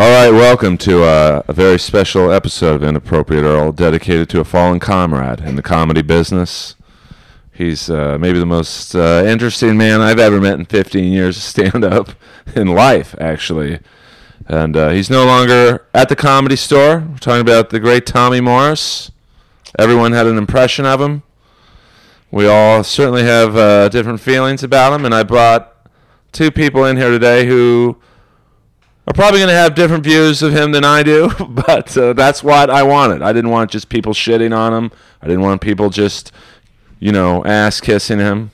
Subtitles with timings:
[0.00, 4.44] All right, welcome to uh, a very special episode of Inappropriate Earl dedicated to a
[4.44, 6.74] fallen comrade in the comedy business.
[7.52, 11.42] He's uh, maybe the most uh, interesting man I've ever met in 15 years of
[11.42, 12.12] stand up
[12.56, 13.80] in life, actually.
[14.46, 17.00] And uh, he's no longer at the comedy store.
[17.00, 19.10] We're talking about the great Tommy Morris.
[19.78, 21.24] Everyone had an impression of him.
[22.30, 25.76] We all certainly have uh, different feelings about him, and I brought
[26.32, 27.98] two people in here today who
[29.10, 32.44] are probably going to have different views of him than I do, but uh, that's
[32.44, 33.22] what I wanted.
[33.22, 34.92] I didn't want just people shitting on him.
[35.20, 36.30] I didn't want people just,
[37.00, 38.52] you know, ass kissing him.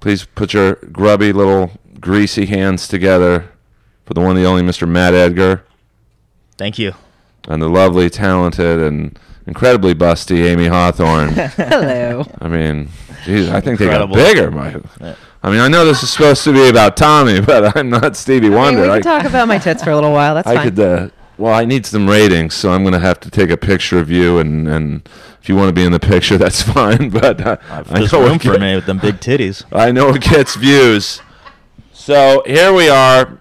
[0.00, 1.70] Please put your grubby little
[2.00, 3.48] greasy hands together
[4.04, 4.88] for the one, the only Mr.
[4.88, 5.64] Matt Edgar,
[6.58, 6.94] Thank you.
[7.48, 11.30] and the lovely, talented, and incredibly busty Amy Hawthorne.
[11.34, 12.24] Hello.
[12.40, 12.88] I mean,
[13.24, 14.16] geez, I think Incredible.
[14.16, 14.50] they got bigger.
[14.50, 18.16] My, I mean, I know this is supposed to be about Tommy, but I'm not
[18.16, 18.82] Stevie I mean, Wonder.
[18.82, 20.34] we I- can talk about my tits for a little while.
[20.34, 20.64] That's I fine.
[20.74, 20.80] could.
[20.80, 24.10] Uh, well, I need some ratings, so I'm gonna have to take a picture of
[24.10, 25.08] you, and and
[25.42, 27.10] if you want to be in the picture, that's fine.
[27.20, 29.64] But uh, I There's know room it for get- me with them big titties.
[29.72, 31.20] I know it gets views.
[31.92, 33.38] So here we are.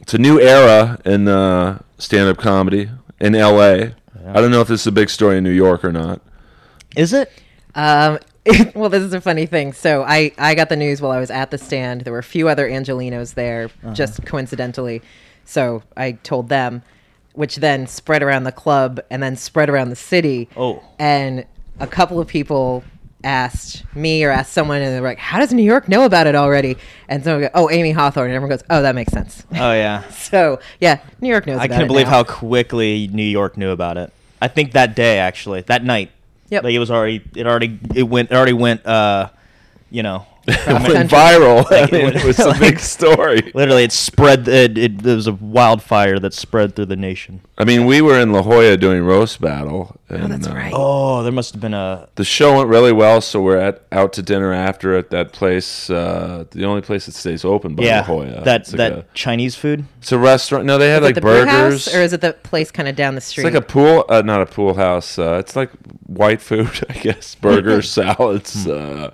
[0.00, 2.90] It's a new era in uh, stand-up comedy
[3.20, 3.94] in L.A.
[4.26, 6.20] I don't know if this is a big story in New York or not.
[6.96, 7.30] Is it?
[7.74, 8.18] Um,
[8.74, 9.72] well, this is a funny thing.
[9.72, 12.02] So I, I got the news while I was at the stand.
[12.02, 13.94] There were a few other Angelinos there, Uh-huh.
[13.94, 15.02] just coincidentally.
[15.44, 16.82] So I told them,
[17.32, 20.48] which then spread around the club and then spread around the city.
[20.56, 20.82] Oh.
[20.98, 21.44] And
[21.80, 22.84] a couple of people
[23.24, 26.26] asked me or asked someone, and they were like, "How does New York know about
[26.26, 26.76] it already?"
[27.08, 30.06] And someone go, "Oh, Amy Hawthorne," and everyone goes, "Oh, that makes sense." Oh yeah.
[30.10, 31.58] so yeah, New York knows.
[31.58, 32.12] I can't believe now.
[32.12, 34.12] how quickly New York knew about it.
[34.42, 36.10] I think that day actually, that night.
[36.50, 36.64] Yep.
[36.64, 39.30] Like it was already it already it went it already went uh
[39.90, 41.64] you know It went viral.
[41.70, 43.50] Like, I it mean, went- it was a like- big story.
[43.54, 47.40] literally it spread it, it there was a wildfire that spread through the nation.
[47.56, 49.96] I mean, we were in La Jolla doing roast battle.
[50.08, 50.72] And, that's uh, right.
[50.74, 54.12] Oh, there must have been a the show went really well, so we're at out
[54.14, 55.88] to dinner after at that place.
[55.88, 58.44] Uh, the only place that stays open by yeah La Jolla.
[58.44, 59.86] that it's like a, Chinese food.
[59.98, 60.66] it's a restaurant.
[60.66, 61.92] No, they had Is like the burgers.
[61.94, 63.46] or is it the place kind of down the street?
[63.46, 65.18] it's like a pool, uh, not a pool house.
[65.18, 65.70] Uh, it's like
[66.06, 67.34] white food, I guess.
[67.36, 69.12] Burgers, salads, uh,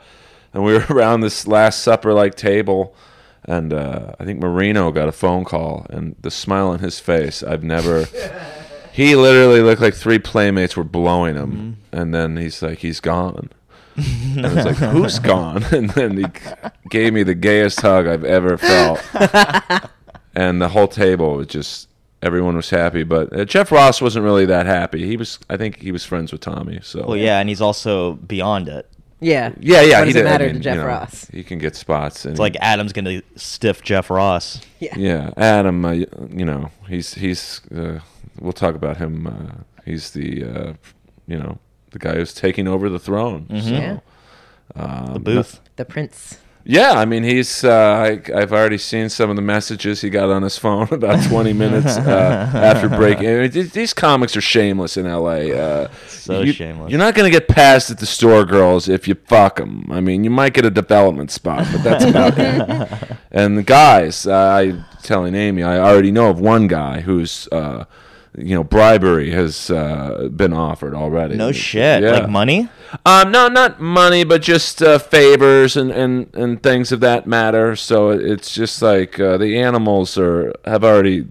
[0.52, 2.94] and we were around this Last Supper like table.
[3.44, 7.42] And uh, I think Marino got a phone call, and the smile on his face,
[7.42, 8.06] I've never.
[8.92, 13.48] He literally looked like three playmates were blowing him, and then he's like, he's gone.
[13.96, 15.62] and I was like, who's gone?
[15.72, 16.26] And then he
[16.90, 19.00] gave me the gayest hug I've ever felt.
[20.34, 21.88] and the whole table was just,
[22.20, 23.04] everyone was happy.
[23.04, 25.06] But uh, Jeff Ross wasn't really that happy.
[25.06, 26.80] He was, I think he was friends with Tommy.
[26.82, 28.89] So Well, yeah, and he's also beyond it.
[29.20, 29.98] Yeah, yeah, yeah.
[30.00, 31.24] What he does it did, I matter mean, to Jeff you know, Ross?
[31.32, 32.24] He can get spots.
[32.24, 34.60] And It's like Adam's gonna stiff Jeff Ross.
[34.80, 34.96] Yeah.
[34.96, 35.84] Yeah, Adam.
[35.84, 37.60] Uh, you know, he's he's.
[37.74, 38.00] Uh,
[38.40, 39.26] we'll talk about him.
[39.26, 40.72] Uh, he's the, uh,
[41.26, 41.58] you know,
[41.90, 43.46] the guy who's taking over the throne.
[43.50, 43.98] So, Yeah.
[44.76, 45.60] um, The booth.
[45.76, 46.38] The Prince.
[46.64, 47.64] Yeah, I mean, he's.
[47.64, 51.26] Uh, I, I've already seen some of the messages he got on his phone about
[51.26, 53.50] 20 minutes uh, after breaking.
[53.70, 55.52] These comics are shameless in L.A.
[55.58, 56.90] Uh, So you, shameless.
[56.90, 59.86] You're not going to get past at the store, girls, if you fuck them.
[59.90, 63.16] I mean, you might get a development spot, but that's about it.
[63.32, 67.48] And the guys, uh, I telling Amy, I already know of one guy who's.
[68.36, 71.34] You know, bribery has uh, been offered already.
[71.36, 72.02] No shit.
[72.04, 72.12] Yeah.
[72.12, 72.68] Like money?
[73.04, 77.74] Um, no, not money, but just uh, favors and, and, and things of that matter.
[77.74, 81.26] So it's just like uh, the animals are have already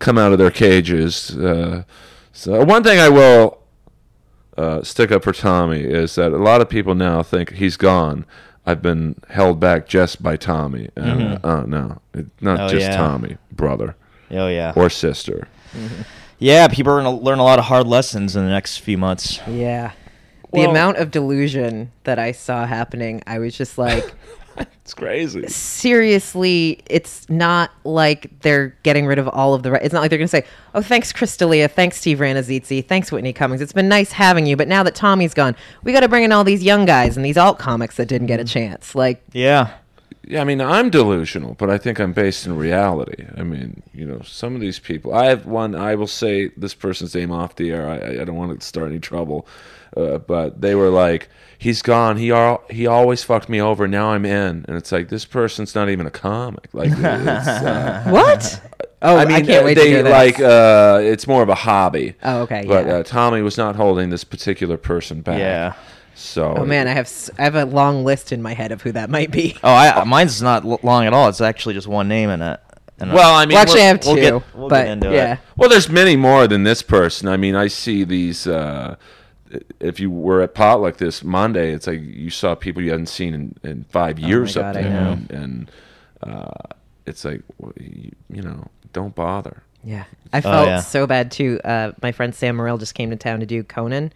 [0.00, 1.36] come out of their cages.
[1.36, 1.84] Uh,
[2.32, 3.60] so one thing I will
[4.58, 8.26] uh, stick up for Tommy is that a lot of people now think he's gone.
[8.66, 10.88] I've been held back just by Tommy.
[10.96, 12.96] Uh, uh, no, it, not Oh, just yeah.
[12.96, 13.94] Tommy, brother
[14.32, 14.72] Oh yeah.
[14.74, 15.46] or sister.
[16.38, 19.40] Yeah, people are gonna learn a lot of hard lessons in the next few months.
[19.48, 19.92] Yeah.
[20.52, 24.14] The Well- amount of delusion that I saw happening, I was just like,
[24.84, 25.46] It's crazy.
[25.48, 29.72] seriously, it's not like they're getting rid of all of the.
[29.72, 30.44] Re- it's not like they're going to say,
[30.74, 33.60] "Oh, thanks, Chris D'Elia, thanks, Steve Ranazzi, thanks, Whitney Cummings.
[33.62, 36.30] It's been nice having you, but now that Tommy's gone, we got to bring in
[36.32, 39.70] all these young guys and these alt comics that didn't get a chance." Like, Yeah.
[40.26, 43.26] Yeah, I mean, I'm delusional, but I think I'm based in reality.
[43.36, 45.12] I mean, you know, some of these people.
[45.14, 45.74] I have one.
[45.74, 47.88] I will say this person's name off the air.
[47.88, 49.46] I, I don't want to start any trouble,
[49.96, 51.28] uh, but they were like,
[51.58, 52.16] "He's gone.
[52.16, 53.86] He al- he always fucked me over.
[53.86, 56.68] Now I'm in." And it's like this person's not even a comic.
[56.72, 58.60] Like, it's, uh, what?
[59.02, 60.10] Oh, I, mean, I mean, can't wait they to hear this.
[60.12, 62.14] like uh, it's more of a hobby.
[62.22, 62.92] Oh, okay, But yeah.
[62.94, 65.38] uh, Tommy was not holding this particular person back.
[65.38, 65.74] Yeah.
[66.14, 66.54] So.
[66.58, 68.92] Oh man, I have s- I have a long list in my head of who
[68.92, 69.56] that might be.
[69.64, 71.28] Oh, I mine's not l- long at all.
[71.28, 72.60] It's actually just one name in it.
[72.98, 73.12] don't.
[73.12, 75.14] Well, I mean, well, actually, I have 2 we'll get- we'll but get into it.
[75.16, 77.28] yeah, Well, there's many more than this person.
[77.28, 78.46] I mean, I see these.
[78.46, 78.96] Uh,
[79.80, 83.34] if you were at potluck this Monday, it's like you saw people you hadn't seen
[83.34, 85.12] in, in five years up God, I there, know.
[85.12, 85.70] and, and
[86.22, 86.50] uh,
[87.06, 89.62] it's like well, you, you know, don't bother.
[89.84, 90.80] Yeah, I felt yeah.
[90.80, 91.60] so bad too.
[91.62, 94.12] Uh, my friend Sam Morril just came to town to do Conan,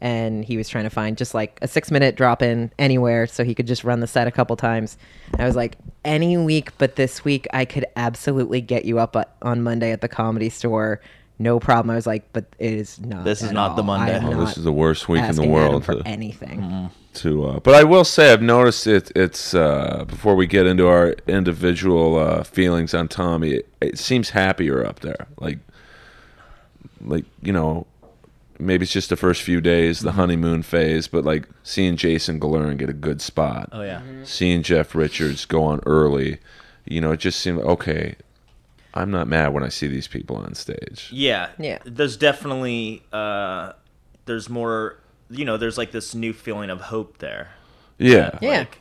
[0.00, 3.44] and he was trying to find just like a six minute drop in anywhere so
[3.44, 4.96] he could just run the set a couple times.
[5.38, 9.62] I was like, any week but this week, I could absolutely get you up on
[9.62, 11.00] Monday at the comedy store.
[11.38, 11.90] No problem.
[11.90, 13.24] I was like, but it is not.
[13.24, 13.82] This is at not the.
[13.82, 14.18] Monday.
[14.18, 16.90] I Oh, this is the worst week in the asking Adam world for to, anything.
[17.14, 19.10] to uh, but I will say I've noticed it.
[19.16, 23.52] It's uh, before we get into our individual uh, feelings on Tommy.
[23.52, 25.28] It, it seems happier up there.
[25.38, 25.60] Like,
[27.00, 27.86] like you know,
[28.60, 31.08] maybe it's just the first few days, the honeymoon phase.
[31.08, 33.68] But like seeing Jason Galern get a good spot.
[33.72, 34.00] Oh yeah.
[34.00, 34.24] Mm-hmm.
[34.24, 36.38] seeing Jeff Richards go on early,
[36.84, 38.16] you know, it just seemed okay.
[38.92, 41.08] I'm not mad when I see these people on stage.
[41.12, 41.50] Yeah.
[41.58, 41.78] Yeah.
[41.84, 43.72] There's definitely uh
[44.26, 44.98] there's more
[45.30, 47.50] you know, there's like this new feeling of hope there.
[47.98, 48.58] Yeah, That, Yeah.
[48.58, 48.78] Like,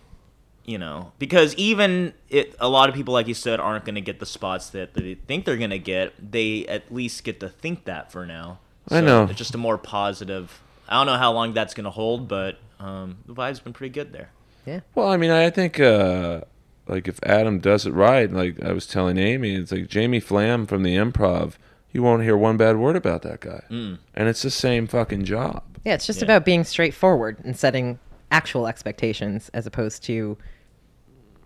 [0.65, 4.01] you know, because even it, a lot of people, like you said, aren't going to
[4.01, 6.31] get the spots that they think they're going to get.
[6.31, 8.59] They at least get to think that for now.
[8.91, 9.23] I know.
[9.25, 10.61] It's just a more positive.
[10.87, 13.93] I don't know how long that's going to hold, but um, the vibe's been pretty
[13.93, 14.29] good there.
[14.65, 14.79] Yeah.
[14.95, 16.41] Well, I mean, I think uh,
[16.87, 20.65] like if Adam does it right, like I was telling Amy, it's like Jamie Flam
[20.65, 21.53] from the Improv.
[21.91, 23.97] You won't hear one bad word about that guy, Mm.
[24.13, 25.63] and it's the same fucking job.
[25.83, 26.25] Yeah, it's just Yeah.
[26.25, 27.97] about being straightforward and setting
[28.31, 30.37] actual expectations as opposed to,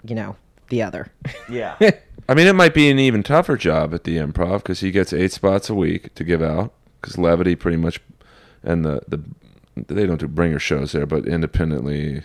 [0.06, 0.36] you know,
[0.70, 1.08] the other.
[1.50, 1.76] Yeah.
[2.30, 5.14] I mean, it might be an even tougher job at the Improv because he gets
[5.14, 6.74] eight spots a week to give out.
[7.04, 8.00] Because Levity pretty much,
[8.64, 9.22] and the the
[9.76, 12.24] they don't do bringer shows there, but independently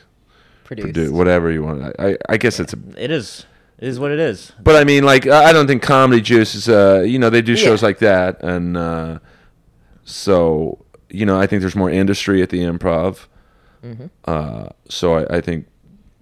[0.64, 1.12] Produced.
[1.12, 1.82] whatever you want.
[1.98, 2.78] I, I, I guess it's a.
[2.96, 3.44] it is.
[3.78, 4.52] It is what it is.
[4.62, 6.68] But I mean, like I I don't think Comedy Juice is.
[6.68, 7.86] Uh, you know, they do shows Yeah.
[7.88, 9.18] like that, and uh,
[10.04, 10.78] so
[11.10, 13.26] you know, I think there's more industry at the Improv.
[13.84, 14.06] Mm-hmm.
[14.24, 15.66] Uh, so I, I think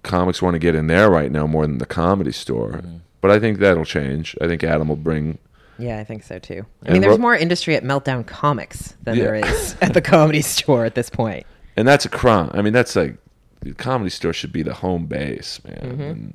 [0.03, 2.73] comics want to get in there right now more than the Comedy Store.
[2.73, 2.97] Mm-hmm.
[3.19, 4.35] But I think that'll change.
[4.39, 5.39] I think Adam will bring.
[5.79, 6.65] Yeah, I think so too.
[6.83, 9.23] I And mean, there's Ro- more industry at Meltdown Comics than Yeah.
[9.23, 11.45] there is at the comedy store at this point.
[11.75, 12.49] and that's a crime.
[12.53, 13.17] I mean, that's like
[13.61, 15.75] the comedy store should be the home base, man.
[15.81, 16.01] Mm-hmm.
[16.01, 16.33] And,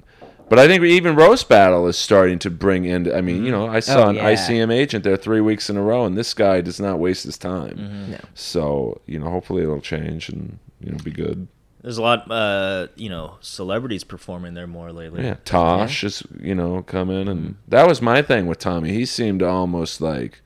[0.48, 3.10] but I think even roast battle is starting to bring in.
[3.12, 4.32] I mean, you know, I saw Oh, an yeah.
[4.34, 7.38] ICM agent there three weeks in a row, and this guy does not waste his
[7.38, 7.76] time.
[7.78, 8.10] Mm-hmm.
[8.12, 8.18] No.
[8.34, 11.48] So you know, hopefully it'll change and you know be good.
[11.82, 15.24] There's a lot, uh, you know, celebrities performing there more lately.
[15.24, 18.92] Yeah, Tosh is you know come in, and that was my thing with Tommy.
[18.92, 20.40] He seemed to almost like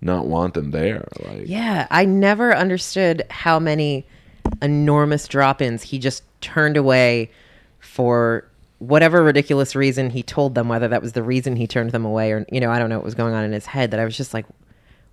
[0.00, 1.06] not want them there.
[1.20, 4.06] Like Yeah, I never understood how many
[4.62, 7.30] enormous drop-ins he just turned away
[7.78, 8.46] for
[8.78, 12.30] whatever ridiculous reason he told them whether that was the reason he turned them away
[12.30, 14.04] or you know I don't know what was going on in his head that I
[14.04, 14.46] was just like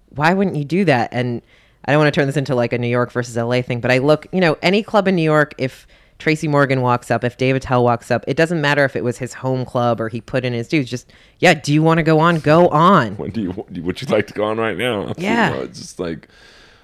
[0.09, 1.41] why wouldn't you do that and
[1.85, 3.91] I don't want to turn this into like a New York versus LA thing but
[3.91, 5.85] I look you know any club in New York if
[6.19, 9.17] Tracy Morgan walks up if Dave Attell walks up it doesn't matter if it was
[9.17, 12.03] his home club or he put in his dues just yeah do you want to
[12.03, 15.13] go on go on when do you would you like to go on right now?
[15.17, 15.49] Yeah.
[15.51, 16.27] You know, it's just like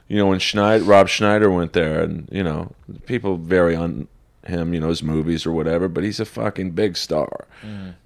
[0.08, 2.74] you know when Schneider, Rob Schneider went there, and you know
[3.06, 4.08] people vary on
[4.44, 7.46] him, you know his movies or whatever, but he's a fucking big star.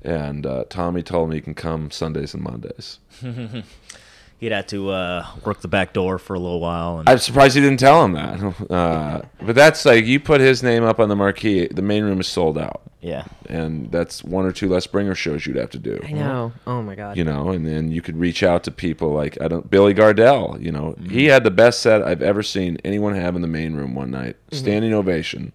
[0.03, 2.99] And uh, Tommy told me he can come Sundays and Mondays.
[4.43, 6.99] He'd have to uh, work the back door for a little while.
[6.99, 8.53] And I'm surprised he didn't tell him that.
[8.73, 12.19] Uh, but that's like you put his name up on the marquee, the main room
[12.19, 13.25] is sold out, yeah.
[13.47, 15.99] and that's one or two less bringer shows you'd have to do.
[16.03, 19.13] I know oh my god you know, and then you could reach out to people
[19.13, 20.61] like I don't Billy Gardell.
[20.61, 23.75] You know, he had the best set I've ever seen anyone have in the main
[23.75, 25.53] room one night, standing ovation,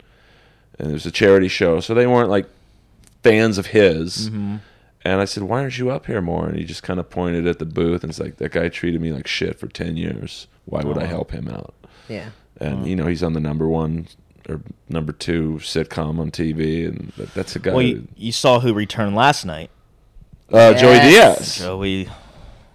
[0.78, 2.48] and it was a charity show, so they weren't like
[3.22, 4.30] fans of his.
[5.04, 7.46] And I said, "Why aren't you up here more?" And he just kind of pointed
[7.46, 10.48] at the booth and it's like, "That guy treated me like shit for ten years.
[10.64, 11.74] Why would I help him out?"
[12.08, 14.08] yeah And you know, he's on the number one
[14.48, 17.72] or number two sitcom on TV, and that, that's a guy.
[17.72, 19.70] Well, you, you saw who returned last night.
[20.52, 21.58] uh, Joey Diaz.
[21.58, 22.08] Joey.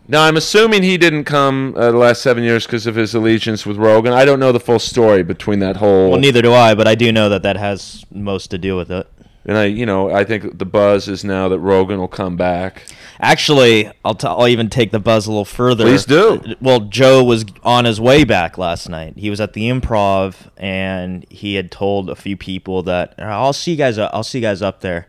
[0.07, 3.65] Now I'm assuming he didn't come uh, the last seven years because of his allegiance
[3.65, 4.11] with Rogan.
[4.13, 6.11] I don't know the full story between that whole.
[6.11, 8.91] Well, neither do I, but I do know that that has most to do with
[8.91, 9.07] it.
[9.45, 12.83] And I, you know, I think the buzz is now that Rogan will come back.
[13.19, 15.83] Actually, I'll, t- I'll even take the buzz a little further.
[15.85, 16.41] Please do.
[16.61, 19.13] Well, Joe was on his way back last night.
[19.17, 23.71] He was at the Improv, and he had told a few people that I'll see
[23.71, 23.97] you guys.
[23.97, 25.07] I'll see you guys up there.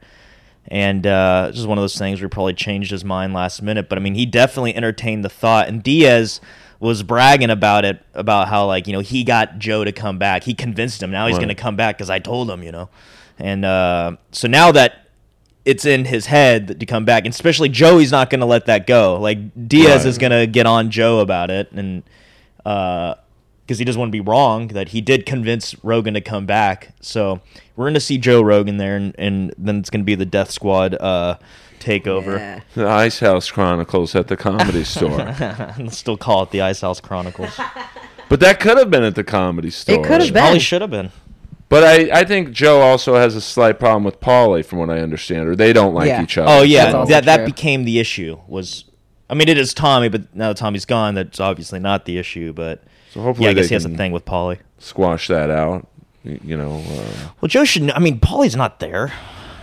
[0.68, 3.60] And uh, this is one of those things where he probably changed his mind last
[3.62, 3.88] minute.
[3.88, 5.68] But I mean, he definitely entertained the thought.
[5.68, 6.40] And Diaz
[6.80, 10.44] was bragging about it, about how like you know he got Joe to come back.
[10.44, 11.10] He convinced him.
[11.10, 11.40] Now he's Right.
[11.40, 12.88] going to come back because I told him, you know.
[13.38, 15.06] And uh, so now that
[15.64, 18.86] it's in his head to come back, and especially Joey's not going to let that
[18.86, 19.18] go.
[19.20, 20.06] Like Diaz Right.
[20.06, 22.02] is going to get on Joe about it, and
[22.58, 26.94] because he doesn't want to be wrong that he did convince Rogan to come back.
[27.00, 27.40] So
[27.76, 30.26] we're going to see Joe Rogan there, and, and then it's going to be the
[30.26, 31.38] Death Squad uh,
[31.80, 32.38] takeover.
[32.38, 32.60] Yeah.
[32.74, 35.16] The Ice House Chronicles at the comedy store.
[35.78, 37.58] Let's still call it the Ice House Chronicles.
[38.28, 39.94] But that could have been at the comedy store.
[39.96, 40.42] It could have been.
[40.42, 41.10] Probably should have been.
[41.74, 45.00] But I, I think Joe also has a slight problem with Pauly, from what I
[45.00, 46.22] understand, or they don't like Yeah.
[46.22, 46.48] each other.
[46.48, 47.46] Oh yeah, That's also that that true.
[47.46, 48.38] became the issue.
[48.46, 48.84] Was
[49.28, 52.52] I mean, it is Tommy, but now that Tommy's gone, that's obviously not the issue.
[52.52, 54.58] But So hopefully yeah, I guess they he has a can thing with Pauly.
[54.78, 55.88] squash that out.
[56.24, 57.82] y- You know, uh, Well, Joe should.
[57.82, 59.12] kn- I mean, Pauly's not there.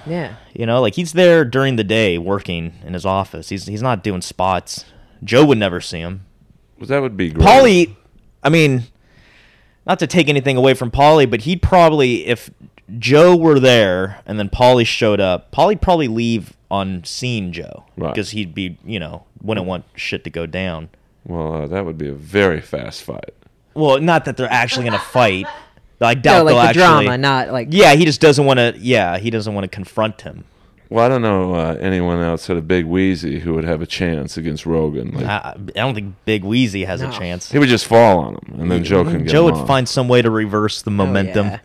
[0.05, 0.33] Yeah.
[0.53, 3.47] You know, like he's there during the day working in his office.
[3.49, 4.83] He's he's not doing spots.
[5.23, 6.25] Joe would never see him.
[6.77, 7.47] well, that would be great.
[7.47, 7.95] Pauly,
[8.43, 8.83] I mean,
[9.85, 12.49] not to take anything away from Pauly, but he'd probably if
[12.99, 18.13] Joe were there and then Pauly showed up, Pauly'd probably leave on seeing Joe Right.
[18.13, 20.89] because he'd be you know wouldn't want shit to go down.
[21.25, 23.33] Well, uh, that would be a very fast fight.
[23.73, 25.45] Well, not that they're actually gonna fight.
[26.03, 27.05] I doubt No, like they'll the actually.
[27.05, 28.73] drama, not like Yeah, he just doesn't want to.
[28.79, 30.45] Yeah, he doesn't want to confront him.
[30.91, 34.35] Well, I don't know uh, anyone outside of Big Wheezy who would have a chance
[34.35, 35.11] against Rogan.
[35.11, 37.09] Like, I, I don't think Big Wheezy has No.
[37.09, 37.49] a chance.
[37.49, 39.67] he would just fall on him, and then Joe can get Joe him would off.
[39.67, 41.47] find some way to reverse the momentum.
[41.47, 41.59] Oh, yeah.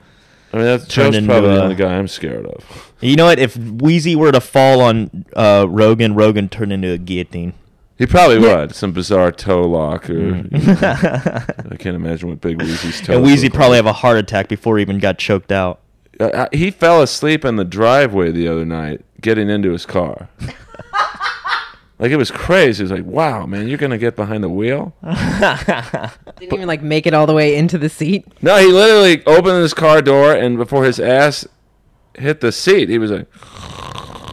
[0.53, 2.93] I mean, that's turn Joe's into probably the a- only guy I'm scared of.
[3.01, 3.41] You know what?
[3.41, 7.53] If Wheezy were to fall on uh, Rogan, Rogan turned into a guillotine.
[7.99, 8.75] He probably would.
[8.77, 10.53] Some bizarre toe lock, or Mm.
[10.53, 13.15] you know, I can't imagine what Big Wheezy's toe.
[13.15, 15.81] And Wheezy probably have a heart attack before he even got choked out.
[16.21, 20.29] Uh, he fell asleep in the driveway the other night, getting into his car.
[21.99, 22.79] like it was crazy.
[22.79, 27.07] He was like, "Wow, man, you're gonna get behind the wheel?" didn't even like make
[27.07, 28.27] it all the way into the seat.
[28.43, 31.47] No, he literally opened his car door, and before his ass
[32.19, 33.31] hit the seat, he was like,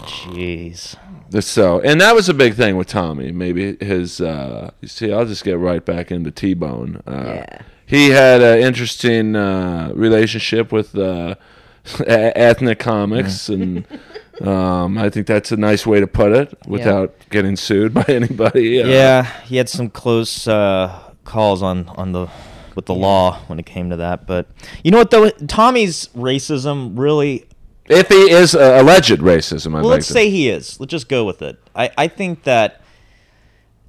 [0.05, 0.95] Jeez.
[1.41, 3.31] So, and that was a big thing with Tommy.
[3.31, 7.01] Maybe his, uh, you see, I'll just get right back into T Bone.
[7.07, 7.61] Uh, Yeah.
[7.85, 11.35] He had an interesting uh, relationship with uh,
[12.07, 13.85] ethnic comics, and
[14.41, 18.81] um, I think that's a nice way to put it without getting sued by anybody.
[18.81, 22.27] Uh, Yeah, he had some close uh, calls on on the
[22.75, 24.25] with the law when it came to that.
[24.25, 24.47] But
[24.83, 27.45] you know what though, Tommy's racism really.
[27.89, 30.13] If he is uh, alleged racism, I'd Well, let's to.
[30.13, 30.79] say he is.
[30.79, 31.59] Let's just go with it.
[31.75, 32.81] I I think that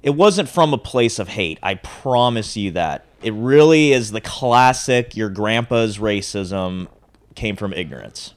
[0.03, 1.57] it wasn't from a place of hate.
[1.63, 3.05] I promise you that.
[3.23, 5.15] It really is the classic.
[5.15, 6.87] Your grandpa's racism
[7.33, 8.34] came from ignorance,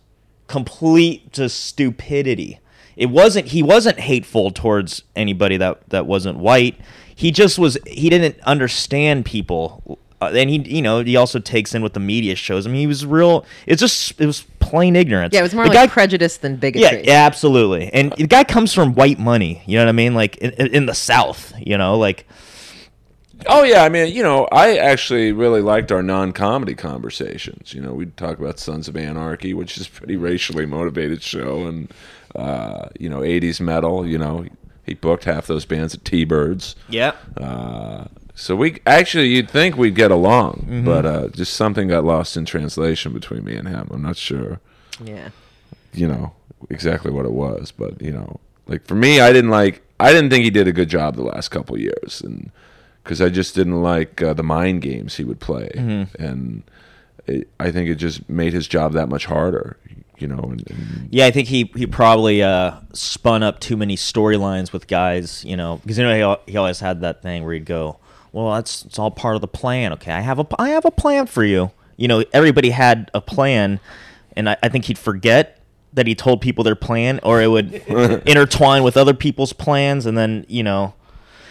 [0.48, 2.58] complete just stupidity.
[2.96, 3.48] It wasn't.
[3.48, 6.74] He wasn't hateful towards anybody that that wasn't white.
[7.14, 7.78] He just was.
[7.86, 12.00] He didn't understand people, uh, and he, you know, he also takes in what the
[12.00, 12.74] media shows him.
[12.74, 13.44] He was real.
[13.66, 14.20] It's just.
[14.20, 15.32] It was plain ignorance.
[15.32, 17.06] Yeah, it was more The like guy- prejudice than bigotry.
[17.06, 17.88] yeah, absolutely.
[17.92, 19.62] And the guy comes from white money.
[19.66, 20.14] You know what I mean?
[20.14, 21.52] Like in, in the South.
[21.64, 22.26] You know, like
[23.46, 27.72] Oh yeah, I mean, you know, I actually really liked our non-comedy conversations.
[27.72, 31.66] You know, we'd talk about Sons of Anarchy, which is a pretty racially motivated show,
[31.66, 31.92] and
[32.34, 34.06] uh, you know, '80s metal.
[34.06, 34.46] You know,
[34.84, 36.74] he booked half those bands at T-Birds.
[36.88, 37.12] yeah.
[37.36, 40.84] Uh, so we actually, you'd think we'd get along, Mm-hmm.
[40.84, 43.88] but uh, just something got lost in translation between me and him.
[43.90, 44.60] I'm not sure,
[45.04, 45.30] yeah.
[45.92, 46.34] you know,
[46.70, 50.30] exactly what it was, but you know, like for me, I didn't like, I didn't
[50.30, 52.52] think he did a good job the last couple of years, and
[53.08, 56.22] because I just didn't like uh, the mind games he would play, Mm-hmm.
[56.22, 56.62] and
[57.26, 59.78] it, I think it just made his job that much harder,
[60.18, 60.40] you know.
[60.42, 64.86] And, and Yeah, I think he he probably uh, spun up too many storylines with
[64.86, 67.98] guys, you know, because you know he, he always had that thing where he'd go,
[68.32, 70.90] "Well, that's it's all part of the plan." Okay, I have a I have a
[70.90, 71.70] plan for you.
[71.96, 73.80] You know, everybody had a plan,
[74.36, 75.60] and I, I think he'd forget
[75.94, 77.72] that he told people their plan, or it would
[78.26, 80.94] intertwine with other people's plans, and then you know.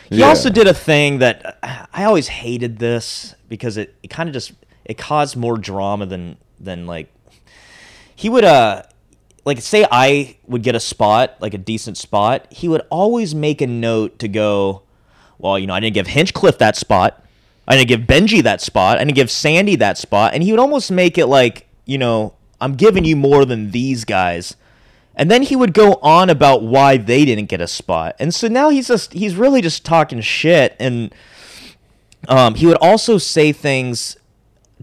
[0.09, 0.27] He Yeah.
[0.27, 1.57] also did a thing that
[1.93, 4.53] I always hated this because it, it kind of just
[4.85, 7.11] it caused more drama than than like
[8.15, 8.83] he would uh
[9.45, 13.61] like say I would get a spot, like a decent spot, he would always make
[13.61, 14.81] a note to go,
[15.39, 17.23] well, you know, I didn't give Hinchcliffe that spot.
[17.67, 18.97] I didn't give Benji that spot.
[18.97, 20.33] I didn't give Sandy that spot.
[20.33, 24.03] And he would almost make it like, you know, I'm giving you more than these
[24.03, 24.55] guys.
[25.19, 28.15] And then he would go on about why they didn't get a spot.
[28.19, 31.13] And so now he's just he's really just talking shit and
[32.27, 34.17] um, he would also say things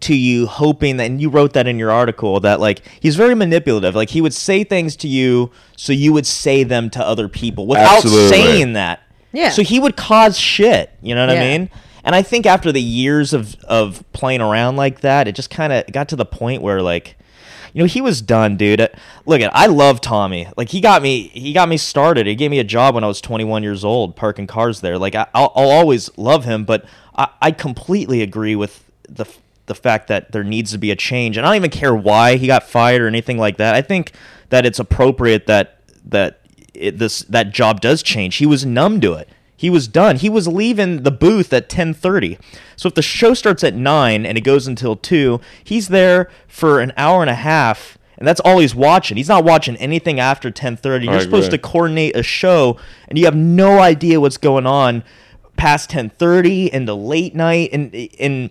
[0.01, 3.35] to you hoping that and you wrote that in your article that like he's very
[3.35, 7.29] manipulative like he would say things to you so you would say them to other
[7.29, 8.29] people without Absolutely.
[8.29, 9.01] saying that
[9.33, 9.51] Yeah.
[9.51, 11.59] so he would cause shit you know what i Yeah.
[11.59, 11.71] mean
[12.03, 15.73] and i think after the years of of playing around like that it just kind
[15.73, 17.17] of got to the point where like
[17.75, 18.81] you know, he was done, dude.
[18.81, 18.89] Uh,
[19.27, 20.49] Look at, I love Tommy.
[20.57, 22.27] Like he got me, he got me started.
[22.27, 24.97] He gave me a job when I was 21 years old, parking cars there.
[24.97, 29.27] Like I, I'll, I'll always love him, but I, I completely agree with the
[29.67, 31.37] the fact that there needs to be a change.
[31.37, 33.75] And I don't even care why he got fired or anything like that.
[33.75, 34.13] I think
[34.51, 36.41] that it's appropriate that that
[36.75, 38.37] it, this that job does change.
[38.37, 39.29] He was numb to it.
[39.65, 40.17] He was done.
[40.17, 42.37] He was leaving the booth at 10:30.
[42.77, 46.81] So if the show starts at 9 and it goes until 2, he's there for
[46.81, 49.17] an hour and a half and that's all he's watching.
[49.17, 51.07] He's not watching anything after 10:30.
[51.07, 52.77] You're supposed to coordinate a show
[53.09, 55.03] and you have no idea what's going on
[55.57, 58.51] past 10:30 into late night and and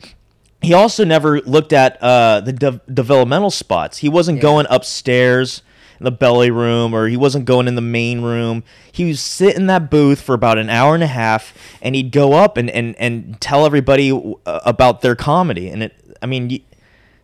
[0.63, 4.00] he also never looked at uh, the de- developmental spots.
[4.00, 5.62] He wasn't going upstairs
[6.03, 8.63] the belly room or he wasn't going in the main room.
[8.91, 12.12] He was sit in that booth for about an hour and a half and he'd
[12.12, 15.69] go up and, and, and tell everybody uh, about their comedy.
[15.69, 16.63] And it, I mean,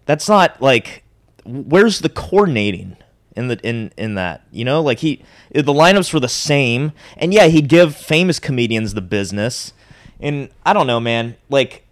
[0.06, 1.04] that's not like,
[1.46, 2.98] where's the coordinating?
[3.36, 7.34] In the in in that you know like he the lineups were the same and
[7.34, 9.72] yeah he'd give famous comedians the business
[10.20, 11.88] and I don't know man like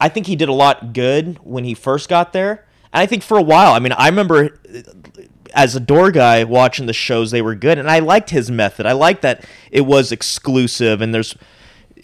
[0.00, 2.66] I think he did a lot good when he first got there.
[2.92, 5.22] And I think for a while, I mean, I remember uh,
[5.54, 7.78] as a door guy watching the shows, they were good.
[7.78, 8.86] And I liked his method.
[8.86, 11.34] I liked that it was exclusive and there's,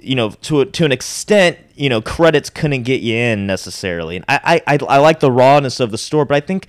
[0.01, 4.17] you know, to, to an extent, you know, credits couldn't get you in necessarily.
[4.17, 6.69] And I, I, I, I like the rawness of the store, but I think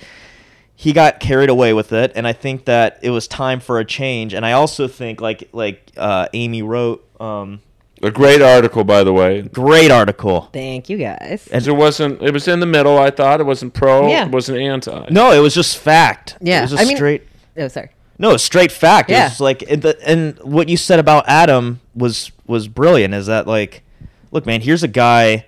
[0.75, 2.11] he got carried away with it.
[2.15, 4.33] And I think that it was time for a change.
[4.33, 7.61] And I also think, like, like uh, Amy wrote, um,
[8.03, 9.41] A great article, by the way.
[9.41, 10.49] great article.
[10.53, 11.47] Thank you guys.
[11.51, 12.21] And It wasn't.
[12.21, 12.97] It was in the middle.
[12.97, 14.07] I thought it wasn't pro.
[14.07, 14.25] Yeah.
[14.25, 15.07] It wasn't anti.
[15.09, 16.37] No, it was just fact.
[16.41, 17.23] Yeah, it was a I mean- straight.
[17.57, 17.89] Oh, sorry.
[18.19, 19.09] No, straight fact.
[19.09, 19.27] Yeah.
[19.27, 23.13] It's like and, the, and what you said about Adam was was brilliant.
[23.13, 23.83] Is that like,
[24.31, 25.45] look, man, here's a guy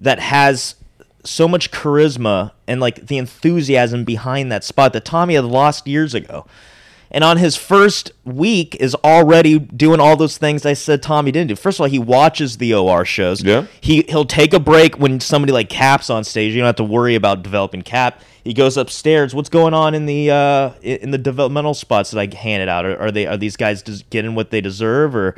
[0.00, 0.74] that has
[1.24, 6.14] so much charisma and like the enthusiasm behind that spot that Tommy had lost years
[6.14, 6.46] ago.
[7.12, 11.48] And on his first week is already doing all those things I said Tommy didn't
[11.48, 11.56] do.
[11.56, 13.42] First of all, he watches the OR shows.
[13.42, 13.66] Yeah.
[13.80, 16.54] He he'll take a break when somebody like Cap's on stage.
[16.54, 18.22] You don't have to worry about developing Cap.
[18.44, 19.34] He goes upstairs.
[19.34, 22.86] What's going on in the uh, in the developmental spots that I handed out?
[22.86, 25.36] Are, are they are these guys just getting what they deserve or?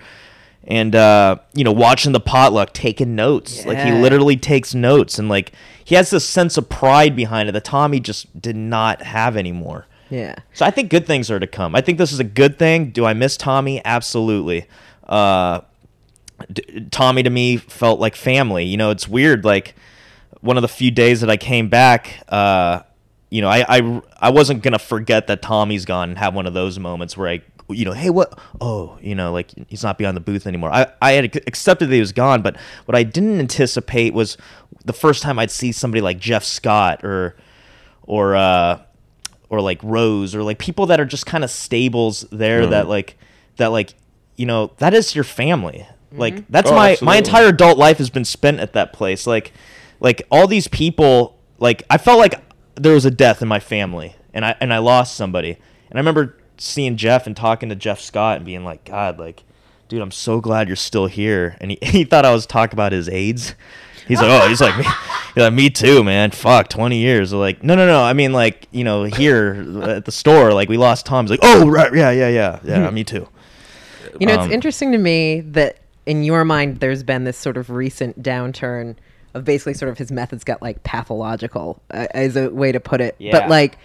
[0.65, 3.67] And uh, you know, watching the potluck, taking notes.
[3.67, 5.51] Like he literally takes notes, and like
[5.85, 9.87] he has this sense of pride behind it that Tommy just did not have anymore.
[10.13, 10.35] Yeah.
[10.53, 11.75] So I think good things are to come.
[11.75, 12.91] I think this is a good thing.
[12.91, 13.81] Do I miss Tommy?
[13.83, 14.67] Absolutely.
[15.05, 15.63] Uh,
[16.53, 18.67] d- Tommy to me felt like family.
[18.67, 19.43] You know, it's weird.
[19.47, 19.75] Like
[20.43, 22.81] one of the few days that I came back, uh,
[23.31, 26.53] you know, I, I I wasn't gonna forget that Tommy's gone and have one of
[26.53, 28.39] those moments where I, you know, hey, what?
[28.61, 30.71] Oh, you know, like he's not beyond the booth anymore.
[30.71, 34.37] I I had accepted that he was gone, but what I didn't anticipate was
[34.85, 37.35] the first time I'd see somebody like Jeff Scott or
[38.03, 38.81] or uh
[39.53, 42.71] or like Rose or like people that are just kind of stables there mm-hmm.
[42.71, 43.19] that like
[43.59, 43.95] that like
[44.37, 45.87] you know that is your family.
[46.09, 46.19] Mm-hmm.
[46.19, 49.27] Like that's Oh, my my entire adult life has been spent at that place.
[49.27, 49.53] Like
[50.01, 52.41] like all these people like I felt like
[52.77, 55.59] there was a death in my family and I and I lost somebody.
[55.91, 59.45] And I remember seeing Jeff and talking to Jeff Scott and being like, God, like,
[59.89, 61.59] dude, I'm so glad you're still here.
[61.61, 63.55] And he, he thought I was talking about his AIDS.
[64.09, 64.85] He's like, oh, he's like, me,
[65.35, 66.31] he's like, me too, man.
[66.31, 67.33] Fuck, 20 years.
[67.33, 68.03] Like, no, no, no.
[68.03, 71.25] I mean, like, you know, here at the store, like, we lost Tom.
[71.25, 73.29] He's like, oh, right, yeah, yeah, yeah, yeah, me too.
[74.21, 77.57] You know, it's Um, interesting to me that in your mind, there's been this sort
[77.57, 78.97] of recent downturn
[79.35, 83.01] of basically sort of his methods got like pathological, uh, as a way to put
[83.01, 83.15] it.
[83.19, 83.33] Yeah.
[83.33, 83.79] But like,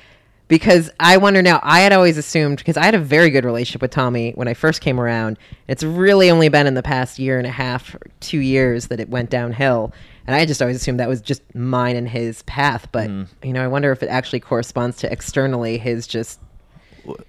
[0.47, 3.81] because I wonder now, I had always assumed, because I had a very good relationship
[3.81, 5.37] with Tommy when I first came around.
[5.67, 9.09] It's really only been in the past year and a half, two years that it
[9.09, 9.93] went downhill.
[10.25, 12.87] And I just always assumed that was just mine and his path.
[12.91, 13.47] But, Mm-hmm.
[13.47, 16.39] you know, I wonder if it actually corresponds to externally his just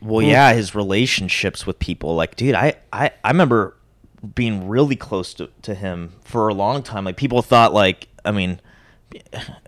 [0.00, 2.14] Well, yeah, his relationships with people.
[2.16, 3.76] Like, dude, I, I, I remember
[4.34, 7.04] being really close to, to him for a long time.
[7.04, 8.60] Like, people thought, like, I mean,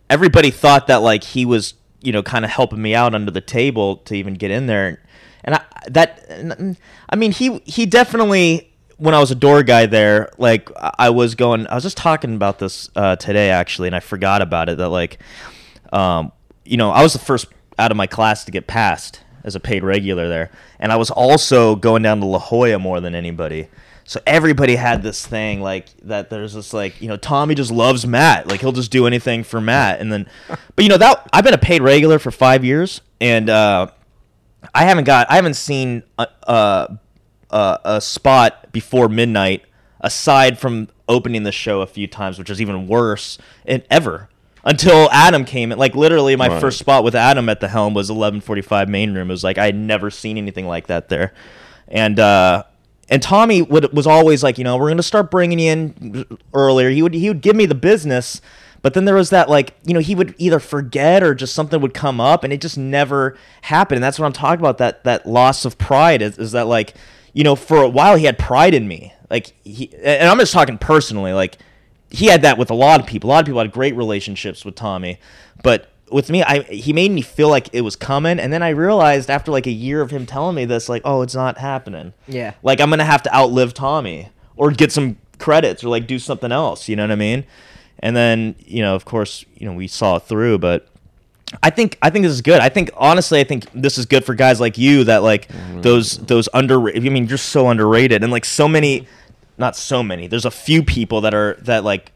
[0.09, 3.41] everybody thought that, like, he was, you know, kind of helping me out under the
[3.41, 5.03] table to even get in there.
[5.45, 6.77] And I, that,
[7.09, 11.35] I mean, he, he definitely, when I was a door guy there, like, I was
[11.35, 14.79] going, I was just talking about this uh, today, actually, and I forgot about it.
[14.79, 15.19] That, like,
[15.93, 16.33] um,
[16.65, 17.47] you know, I was the first
[17.79, 21.11] out of my class to get passed as a paid regular there, and I was
[21.11, 23.69] also going down to La Jolla more than anybody.
[24.11, 26.31] So everybody had this thing like that.
[26.31, 28.49] There's this like you know Tommy just loves Matt.
[28.49, 30.01] Like he'll just do anything for Matt.
[30.01, 30.29] And then,
[30.75, 33.87] but you know that I've been a paid regular for five years, and uh,
[34.75, 39.63] I haven't got I haven't seen a, a, a, spot before midnight
[40.01, 44.29] aside from opening the show a few times, which is even worse and ever.
[44.65, 45.79] until Adam came in.
[45.79, 46.61] Like literally, my Right.
[46.61, 49.31] first spot with Adam at the helm was 11:45 main room.
[49.31, 51.33] It was like I had never seen anything like that there,
[51.87, 52.65] and uh,
[53.11, 56.91] and Tommy would was always like, you know, we're gonna start bringing you in earlier.
[56.91, 58.41] He would he would give me the business.
[58.83, 61.81] But then there was that like you know he would either forget or just something
[61.83, 65.05] would come up and it just never happened and that's what I'm talking about that
[65.05, 66.95] that loss of pride is, is that like
[67.35, 70.55] you know for a while he had pride in me like he and I'm just
[70.55, 71.59] talking personally like
[72.11, 73.31] he had that with a lot of people.
[73.31, 75.19] A lot of people had great relationships with Tommy,
[75.63, 78.71] but with me, I he made me feel like it was coming, and then I
[78.71, 82.13] realized after like a year of him telling me this, like, oh, it's not happening.
[82.27, 82.55] Yeah.
[82.63, 86.53] like I'm gonna have to outlive Tommy or get some credits or like do something
[86.53, 86.89] else.
[86.89, 87.45] You know what I mean?
[87.99, 90.87] And then you know, of course, you know, we saw it through, but.
[91.65, 92.61] I think I think this is good.
[92.61, 95.81] I think honestly, I think this is good for guys like you that like mm-hmm.
[95.81, 97.05] those those underrated.
[97.05, 99.09] I mean, you're so underrated, and like so many,
[99.59, 100.29] not so many.
[100.29, 102.13] There's a few people that are that like,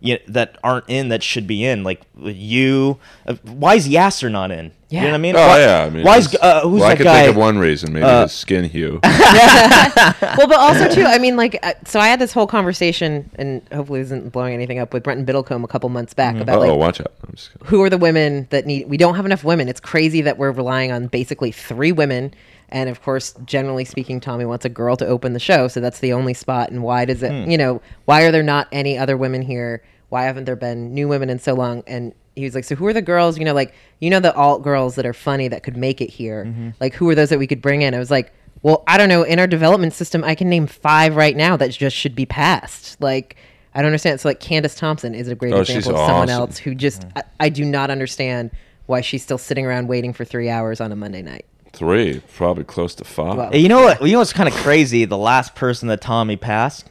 [0.00, 1.84] you that aren't in that should be in.
[1.84, 4.72] Like you, uh, why is Yasser not in?
[4.90, 5.10] You know Yeah.
[5.10, 5.36] what I mean?
[5.36, 7.20] Oh Why- yeah, I mean, why is just- uh, who's well, I could guy?
[7.24, 9.00] think of one reason, maybe Uh, his skin hue.
[9.02, 13.60] well, but also too, I mean, like, uh, so I had this whole conversation, and
[13.72, 16.60] hopefully, it isn't blowing anything up with Brenton Biddlecombe a couple months back about oh,
[16.60, 17.12] like watch out!
[17.26, 18.88] I'm just who are the women that need.
[18.88, 19.68] We don't have enough women.
[19.68, 22.32] It's crazy that we're relying on basically three women,
[22.70, 26.00] and of course, generally speaking, Tommy wants a girl to open the show, so that's
[26.00, 26.70] the only spot.
[26.70, 27.30] And why does it?
[27.30, 27.50] Hmm.
[27.50, 29.82] You know, why are there not any other women here?
[30.10, 31.82] Why haven't there been new women in so long?
[31.86, 33.38] And he was like, "So who are the girls?
[33.38, 36.10] You know, like you know the alt girls that are funny that could make it
[36.10, 36.44] here.
[36.44, 36.70] Mm-hmm.
[36.80, 39.08] Like who are those that we could bring in?" I was like, "Well, I don't
[39.08, 39.22] know.
[39.22, 43.00] In our development system, I can name five right now that just should be passed.
[43.00, 43.36] Like."
[43.74, 44.18] I don't understand.
[44.18, 46.40] So, like, Candace Thompson is a great Oh, example of someone awesome.
[46.40, 47.18] else who just mm-hmm.
[47.18, 48.50] I, I do not understand
[48.86, 51.44] why she's still sitting around waiting for three hours on a Monday night.
[51.78, 53.36] Three, probably close to five.
[53.36, 54.02] Well- You know what?
[54.02, 55.04] You know what's kind of crazy?
[55.04, 56.90] The last person that Tommy passed,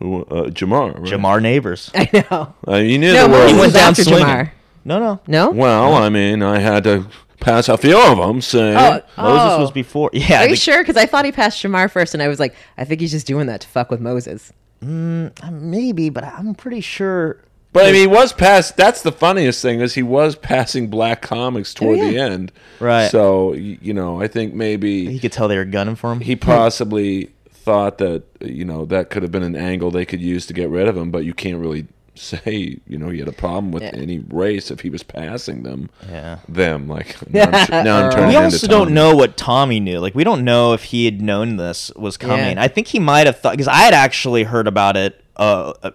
[0.00, 0.22] Who?
[0.24, 0.94] Uh, Jamar.
[0.98, 1.02] Right?
[1.12, 1.90] Jamar Neighbors.
[1.94, 2.54] I know.
[2.66, 3.38] Uh, you knew No, the word.
[3.38, 4.26] Moses He went down after swinging.
[4.26, 4.50] Jamar.
[4.84, 5.20] No, no.
[5.28, 5.50] No.
[5.50, 7.06] Well, I mean, I had to
[7.40, 8.40] pass a few of them.
[8.40, 9.60] Saying, Oh, Moses oh.
[9.60, 10.10] was before.
[10.12, 10.40] Yeah.
[10.40, 10.82] Are you the- sure?
[10.82, 13.26] Because I thought he passed Shamar first, and I was like, I think he's just
[13.26, 14.52] doing that to fuck with Moses.
[14.82, 17.42] Maybe, but I'm pretty sure.
[17.76, 18.76] But I mean, he was past.
[18.76, 22.24] That's the funniest thing is he was passing black comics toward the yeah.
[22.24, 22.52] end.
[22.80, 23.10] Right.
[23.10, 26.20] So you know, I think maybe He could tell they were gunning for him.
[26.20, 30.46] he possibly thought that you know that could have been an angle they could use
[30.46, 33.32] to get rid of him, but you can't really say you know he had a
[33.32, 33.90] problem with Yeah.
[33.94, 35.90] any race if he was passing them.
[36.08, 36.38] Yeah.
[36.48, 39.80] Them like now I'm, sh- now I'm turning we into also don't know what Tommy
[39.80, 39.98] knew.
[40.00, 42.56] Like, we don't know if he had known this was coming.
[42.56, 42.62] Yeah.
[42.62, 45.92] I think he might have thought because I had actually heard about it uh, a,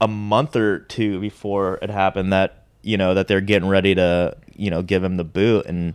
[0.00, 4.36] a month or two before it happened that you know that they're getting ready to
[4.54, 5.94] you know give him the boot and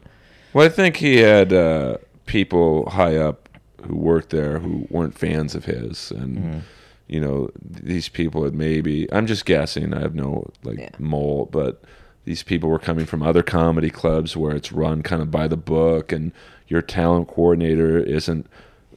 [0.53, 3.47] Well, I think he had uh, people high up
[3.85, 6.59] who worked there who weren't fans of his, and Mm-hmm.
[7.07, 9.11] you know these people had maybe.
[9.13, 9.93] I'm just guessing.
[9.93, 10.89] I have no like Yeah.
[10.99, 11.81] mole, but
[12.25, 15.57] these people were coming from other comedy clubs where it's run kind of by the
[15.57, 16.31] book, and
[16.67, 18.45] your talent coordinator isn't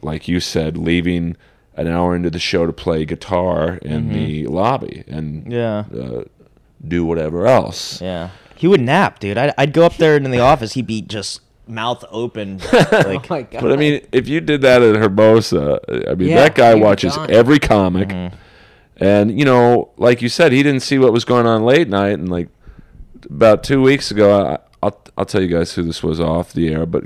[0.02, 1.36] like you said leaving
[1.76, 5.52] an hour into the show to play guitar in the lobby and Mm-hmm.
[5.52, 6.24] yeah uh,
[6.86, 8.00] do whatever else.
[8.00, 9.36] yeah he would nap, dude.
[9.36, 10.74] I'd, I'd go up there in the office.
[10.74, 13.62] He'd be just mouth open, like Oh my god!
[13.62, 17.16] But I mean, if you did that at Hermosa, I mean, Yeah, that guy watches
[17.16, 17.30] gone.
[17.30, 18.36] every comic, Mm-hmm.
[19.04, 22.12] and you know, like you said, he didn't see what was going on late night.
[22.18, 22.48] And like
[23.28, 26.72] about two weeks ago, I, I'll I'll tell you guys who this was off the
[26.72, 27.02] air, but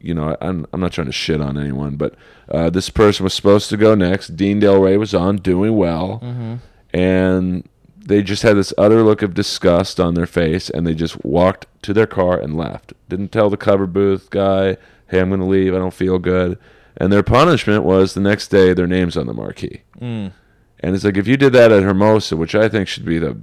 [0.00, 2.14] you know, I'm I'm not trying to shit on anyone, but
[2.50, 4.36] uh, this person was supposed to go next.
[4.36, 6.54] Dean Delray was on, doing well, Mm-hmm.
[6.92, 7.68] and
[8.06, 11.66] they just had this utter look of disgust on their face, and they just walked
[11.82, 12.92] to their car and left.
[13.08, 14.76] Didn't tell the cover booth guy,
[15.08, 15.74] "Hey, I'm going to leave.
[15.74, 16.58] I don't feel good."
[16.96, 19.82] And their punishment was the next day their names on the marquee.
[20.00, 20.32] Mm.
[20.80, 23.38] And it's like if you did that at Hermosa, which I think should be the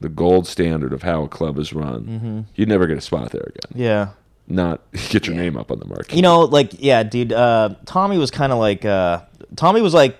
[0.00, 2.40] the gold standard of how a club is run, Mm-hmm.
[2.56, 3.72] you'd never get a spot there again.
[3.80, 4.08] yeah.
[4.50, 6.14] Not get your name up on the market.
[6.14, 7.32] You know, like yeah, dude.
[7.32, 9.22] Uh, Tommy was kind of like uh,
[9.56, 10.18] Tommy was like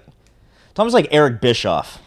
[0.74, 2.00] Tommy was like Eric Bischoff.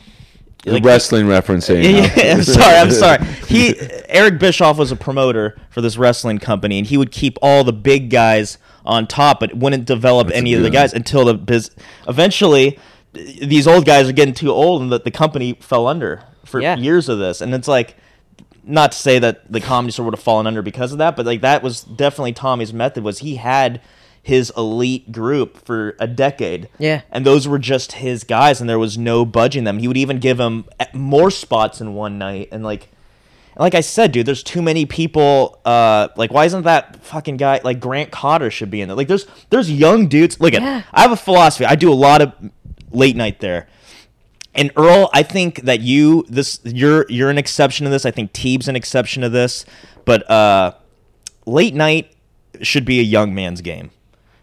[0.65, 1.83] Like, wrestling referencing.
[1.83, 2.77] Yeah, yeah, I'm sorry.
[2.77, 3.25] I'm sorry.
[3.47, 3.75] He
[4.07, 7.73] Eric Bischoff was a promoter for this wrestling company, and he would keep all the
[7.73, 11.33] big guys on top, but wouldn't develop That's any of the good- guys until the
[11.33, 11.69] biz.
[12.07, 12.79] Eventually,
[13.13, 16.77] these old guys are getting too old, and the, the company fell under for Yeah.
[16.77, 17.41] years of this.
[17.41, 17.97] And it's like,
[18.63, 21.25] not to say that the comedy store would have fallen under because of that, but
[21.25, 23.03] like that was definitely Tommy's method.
[23.03, 23.81] Was he had
[24.23, 26.69] his elite group for a decade.
[26.79, 27.01] Yeah.
[27.11, 29.79] And those were just his guys, and there was no budging them.
[29.79, 32.47] He would even give them more spots in one night.
[32.53, 32.87] And like,
[33.55, 35.59] and like I said, dude, there's too many people.
[35.65, 38.95] Uh, like, why isn't that fucking guy like Grant Cotter should be in there?
[38.95, 40.39] Like, there's there's young dudes.
[40.39, 40.83] Look at, Yeah.
[40.93, 41.65] I have a philosophy.
[41.65, 42.31] I do a lot of
[42.91, 43.67] late night there.
[44.55, 48.05] And Earl, I think that you this you're you're an exception to this.
[48.05, 49.65] I think Teeb's an exception to this.
[50.05, 50.73] But uh,
[51.45, 52.13] late night
[52.61, 53.91] should be a young man's game.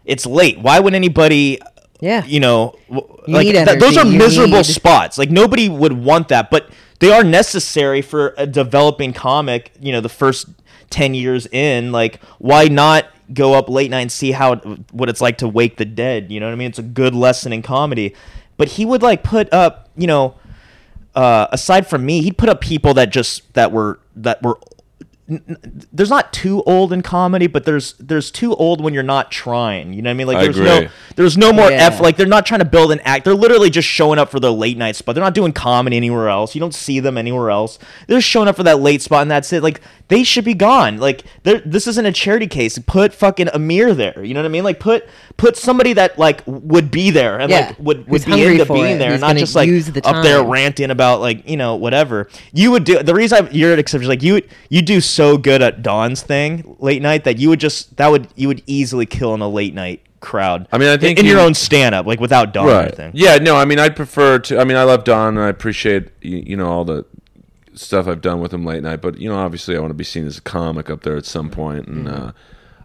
[0.05, 0.59] It's late.
[0.59, 1.59] Why would anybody?
[1.99, 2.25] Yeah.
[2.25, 5.17] You know, w- You like th- those are you miserable need- spots.
[5.17, 6.69] Like nobody would want that, but
[6.99, 9.71] they are necessary for a developing comic.
[9.79, 10.47] You know, the first
[10.89, 14.55] ten years in, like why not go up late night and see how
[14.91, 16.31] what it's like to wake the dead?
[16.31, 16.69] You know what I mean?
[16.69, 18.15] It's a good lesson in comedy.
[18.61, 20.35] But he would like put up, you know,
[21.15, 24.59] uh, aside from me, he'd put up people that just that were that were.
[25.31, 29.01] N- n- There's not too old in comedy, but there's there's too old when you're
[29.03, 29.93] not trying.
[29.93, 30.27] You know what I mean?
[30.27, 30.69] Like I there's agree.
[30.85, 31.87] no there's no more Yeah.
[31.87, 31.99] f.
[32.01, 33.25] Like they're not trying to build an act.
[33.25, 35.15] They're literally just showing up for their late night spot.
[35.15, 36.53] They're not doing comedy anywhere else.
[36.53, 37.79] You don't see them anywhere else.
[38.07, 39.63] They're just showing up for that late spot, and that's it.
[39.63, 40.97] Like they should be gone.
[40.97, 42.77] Like they're- this isn't a charity case.
[42.79, 44.23] Put fucking Amir there.
[44.23, 44.63] You know what I mean?
[44.63, 47.67] Like put put somebody that like would be there and Yeah.
[47.67, 49.39] like would would Who's be hungry into for being it, there, who's and not gonna
[49.39, 50.49] just like use the up there time.
[50.49, 53.01] ranting about like you know whatever you would do.
[53.01, 56.75] The reason I, you're an exception, like you you do so good at Don's thing
[56.79, 59.73] late night that you would just that would you would easily kill in a late
[59.73, 60.67] night crowd.
[60.71, 62.85] I mean, I In- think in, your own stand up, like without Dawn or right.
[62.85, 63.11] anything.
[63.13, 64.59] Yeah, no, I mean, I'd prefer to.
[64.59, 67.05] I mean, I love Don, and I appreciate you, you know all the
[67.73, 69.01] stuff I've done with him late night.
[69.01, 71.25] But you know, obviously, I want to be seen as a comic up there at
[71.25, 71.87] some point.
[71.87, 72.31] And uh,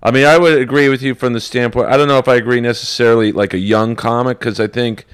[0.03, 1.89] I mean, I would agree with you from the standpoint.
[1.89, 5.07] I don't know if I agree necessarily like a young comic because I think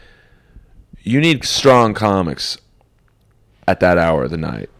[1.02, 2.58] you need strong comics
[3.66, 4.70] at that hour of the night.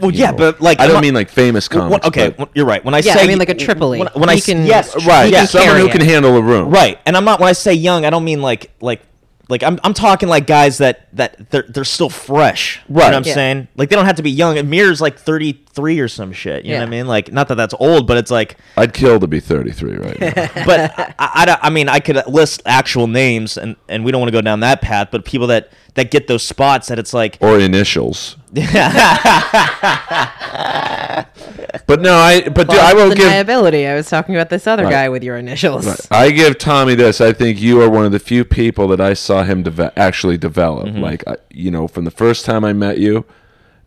[0.00, 2.48] Well, you yeah, but, like, I don't not- mean like famous Well, okay, but- well,
[2.54, 2.84] you're right.
[2.84, 3.98] When I Yeah, say I mean, like a Tripoli.
[4.00, 6.70] When, when I can- yes, right, he yeah, someone who can handle a room.
[6.70, 9.02] Right, and I'm not when I say young, I don't mean like like
[9.48, 12.80] like I'm I'm talking like guys that that they're they're still fresh.
[12.88, 13.06] You know Right.
[13.06, 13.34] what I'm Yeah.
[13.34, 13.68] saying?
[13.76, 14.56] Like they don't have to be young.
[14.58, 16.64] Amir's like 33 or some shit.
[16.64, 17.06] You know what I mean?
[17.08, 20.32] Like not that that's old, but it's like I'd kill to be 33 right now.
[20.66, 24.28] but I, I, I mean, I could list actual names, and, and we don't want
[24.28, 25.08] to go down that path.
[25.10, 28.36] But people that that get those spots that it's like, or initials.
[31.86, 33.88] but no, I but dude, I will give deniability.
[33.88, 34.90] I was talking about this other Right.
[34.90, 36.08] guy with your initials.
[36.10, 37.20] I give Tommy this.
[37.20, 40.36] I think you are one of the few people that I saw him deve- actually
[40.38, 40.86] develop.
[40.88, 41.00] Mm-hmm.
[41.00, 43.24] Like I- you know, from the first time I met you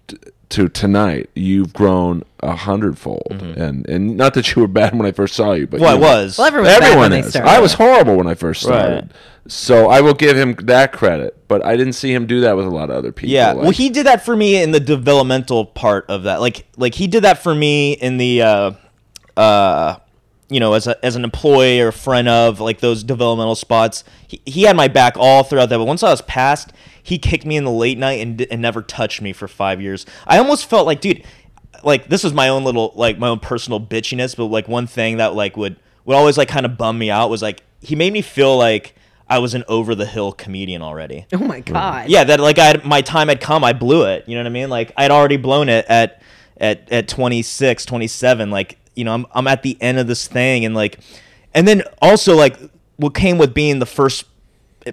[0.08, 0.18] t-
[0.50, 3.28] to tonight, you've grown a hundredfold.
[3.58, 5.94] And and not that you were bad when I first saw you, but well, I
[5.96, 6.38] you know, was.
[6.38, 7.36] Well, everyone's bad Everyone they is.
[7.36, 8.94] I was horrible when I first started.
[8.94, 9.12] Right.
[9.48, 12.66] So I will give him that credit, but I didn't see him do that with
[12.66, 13.32] a lot of other people.
[13.34, 16.40] Yeah, Like- well, he did that for me in the developmental part of that.
[16.40, 18.72] Like, like he did that for me in the, uh,
[19.36, 19.96] uh,
[20.50, 24.04] you know, as a, as an employee or friend of like those developmental spots.
[24.28, 25.78] He, he had my back all throughout that.
[25.78, 28.82] But once I was past, he kicked me in the late night and, and never
[28.82, 30.06] touched me for five years.
[30.28, 31.24] I almost felt like, dude,
[31.84, 34.38] like this was my own little like my own personal bitchiness.
[34.38, 35.76] But like one thing that like would
[36.06, 38.96] would always like kind of bum me out was like he made me feel like
[39.30, 41.26] I was an over the hill comedian already.
[41.34, 41.74] Oh my mm.
[41.74, 42.10] god.
[42.10, 44.28] Yeah, that like I had, my time had come, I blew it.
[44.28, 44.70] You know what I mean?
[44.70, 46.22] Like I'd already blown it at
[46.58, 48.52] at at 26, 27.
[48.52, 51.00] Like you know, I'm I'm at the end of this thing, and like,
[51.54, 52.58] and then also like
[52.98, 54.26] what came with being the first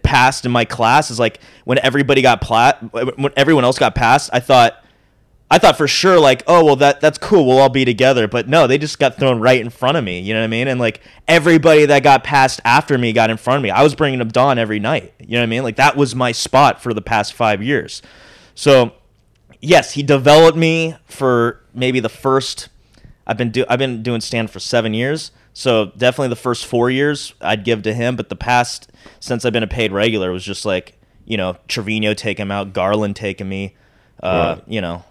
[0.03, 4.31] passed in my class is like when everybody got plat, when everyone else got passed,
[4.33, 4.85] I thought.
[5.53, 7.45] I thought for sure, like, oh well, that that's cool.
[7.45, 8.29] We'll all be together.
[8.29, 10.21] But no, they just got thrown right in front of me.
[10.21, 10.69] You know what I mean?
[10.69, 13.71] And like everybody that got passed after me got in front of me.
[13.71, 15.13] I was bringing up Don every night.
[15.19, 15.65] You know what I mean?
[15.65, 18.01] Like that was my spot for the past five years.
[18.55, 18.93] So
[19.61, 22.69] yes, he developed me for maybe the first.
[23.27, 25.33] I've been do I've been doing stand for seven years.
[25.53, 28.15] So definitely the first four years I'd give to him.
[28.15, 32.15] But the past since I've been a paid regular was just like you know Trevino
[32.15, 33.75] taking him out, Garland taking me.
[34.23, 34.69] Uh, Right.
[34.69, 35.05] You know,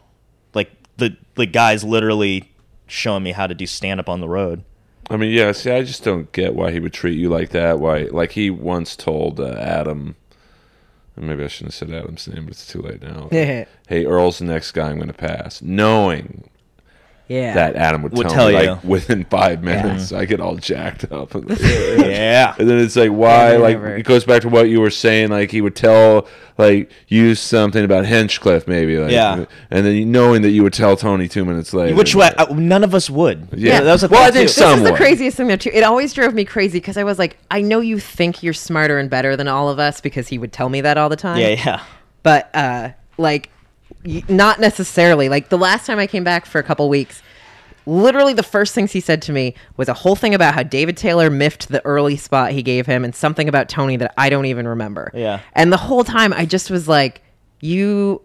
[1.40, 2.52] the the guys literally
[2.88, 4.64] showing me how to do stand up on the road.
[5.10, 5.52] I mean, yeah.
[5.54, 7.80] See, I just don't get why he would treat you like that.
[7.80, 10.16] Why, like he once told uh, Adam.
[11.16, 13.30] and Maybe I shouldn't have said Adam's name, but it's too late now.
[13.32, 13.66] Yeah.
[13.88, 16.50] hey, Earl's the next guy I'm going to pass, knowing
[17.30, 17.54] Yeah.
[17.54, 18.72] that Adam would, Would tell, tell me you.
[18.72, 20.12] like within five minutes.
[20.12, 21.32] I get all jacked up.
[21.60, 22.56] Yeah.
[22.58, 23.52] And then it's like, why?
[23.54, 23.96] Yeah, like, whatever.
[23.98, 25.30] it goes back to what you were saying.
[25.30, 28.98] Like, he would tell, like, you something about Hinchcliffe, maybe.
[28.98, 29.46] Like, Yeah.
[29.70, 31.96] And then knowing that you would tell Tony two minutes later.
[31.96, 33.48] Which way, uh, none of us would.
[33.54, 33.82] Yeah.
[33.82, 34.54] that was the Well, thing, I think too.
[34.54, 34.98] some- This is the Somewhat.
[34.98, 35.72] craziest thing though too.
[35.74, 38.98] It always drove me crazy because I was like, I know you think you're smarter
[38.98, 41.38] and better than all of us because he would tell me that all the time.
[41.40, 41.84] Yeah, yeah.
[42.24, 43.59] But uh like y-
[44.04, 45.30] not necessarily.
[45.30, 47.22] Like the last time I came back for a couple weeks,
[47.86, 50.96] literally the first things he said to me was a whole thing about how David
[50.98, 54.46] Taylor miffed the early spot he gave him and something about Tony that I don't
[54.46, 55.12] even remember.
[55.14, 55.42] Yeah.
[55.54, 57.22] And the whole time I just was like
[57.62, 58.22] you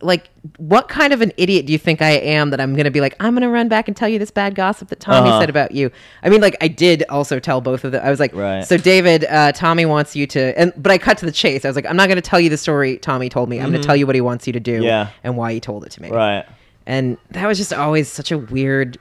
[0.00, 2.90] like what kind of an idiot do you think I am that I'm going to
[2.90, 5.28] be like I'm going to run back and tell you this bad gossip that Tommy
[5.28, 5.40] Uh-huh.
[5.40, 5.90] said about you?
[6.22, 8.02] I mean, like I did also tell both of them.
[8.02, 8.64] I was like, Right.
[8.64, 11.66] so David, uh, Tommy wants you to, and but I cut to the chase.
[11.66, 13.60] I was like, I'm not going to tell you the story Tommy told me.
[13.60, 14.84] I'm going to tell you what he wants you to do, Mm-hmm.
[14.84, 15.10] Yeah.
[15.22, 16.10] and why he told it to me.
[16.10, 16.46] Right.
[16.86, 18.96] And that was just always such a weird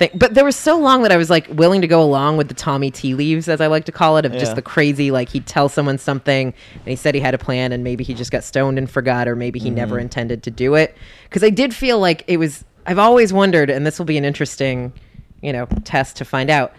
[0.00, 0.10] thing.
[0.18, 2.54] But there was so long that I was like willing to go along with the
[2.54, 4.40] Tommy tea leaves, as I like to call it, of Yeah.
[4.40, 7.70] just the crazy, like he'd tell someone something and he said he had a plan
[7.70, 9.76] and maybe he just got stoned and forgot, or maybe he mm-hmm.
[9.76, 10.96] never intended to do it.
[11.24, 14.24] Because I did feel like it was, I've always wondered, and this will be an
[14.24, 14.92] interesting,
[15.42, 16.72] you know, test to find out.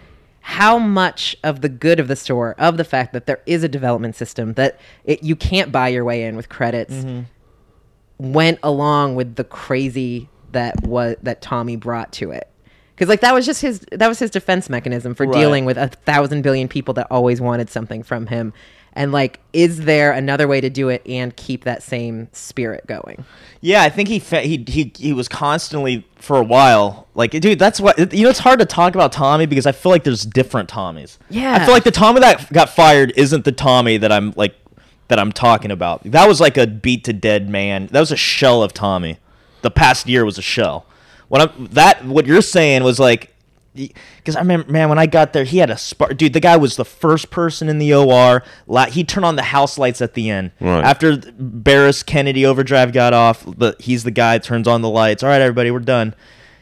[0.44, 3.68] How much of the good of the store, of the fact that there is a
[3.68, 8.32] development system, that it, you can't buy your way in with credits, mm-hmm.
[8.32, 12.51] went along with the crazy that was that Tommy brought to it.
[12.94, 15.38] Because like that was just his that was his defense mechanism for Right.
[15.38, 18.52] dealing with a thousand billion people that always wanted something from him.
[18.94, 23.24] And like, is there another way to do it and keep that same spirit going?
[23.62, 27.58] Yeah, I think he fa- he he he was constantly for a while like, dude.
[27.58, 28.28] That's what you know.
[28.28, 31.16] It's hard to talk about Tommy because I feel like there's different Tommies.
[31.30, 31.54] Yeah.
[31.54, 34.54] I feel like the Tommy that got fired isn't the Tommy that I'm like
[35.08, 36.02] that I'm talking about.
[36.04, 37.86] That was like a beat to dead man.
[37.86, 39.18] That was a shell of Tommy.
[39.62, 40.84] The past year was a shell.
[41.32, 43.34] What I'm that what you're saying was like.
[43.74, 46.18] Because I remember, man, when I got there, he had a spark.
[46.18, 48.42] Dude, the guy was the first person in the OR.
[48.66, 50.50] La- he turned on the house lights at the end.
[50.60, 50.84] Right.
[50.84, 55.22] After Barris Kennedy overdrive got off, the, he's the guy that turns on the lights.
[55.22, 56.14] All right, everybody, we're done.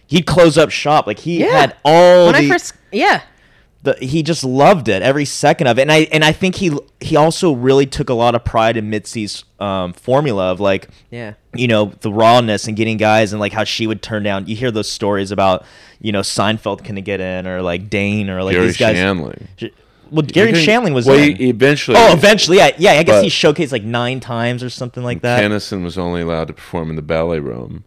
[0.07, 1.09] He'd close up shop.
[1.09, 3.23] Like he had all when the, I first, yeah,
[3.83, 5.83] the he just loved it every second of it.
[5.83, 8.91] And I and I think he he also really took a lot of pride in
[8.91, 13.53] Mitzi's um, formula of like yeah, you know the rawness and getting guys and like
[13.53, 14.47] how she would turn down.
[14.47, 15.65] You hear those stories about
[16.01, 18.97] you know Seinfeld couldn't get in or like Dane or like Gary these guys.
[18.97, 19.47] Shandling.
[20.11, 21.37] Well, Gary He- Shandling was well, in.
[21.37, 21.97] he eventually.
[21.97, 22.93] oh, eventually, yeah, yeah.
[22.95, 25.41] I guess But- he showcased like nine times or something like that.
[25.43, 27.85] Kinison was only allowed to perform in the belly room.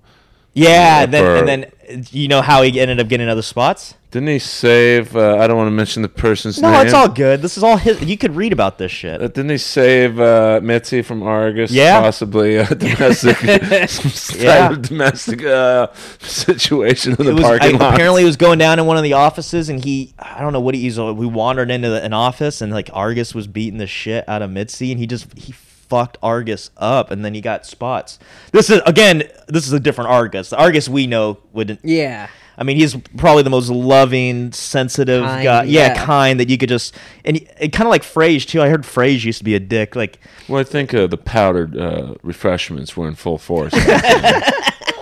[0.55, 3.95] Yeah, then and then uh, you know how he ended up getting other spots.
[4.11, 5.15] Didn't he save?
[5.15, 6.77] Uh, I don't want to mention the person's No, name.
[6.81, 7.41] No, it's all good.
[7.41, 7.99] This is all his.
[8.03, 9.19] You could read about this shit.
[9.19, 11.71] Uh, didn't he save uh, Mitzi from Argus?
[11.71, 11.99] Yeah.
[11.99, 13.35] possibly a domestic,
[13.89, 14.69] some type Yeah.
[14.69, 15.87] of domestic uh,
[16.19, 17.95] situation in the was, parking lot.
[17.95, 20.61] apparently, he was going down in one of the offices, and he, I don't know
[20.61, 20.99] what he, he's.
[20.99, 24.51] We wandered into the, an office, and like Argus was beating the shit out of
[24.51, 25.53] Mitzi, and he just he
[25.93, 28.17] fucked Argus up, and then he got spots.
[28.51, 30.49] This is again, this is a different Argus.
[30.49, 31.81] The Argus we know wouldn't.
[31.83, 32.29] yeah.
[32.55, 35.63] I mean, he's probably the most loving, sensitive Kind, guy.
[35.63, 36.05] Yeah, yeah.
[36.05, 38.61] kind that you could just and, he- kind of like Frage too.
[38.61, 39.95] I heard Frage used to be a dick.
[39.95, 43.73] Like, Well, I think uh, the powdered uh, refreshments were in full force.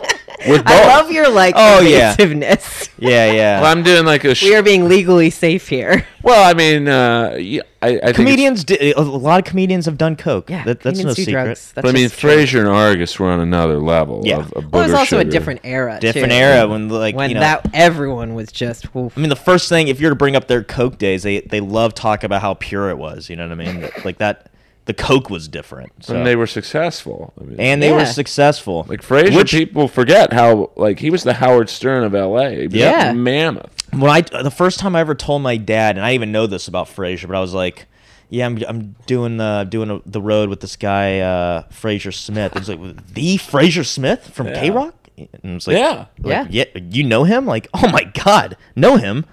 [0.47, 0.73] With both.
[0.73, 2.13] I love your like Oh, yeah.
[2.13, 2.89] evasiveness.
[2.97, 3.61] yeah, yeah.
[3.61, 4.33] Well, I'm doing like a.
[4.35, 6.05] Sh- we are being legally safe here.
[6.23, 9.85] well, I mean, uh, yeah, I, I think it's- comedians, di- a lot of comedians
[9.85, 10.49] have done coke.
[10.49, 11.31] Yeah, that, that's no secret.
[11.31, 11.71] drugs.
[11.73, 12.29] That's But I mean, just true.
[12.31, 14.21] Frazer and Argus were on another level.
[14.25, 14.39] Yeah.
[14.39, 15.97] Of, of Well, it was booger also a different era.
[15.99, 16.35] Different too.
[16.37, 17.41] era when like when you know.
[17.41, 18.85] that everyone was just.
[18.95, 19.17] oof.
[19.17, 21.59] I mean, the first thing if you're to bring up their coke days, they they
[21.59, 23.29] love talk about how pure it was.
[23.29, 23.89] You know what I mean?
[24.05, 24.50] like that,
[24.95, 25.91] the coke was different.
[26.03, 26.15] So.
[26.15, 27.33] and they were successful.
[27.39, 28.85] I mean, and they were successful.
[28.89, 32.67] like Frazer, Which- people forget how like he was the Howard Stern of L.A.
[32.67, 33.13] Yeah.
[33.13, 33.71] mammoth.
[33.91, 36.67] when I the first time I ever told my dad, and I even know this
[36.67, 37.85] about Frazer, but I was like,
[38.29, 42.55] "Yeah, I'm, I'm doing uh, doing a, the road with this guy uh, Frazer Smith."
[42.55, 44.61] It was like the Frazer Smith from Yeah.
[44.63, 46.05] KROQ, and it was like, Yeah.
[46.19, 47.45] like, yeah, you know him?
[47.45, 49.25] Like, oh my god, know him?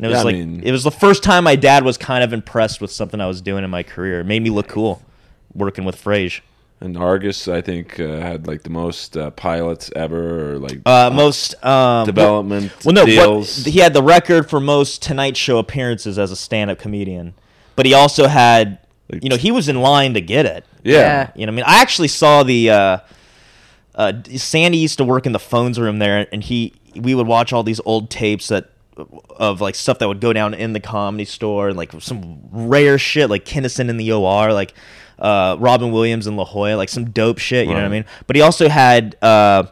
[0.00, 1.98] And it was Yeah, I like mean- it was the first time my dad was
[1.98, 4.20] kind of impressed with something I was doing in my career.
[4.20, 5.02] It made me look cool
[5.54, 6.40] working with Frage.
[6.80, 11.10] And Argus, I think, uh, had like the most uh, pilots ever, or like Uh,
[11.12, 13.58] most um, development Well, no, deals.
[13.58, 17.34] what, he had the record for most Tonight Show appearances as a stand-up comedian,
[17.76, 18.78] but he also had,
[19.20, 20.64] you know, he was in line to get it.
[20.82, 20.94] yeah.
[20.94, 21.30] Yeah.
[21.36, 22.70] You know, I mean, I actually saw the.
[22.70, 22.98] Uh,
[23.96, 27.52] uh, Sandy used to work in the phones room there, and he we would watch
[27.52, 28.69] all these old tapes that
[29.36, 32.98] of like stuff that would go down in the comedy store, and like some rare
[32.98, 34.74] shit like Kinnison in the OR, like
[35.18, 37.66] uh, Robin Williams in La Jolla, like some dope shit.
[37.66, 38.04] You know what I mean?
[38.26, 39.64] But he also had uh,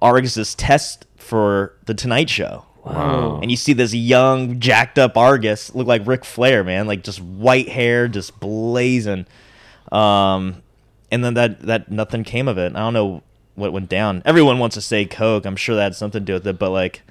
[0.00, 2.64] Argus's test for the Tonight Show.
[2.84, 3.40] Wow.
[3.40, 7.20] And you see this young, jacked up Argus look like Ric Flair, man, like just
[7.20, 9.26] white hair, just blazing.
[9.90, 10.62] Um,
[11.10, 12.74] and then that that nothing came of it.
[12.74, 13.22] I don't know
[13.54, 14.22] what went down.
[14.24, 15.46] Everyone wants to say Coke.
[15.46, 17.02] I'm sure that had something to do with it, but like,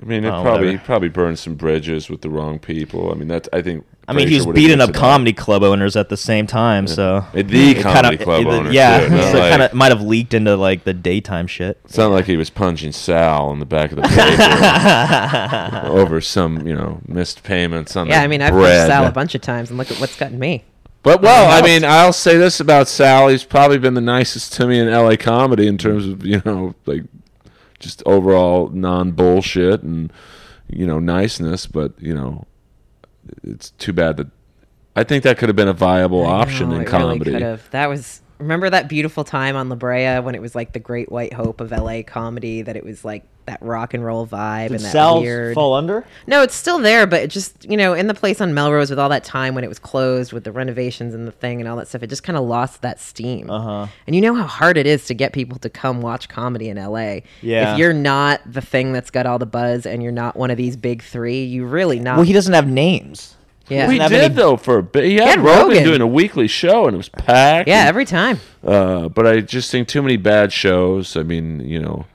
[0.00, 0.84] I mean, it Oh, probably whatever.
[0.84, 3.10] probably burned some bridges with the wrong people.
[3.10, 3.84] I mean, that's I think.
[4.10, 6.86] I mean, he was would've beating up considered- comedy club owners at the same time,
[6.86, 7.40] so The
[7.72, 8.70] It comedy kinda- club it- owner.
[8.72, 11.78] yeah, too, so like- kind of might have leaked into like the daytime shit.
[11.84, 16.66] It's not like he was punching Sal in the back of the paper over some,
[16.66, 18.78] you know, missed payments on Yeah, the I mean, I've bread.
[18.88, 20.64] punched Sal a bunch of times, and look at what's gotten me.
[21.02, 24.66] But well, I mean, I'll say this about Sal: he's probably been the nicest to
[24.66, 27.02] me in LA comedy in terms of you know like
[27.78, 30.12] just overall non bullshit and
[30.68, 31.66] you know niceness.
[31.66, 32.46] But you know,
[33.42, 34.28] it's too bad that
[34.96, 37.30] I think that could have been a viable option No, in really comedy.
[37.32, 37.68] could've.
[37.70, 41.10] That was remember that beautiful time on La Brea when it was like the great
[41.10, 44.82] white hope of LA comedy that it was like that rock and roll vibe Did
[44.82, 45.54] and that weird.
[45.54, 46.04] fall under?
[46.26, 48.98] No, it's still there, but it just you know in the place on Melrose with
[48.98, 51.76] all that time when it was closed with the renovations and the thing and all
[51.76, 53.50] that stuff, it just kind of lost that steam.
[53.50, 53.86] Uh-huh.
[54.06, 56.76] And you know how hard it is to get people to come watch comedy in
[56.76, 57.20] LA.
[57.42, 57.72] Yeah.
[57.72, 60.56] If you're not the thing that's got all the buzz and you're not one of
[60.56, 62.16] these big three, you really not.
[62.16, 63.34] Well, he doesn't have names.
[63.68, 63.88] Yeah.
[63.88, 65.04] we did any- though for a bit.
[65.04, 65.84] He had had Rogan, Rogan.
[65.84, 67.68] doing a weekly show, and it was packed.
[67.68, 68.40] yeah, and- every time.
[68.64, 71.16] Uh, but I just think too many bad shows.
[71.16, 72.06] I mean, you know,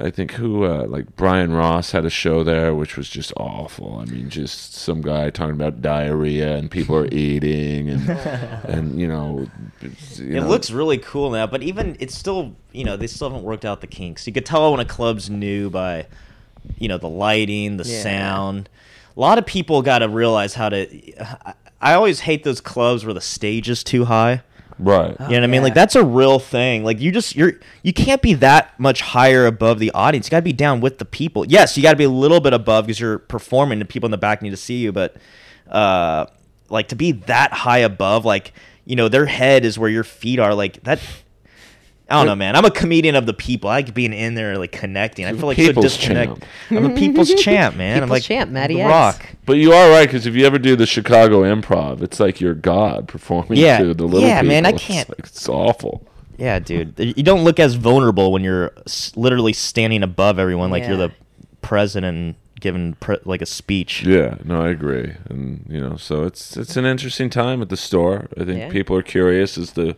[0.00, 3.98] I think who uh, like Brian Ross had a show there, which was just awful.
[4.00, 8.08] I mean, just some guy talking about diarrhea and people are eating and
[8.64, 9.48] and you know,
[9.82, 9.90] you
[10.36, 13.44] It know, looks really cool now, but even it's still, you know, they still haven't
[13.44, 14.26] worked out the kinks.
[14.26, 16.06] You could tell when a club's new by,
[16.78, 18.02] you know, the lighting, the Yeah.
[18.02, 18.68] sound.
[19.18, 21.22] A lot of people got to realize how to.
[21.44, 24.42] I, I always hate those clubs where the stage is too high.
[24.78, 25.10] right.
[25.10, 25.54] You know what I mean?
[25.54, 25.62] yeah.
[25.62, 26.84] Like that's a real thing.
[26.84, 30.28] Like you just you're you can't be that much higher above the audience.
[30.28, 31.44] You got to be down with the people.
[31.46, 34.12] Yes, you got to be a little bit above because you're performing and people in
[34.12, 34.92] the back need to see you.
[34.92, 35.16] But
[35.68, 36.26] uh,
[36.68, 38.52] like to be that high above, like
[38.84, 40.54] you know, their head is where your feet are.
[40.54, 41.00] Like that.
[42.10, 42.56] I don't know, man.
[42.56, 43.68] I'm a comedian of the people.
[43.68, 45.26] I like being in there, like connecting.
[45.26, 46.40] I feel like so People's disconnect.
[46.40, 46.44] champ.
[46.70, 47.96] I'm a people's champ, man.
[47.98, 48.88] I'm People's like champ, Matty the X.
[48.90, 49.26] Rock.
[49.44, 52.54] But you are right because if you ever do the Chicago Improv, it's like you're
[52.54, 53.78] God performing Yeah.
[53.78, 56.06] to the little Yeah, man, I can't- like- It's, awful.
[56.38, 56.94] Yeah, dude.
[56.98, 58.72] You don't look as vulnerable when you're
[59.16, 61.10] literally standing above everyone, like you're the
[61.62, 64.02] president and giving pre- like a speech.
[64.04, 67.76] Yeah, no, I agree, and you know, so it's it's an interesting time at the
[67.76, 68.28] store.
[68.40, 68.68] I think Yeah.
[68.70, 69.94] people are curious as to,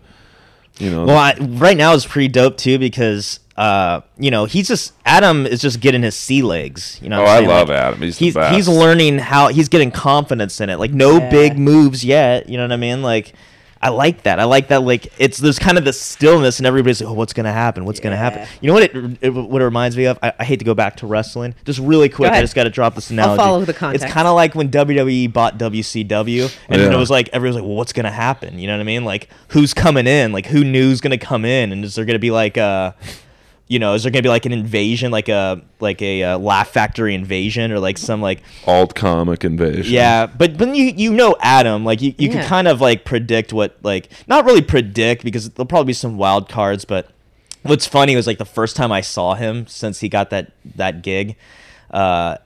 [0.79, 4.67] you know, Well, I, right now is pretty dope too because uh, you know he's
[4.69, 6.99] just Adam is just getting his sea legs.
[7.03, 7.49] You know, Oh, I'm I saying?
[7.49, 8.01] love Like, Adam.
[8.03, 8.55] He's the he's best.
[8.55, 10.79] he's learning how he's getting confidence in it.
[10.79, 11.31] Like no Yeah.
[11.31, 12.49] big moves yet.
[12.49, 13.03] You know what I mean?
[13.03, 13.35] Like.
[13.83, 14.39] I like that.
[14.39, 14.83] I like that.
[14.83, 17.87] Like it's there's kind of the stillness, and everybody's like, "Oh, what's gonna happen?
[17.87, 20.19] What's gonna happen?" You know what it, it what it reminds me of?
[20.23, 21.55] I, I hate to go back to wrestling.
[21.65, 23.39] Just really quick, I just got to drop this I'll analogy.
[23.43, 24.05] follow the context.
[24.05, 26.97] It's kind of like when WWE bought WCW, and then Yeah.
[26.97, 29.05] it was like everyone's like, "Well, what's gonna happen?" You know what I mean?
[29.07, 30.33] Like, who's coming in?
[30.33, 31.73] Like, who knew's gonna come in?
[31.73, 32.93] And is there gonna be like uh
[33.71, 36.71] you know, is there gonna be like an invasion, like a like a uh, Laugh
[36.71, 39.95] Factory invasion, or like some like alt comic invasion.
[39.95, 43.53] yeah, but but you you know Adam, like you, you can kind of like predict
[43.53, 47.13] what like not really predict because there'll probably be some wild cards, but
[47.63, 51.03] what's funny was like the first time I saw him since he got that that
[51.03, 51.37] gig,
[51.93, 52.39] uh,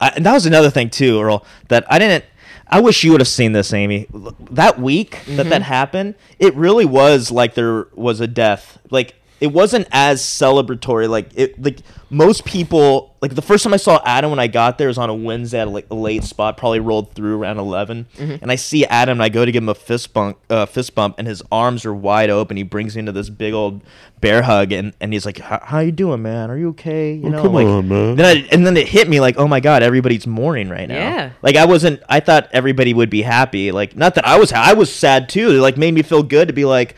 [0.00, 2.24] I, and that was another thing too, Earl, that I didn't.
[2.66, 4.08] I wish you would have seen this, Amy.
[4.50, 8.80] That week that that happened, it really was like there was a death.
[8.90, 11.08] Like it wasn't as celebratory.
[11.08, 11.80] Like it, like
[12.10, 15.10] most people, like the first time I saw Adam when I got there was on
[15.10, 18.86] a Wednesday at like a late spot, probably rolled through around 11 and I see
[18.86, 21.42] Adam and I go to give him a fist bump, uh, fist bump, and his
[21.50, 22.56] arms are wide open.
[22.56, 23.82] He brings me into this big old
[24.20, 26.48] bear hug, and, and he's like, "How how you doing, man?
[26.48, 27.14] Are you okay?
[27.14, 28.14] You know, come like, on, man.
[28.14, 30.94] Then I, and then it hit me like, oh my god, everybody's mourning right now.
[30.94, 31.30] Yeah.
[31.42, 32.00] Like I wasn't.
[32.08, 33.72] I thought everybody would be happy.
[33.72, 34.52] Like not that I was.
[34.52, 35.50] I was sad too.
[35.50, 36.94] It like made me feel good to be like,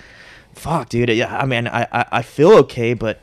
[0.54, 1.08] fuck, dude.
[1.10, 3.20] Yeah, I mean, I, I I feel okay, but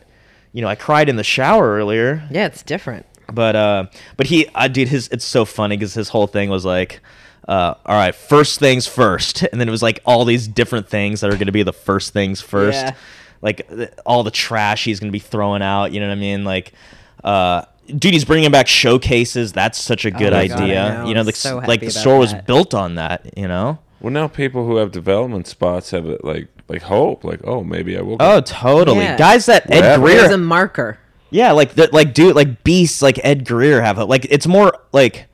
[0.53, 2.27] you know, I cried in the shower earlier.
[2.31, 3.05] Yeah, it's different.
[3.31, 3.85] But uh,
[4.17, 5.07] but he, I did his.
[5.09, 6.99] It's so funny because his whole thing was like,
[7.47, 11.21] uh, all right, first things first, and then it was like all these different things
[11.21, 12.95] that are going to be the first things first, Yeah.
[13.41, 15.93] like th- all the trash he's going to be throwing out.
[15.93, 16.43] You know what I mean?
[16.43, 16.73] Like,
[17.23, 19.53] uh, dude, he's bringing back showcases.
[19.53, 20.89] That's such a good my God, idea.
[20.97, 21.07] know.
[21.07, 23.37] You know, the, so like the about store was built on that.
[23.37, 23.79] You know.
[24.01, 27.97] Well, now people who have development spots have it like like hope, like oh maybe
[27.97, 28.17] I will.
[28.19, 28.99] Oh, totally.
[28.99, 29.17] Yeah.
[29.17, 30.03] Guys that Ed Whatever.
[30.03, 30.97] Greer There's a marker.
[31.29, 34.73] Yeah, like the, like dude, like beasts like Ed Greer have a, like it's more
[34.91, 35.27] like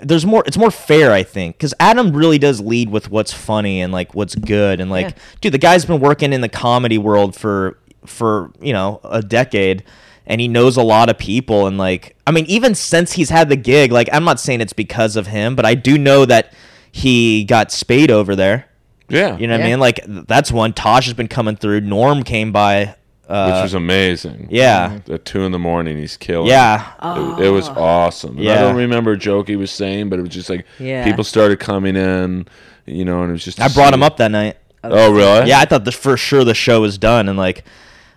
[0.00, 3.82] there's more it's more fair I think cuz Adam really does lead with what's funny
[3.82, 5.12] and like what's good and like Yeah.
[5.42, 9.82] dude the guy's been working in the comedy world for for, you know, a decade
[10.26, 13.50] and he knows a lot of people and like I mean even since he's had
[13.50, 16.54] the gig like I'm not saying it's because of him, but I do know that
[16.90, 18.66] he got spayed over there.
[19.10, 19.80] Yeah, You know what I mean?
[19.80, 21.80] Like that's one Tosh has been coming through.
[21.82, 22.94] Norm came by
[23.28, 24.48] uh, which was amazing.
[24.50, 24.98] yeah.
[25.08, 26.48] At two in the morning, he's killing.
[26.48, 27.36] Yeah.
[27.38, 28.36] It, it was awesome.
[28.38, 31.04] And I don't remember a joke he was saying, but it was just like Yeah.
[31.04, 32.48] people started coming in,
[32.86, 33.60] you know, and it was just.
[33.60, 34.56] I brought him up that night.
[34.82, 35.48] Oh really?
[35.48, 37.64] Yeah, I thought the, for sure the show was done, and like,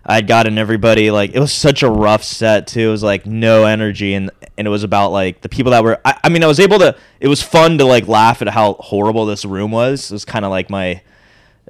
[0.05, 2.89] I'd gotten everybody like it was such a rough set too.
[2.89, 5.99] It was like no energy and and it was about like the people that were
[6.03, 8.73] I, I mean I was able to it was fun to like laugh at how
[8.73, 10.11] horrible this room was.
[10.11, 11.01] It was kind of like my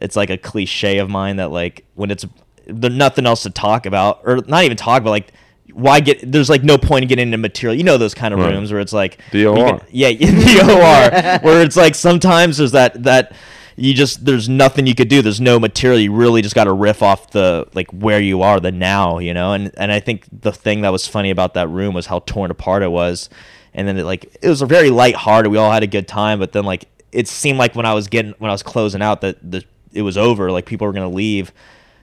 [0.01, 2.25] it's like a cliche of mine that like when it's
[2.65, 5.31] there's nothing else to talk about or not even talk about like
[5.71, 8.39] why get there's like no point in getting into material you know those kind of
[8.39, 8.51] Right.
[8.53, 9.55] rooms where it's like The OR.
[9.55, 13.33] can- yeah the OR where it's like sometimes there's that that
[13.75, 15.21] you just there's nothing you could do.
[15.21, 15.99] There's no material.
[15.99, 19.33] You really just got to riff off the like where you are the now you
[19.33, 19.53] know?
[19.53, 22.51] And and I think the thing that was funny about that room was how torn
[22.51, 23.29] apart it was.
[23.73, 26.51] And then it like it was very lighthearted we all had a good time but
[26.51, 29.37] then like it seemed like when I was getting when I was closing out that
[29.51, 29.63] the
[29.93, 31.51] it was over like people were gonna leave.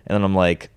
[0.07, 0.71] And then I'm like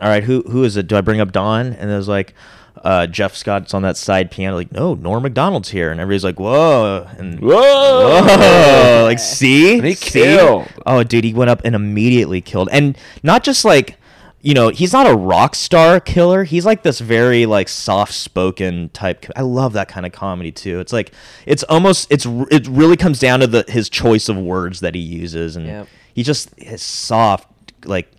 [0.00, 0.86] all right, who who is it?
[0.86, 1.72] Do I bring up Don?
[1.72, 2.34] And it was like,
[2.82, 4.56] uh, Jeff Scott's on that side piano.
[4.56, 8.22] Like, no, Norm Macdonald's here, and everybody's like, whoa, and Whoa!
[8.24, 10.20] whoa, like, see, And he See?
[10.22, 10.66] killed.
[10.86, 13.96] Oh, dude, he went up and immediately killed, and not just like.
[14.42, 16.44] You know, he's not a rock star killer.
[16.44, 19.26] He's like this very like soft-spoken type.
[19.36, 20.80] I love that kind of comedy too.
[20.80, 21.12] It's like
[21.44, 25.00] it's almost it's it really comes down to the his choice of words that he
[25.02, 25.88] uses, and Yep.
[26.14, 27.48] he just is soft
[27.84, 28.10] like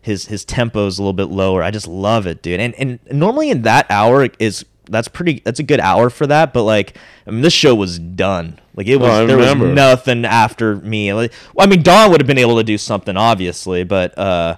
[0.00, 1.62] his his tempo is a little bit lower.
[1.62, 2.60] I just love it, dude.
[2.60, 6.52] And and normally in that hour is that's pretty that's a good hour for that,
[6.52, 6.96] but like
[7.26, 8.58] I mean this show was done.
[8.74, 9.66] Like it was I there remember.
[9.66, 11.12] was nothing after me.
[11.12, 14.56] Like, well, I mean Don would have been able to do something obviously, but uh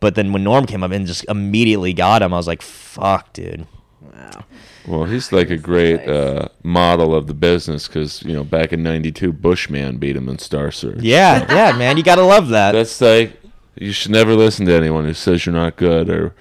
[0.00, 3.32] but then when Norm came up and just immediately got him, I was like, "Fuck,
[3.32, 3.66] dude."
[4.02, 4.44] Wow.
[4.86, 8.82] Well, he's like a great uh, model of the business because you know back in
[8.82, 11.00] '92, Bushman beat him in Star Search.
[11.00, 12.72] Yeah, yeah, man, you got to love that.
[12.72, 13.40] That's like
[13.76, 16.34] you should never listen to anyone who says you're not good or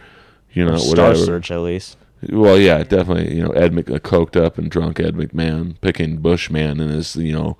[0.52, 1.16] you know Star whatever.
[1.16, 1.98] Star search at least.
[2.30, 3.36] Well, yeah, definitely.
[3.36, 7.16] You know, Ed Mc, a coked up and drunk Ed McMahon picking Bushman in his
[7.16, 7.58] you know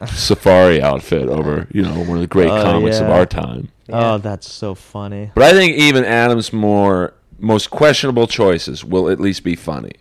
[0.06, 3.68] safari outfit over you know one of the great Oh, comics of our time.
[3.90, 5.30] Oh, that's so funny.
[5.34, 9.92] But I think even Adam's more most questionable choices will at least be funny.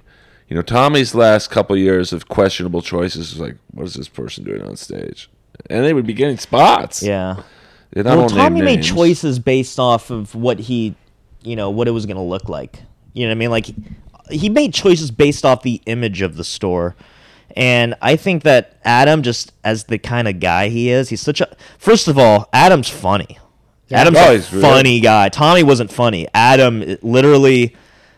[0.48, 4.44] You know, Tommy's last couple years of questionable choices is like, what is this person
[4.44, 5.30] doing on stage?
[5.70, 7.02] And they would be getting spots.
[7.04, 7.42] Yeah.
[7.96, 8.88] And well, won't name Tommy made names.
[8.90, 10.96] choices based off of what he,
[11.44, 12.80] you know, what it was going to look like.
[13.14, 13.52] You know what I mean?
[13.52, 13.68] Like,
[14.32, 16.96] he made choices based off the image of the store.
[17.56, 21.40] And I think that Adam, just as the kind of guy he is, he's such
[21.40, 21.56] a.
[21.78, 23.38] First of all, Adam's funny.
[23.90, 24.02] Yeah.
[24.02, 25.30] Adam's Oh, a he's really- funny guy.
[25.30, 26.28] Tommy wasn't funny.
[26.34, 27.76] Adam, literally,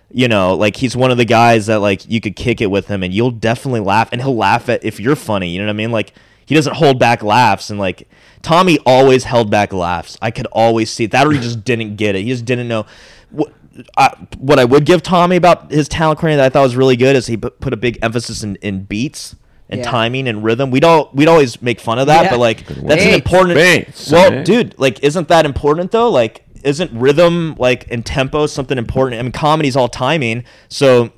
[0.09, 2.87] you know, like he's one of the guys that like you could kick it with
[2.87, 5.49] him and you'll definitely laugh, and he'll laugh at if you're funny.
[5.49, 5.91] You know what I mean?
[5.91, 6.13] Like
[6.45, 8.07] he doesn't hold back laughs, and like
[8.41, 10.17] Tommy always held back laughs.
[10.21, 11.11] I could always see it.
[11.11, 12.23] that, or he just didn't get it.
[12.23, 12.85] He just didn't know.
[13.31, 13.53] What,
[13.97, 16.95] I, what I would give Tommy about his talent coordinator that I thought was really
[16.95, 19.35] good is he put, put a big emphasis in, in beats
[19.69, 19.89] and Yeah.
[19.91, 20.71] timing and rhythm.
[20.71, 22.29] We don't we'd always make fun of that, Yeah.
[22.31, 23.55] but like that's an important.
[23.55, 24.43] Beats, well, man.
[24.45, 26.09] dude, like isn't that important though?
[26.09, 29.19] Like isn't rhythm like and tempo something important?
[29.19, 31.11] I mean, comedy's all timing, so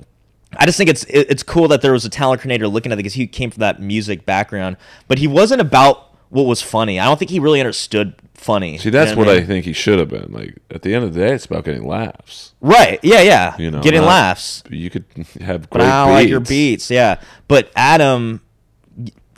[0.56, 3.00] I just think it's it's cool that there was a talent coordinator looking at it
[3.00, 4.76] because he came from that music background,
[5.06, 6.98] but he wasn't about what was funny.
[6.98, 8.78] I don't think he really understood funny.
[8.78, 9.46] See, that's You know what I mean?
[9.46, 10.32] think he should have been.
[10.32, 12.54] Like at the end of the day, it's about getting laughs.
[12.60, 12.98] Right?
[13.02, 13.56] Yeah, yeah.
[13.58, 14.62] You know, getting not- laughs.
[14.70, 15.04] You could
[15.42, 16.48] have But great I don't like your beats.
[16.50, 17.20] beats, yeah.
[17.46, 18.40] But Adam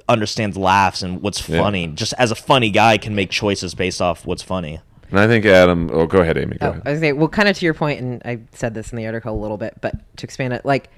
[0.08, 1.60] understands laughs and what's Yeah.
[1.60, 1.86] funny.
[1.88, 4.80] Just as a funny guy, can make choices based off what's funny.
[5.10, 5.90] And I think Adam.
[5.92, 6.56] Oh, go ahead, Amy.
[6.58, 6.82] Go Oh, ahead.
[6.84, 9.06] I was say, well, kind of to your point, and I said this in the
[9.06, 10.90] article a little bit, but to expand it, like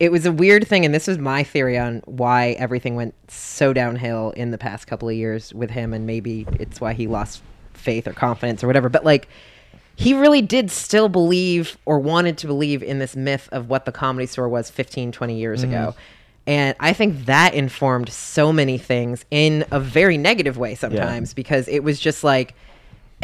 [0.00, 3.72] it was a weird thing, and this was my theory on why everything went so
[3.72, 7.42] downhill in the past couple of years with him, and maybe it's why he lost
[7.72, 8.88] faith or confidence or whatever.
[8.88, 9.28] But like,
[9.96, 13.92] he really did still believe or wanted to believe in this myth of what the
[13.92, 15.70] comedy store was 15, 20 years mm-hmm.
[15.70, 15.94] ago.
[16.46, 21.68] And I think that informed so many things in a very negative way sometimes because
[21.68, 22.54] it was just like,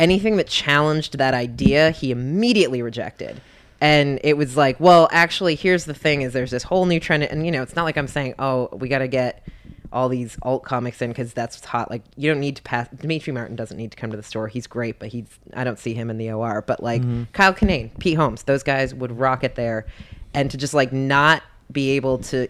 [0.01, 3.41] anything that challenged that idea, he immediately rejected.
[3.81, 7.23] And it was like, well, actually, here's the thing: is there's this whole new trend,
[7.23, 9.47] and you know, it's not like I'm saying, oh, we got to get
[9.93, 11.91] all these alt comics in because that's hot.
[11.91, 12.89] Like, you don't need to pass.
[12.89, 14.49] Demetri Martin doesn't need to come to the store.
[14.49, 16.63] He's great, but he's I don't see him in the OR.
[16.63, 17.25] But like mm-hmm.
[17.33, 19.87] Kyle Kinane, Pete Holmes, those guys would rock it there,
[20.35, 21.43] and to just like not
[21.73, 22.49] be able to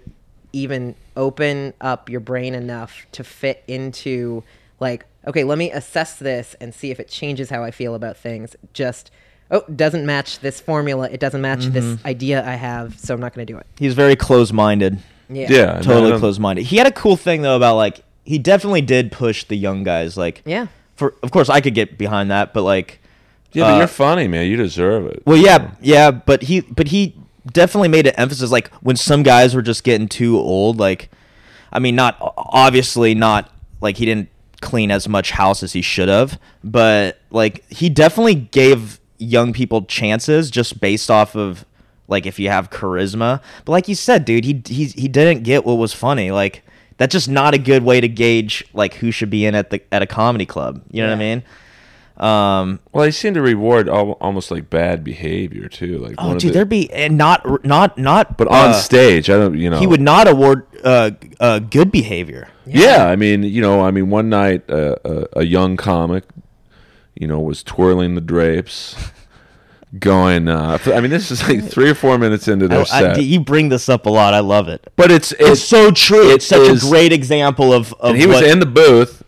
[0.52, 4.42] even open up your brain enough to fit into
[4.80, 8.16] like okay let me assess this and see if it changes how i feel about
[8.16, 9.10] things just
[9.50, 13.34] oh doesn't match this formula it doesn't match this idea i have so i'm not
[13.34, 14.98] going to do it He's very close-minded.
[15.28, 16.64] yeah Yeah, totally don't- close-minded.
[16.66, 20.16] He had a cool thing though about like he definitely did push the young guys.
[20.16, 23.00] Like, yeah for of course I could get behind that, but like,
[23.52, 24.46] Yeah, but uh, you're funny, man.
[24.46, 25.22] You deserve it.
[25.26, 27.16] Well, yeah, yeah, but he, but he
[27.50, 28.50] definitely made an emphasis.
[28.52, 30.78] Like when some guys were just getting too old.
[30.78, 31.10] Like,
[31.72, 33.50] I mean, not obviously not
[33.80, 34.28] like he didn't
[34.60, 39.82] clean as much house as he should have, but like he definitely gave young people
[39.84, 41.64] chances just based off of
[42.08, 43.40] like if you have charisma.
[43.64, 46.30] But like you said, dude, he he he didn't get what was funny.
[46.30, 46.62] Like
[46.96, 49.82] that's just not a good way to gauge like who should be in at the
[49.92, 50.82] at a comedy club.
[50.90, 51.42] You know what I mean?
[52.20, 55.96] Um, Well, they seem to reward al- almost like bad behavior too.
[55.98, 58.36] Like, oh, dude, the- there'd be and not not not.
[58.36, 59.56] but on uh, stage, I don't.
[59.58, 62.48] You know, he would not award uh, uh good behavior.
[62.66, 63.06] Yeah.
[63.06, 66.24] I mean, you know, I mean, one night uh, a, a young comic,
[67.14, 68.96] you know, was twirling the drapes,
[69.98, 70.46] going.
[70.46, 73.40] Uh, I mean, this is like three or four minutes into their I- set, you
[73.40, 74.34] bring this up a lot.
[74.34, 74.92] I love it.
[74.96, 76.30] but it's It's it's so true.
[76.30, 79.22] It's such is- a great example of, of and he was in the booth,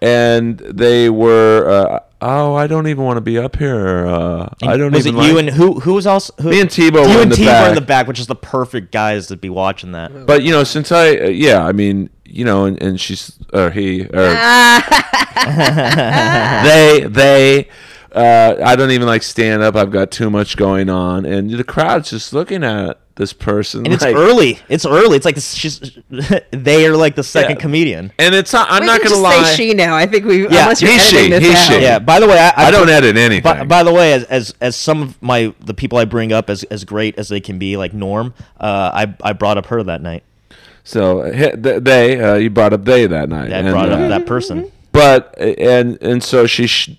[0.00, 1.68] and they were.
[1.68, 4.06] Uh, oh, I don't even want to be up here.
[4.06, 5.20] Uh, I don't was even.
[5.20, 5.80] it you like-" and who?
[5.80, 6.30] Who was else?
[6.40, 7.68] Who, Me and Tebow You were in and the Tebow back.
[7.70, 10.26] in the back, which is the perfect guys to be watching that.
[10.26, 13.70] But you know, since I, uh, yeah, I mean, you know, and, and she's or
[13.70, 14.08] he or
[16.64, 17.68] they they.
[18.12, 19.76] Uh, I don't even like stand up.
[19.76, 23.84] I've got too much going on, and the crowd's just looking at this person.
[23.84, 24.58] And it's like- early.
[24.68, 25.16] It's early.
[25.16, 25.78] It's like she's,
[26.50, 27.60] they are like the second Yeah.
[27.62, 28.12] comedian.
[28.18, 28.68] and it's not.
[28.70, 29.44] I'm We not gonna lie.
[29.52, 29.94] Say she now.
[29.94, 30.42] I think we.
[30.44, 31.72] Yeah, unless you're he's she, this he's out.
[31.72, 31.80] she.
[31.82, 31.98] Yeah.
[31.98, 33.42] By the way, I, I don't edit anything.
[33.42, 36.50] By, by the way, as, as as some of my the people I bring up
[36.50, 39.82] as as great as they can be, like Norm, uh, I I brought up her
[39.84, 40.24] that night.
[40.82, 43.52] so they, uh, you brought up they that night.
[43.52, 44.72] I and, brought uh, up that person.
[44.92, 46.90] but and and so she's sh-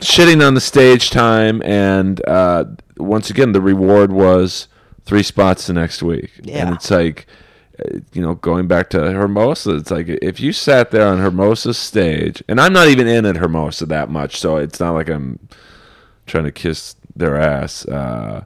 [0.00, 2.64] shitting on the stage time and uh
[2.98, 4.68] once again the reward was
[5.08, 6.66] three spots the next week Yeah.
[6.66, 7.26] and it's like
[7.82, 11.78] uh, you know going back to hermosa it's like if you sat there on hermosa's
[11.78, 15.38] stage and i'm not even in at hermosa that much so it's not like i'm
[16.26, 18.44] trying to kiss their ass uh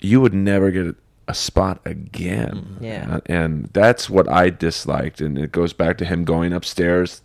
[0.00, 0.96] you would never get
[1.28, 3.06] a spot again Yeah.
[3.16, 7.22] Uh, and that's what i disliked and it goes back to him going upstairs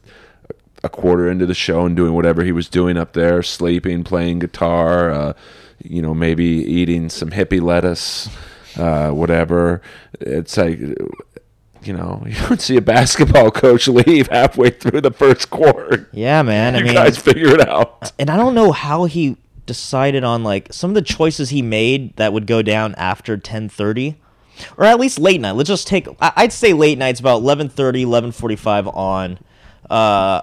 [0.83, 4.39] a quarter into the show and doing whatever he was doing up there, sleeping, playing
[4.39, 5.33] guitar, uh,
[5.83, 8.29] you know, maybe eating some hippie lettuce,
[8.79, 9.81] uh, whatever.
[10.19, 15.49] It's like, you know, you don't see a basketball coach leave halfway through the first
[15.49, 16.09] quarter.
[16.13, 16.75] Yeah, man.
[16.75, 18.11] I you mean, guys figure it out.
[18.19, 22.15] and I don't know how he decided on like some of the choices he made
[22.15, 24.15] that would go down after 10:30
[24.77, 25.51] or at least late night.
[25.51, 29.37] Let's just take I- I'd say late nights about 11:30, 11:45 on
[29.89, 30.41] uh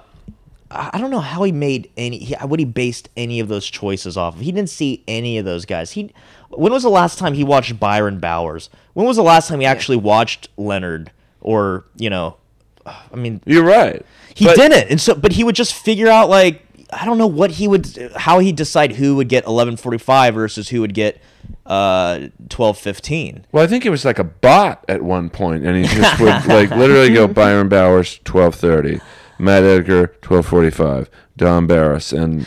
[0.70, 3.66] I I don't know how he made any he- what he based any of those
[3.66, 4.40] choices off of.
[4.40, 5.90] He didn't see any of those guys.
[5.92, 6.12] He
[6.50, 8.70] when was the last time he watched Byron Bowers?
[8.94, 12.36] When was the last time he actually watched Leonard or, you know,
[12.86, 14.04] I mean, You're right.
[14.34, 17.26] he But- didn't, and so but he would just figure out like I don't know
[17.26, 20.94] what he would how he decide who would get eleven forty five versus who would
[20.94, 21.20] get
[21.66, 23.44] uh twelve fifteen.
[23.50, 26.46] Well, I think it was like a bot at one point, and he just would
[26.46, 29.00] like literally go Byron Bowers twelve thirty,
[29.38, 32.42] Matt Edgar twelve forty five, Don Barris, and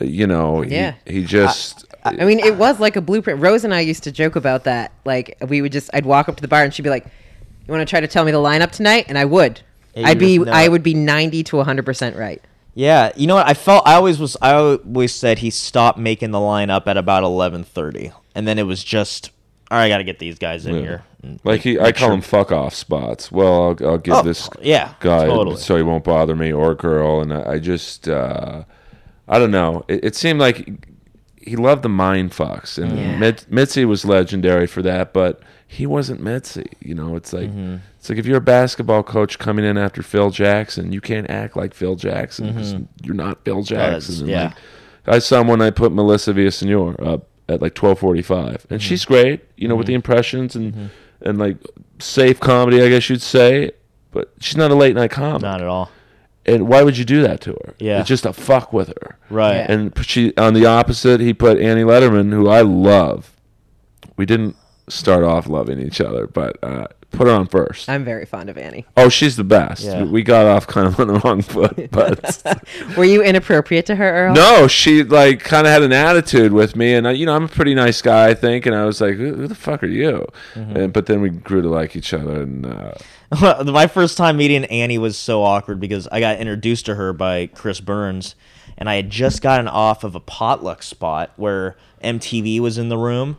[0.00, 0.94] uh, you know, he, Yeah.
[1.06, 3.40] he just I mean, it was like a blueprint.
[3.40, 4.92] Rose and I used to joke about that.
[5.04, 7.72] Like, we would just, I'd walk up to the bar and she'd be like, "You
[7.72, 9.60] want to try to tell me the lineup tonight?" And I would.
[9.94, 12.42] Yeah, you I'd be, just know I would be ninety to hundred percent right.
[12.74, 13.46] Yeah, you know what?
[13.46, 14.36] I felt I always was.
[14.42, 18.64] I always said he stopped making the lineup at about eleven thirty, and then it
[18.64, 19.30] was just,
[19.70, 20.80] all right, I got to get these guys in Yeah.
[20.80, 21.02] here.
[21.42, 23.32] Like he, I call sure- them fuck off spots.
[23.32, 25.56] Well, I'll, I'll give Oh, this yeah, guy totally.
[25.56, 28.64] so he won't bother me or girl, and I, I just, uh,
[29.26, 29.84] I don't know.
[29.88, 30.68] It, it seemed like
[31.46, 33.16] he loved the mind fucks, and Yeah.
[33.18, 36.66] Mit, Mitzi was legendary for that, but he wasn't Mitzi.
[36.80, 37.76] You know, it's like Mm-hmm.
[37.98, 41.56] it's like if you're a basketball coach coming in after Phil Jackson, you can't act
[41.56, 44.14] like Phil Jackson 'cause you're not Phil Jackson.
[44.16, 44.28] Mm-hmm.
[44.28, 44.52] yeah.
[45.06, 48.78] like, I saw when I put Melissa Villasenor up at like twelve forty five, and
[48.80, 48.88] Mm-hmm.
[48.88, 49.44] she's great.
[49.56, 50.90] You know, with the impressions and
[51.20, 51.56] and like
[51.98, 53.72] safe comedy, I guess you'd say.
[54.12, 55.42] But she's not a late night comic.
[55.42, 55.90] Not at all.
[56.46, 57.74] And why would you do that to her?
[57.78, 58.00] Yeah.
[58.00, 59.18] it's just a fuck with her.
[59.30, 59.56] Right.
[59.56, 59.72] Yeah.
[59.72, 63.32] And she on the opposite, he put Annie Lederman, who I love.
[64.16, 64.56] We didn't
[64.88, 67.88] start off loving each other, but uh, put her on first.
[67.88, 68.84] I'm very fond of Annie.
[68.96, 69.84] oh, she's the best.
[69.84, 70.04] Yeah.
[70.04, 72.62] We got off kind of on the wrong foot, but
[72.96, 74.34] Were you inappropriate to her, Earl?
[74.34, 77.44] no, she like kind of had an attitude with me, and I, you know I'm
[77.44, 79.86] a pretty nice guy, I think, and I was like, who, who the fuck are
[79.86, 80.26] you?
[80.54, 80.76] Mm-hmm.
[80.76, 82.92] And but then we grew to like each other, and uh,
[83.64, 87.46] My first time meeting Annie was so awkward because I got introduced to her by
[87.48, 88.34] Chris Burns,
[88.78, 92.98] and I had just gotten off of a potluck spot where MTV was in the
[92.98, 93.38] room,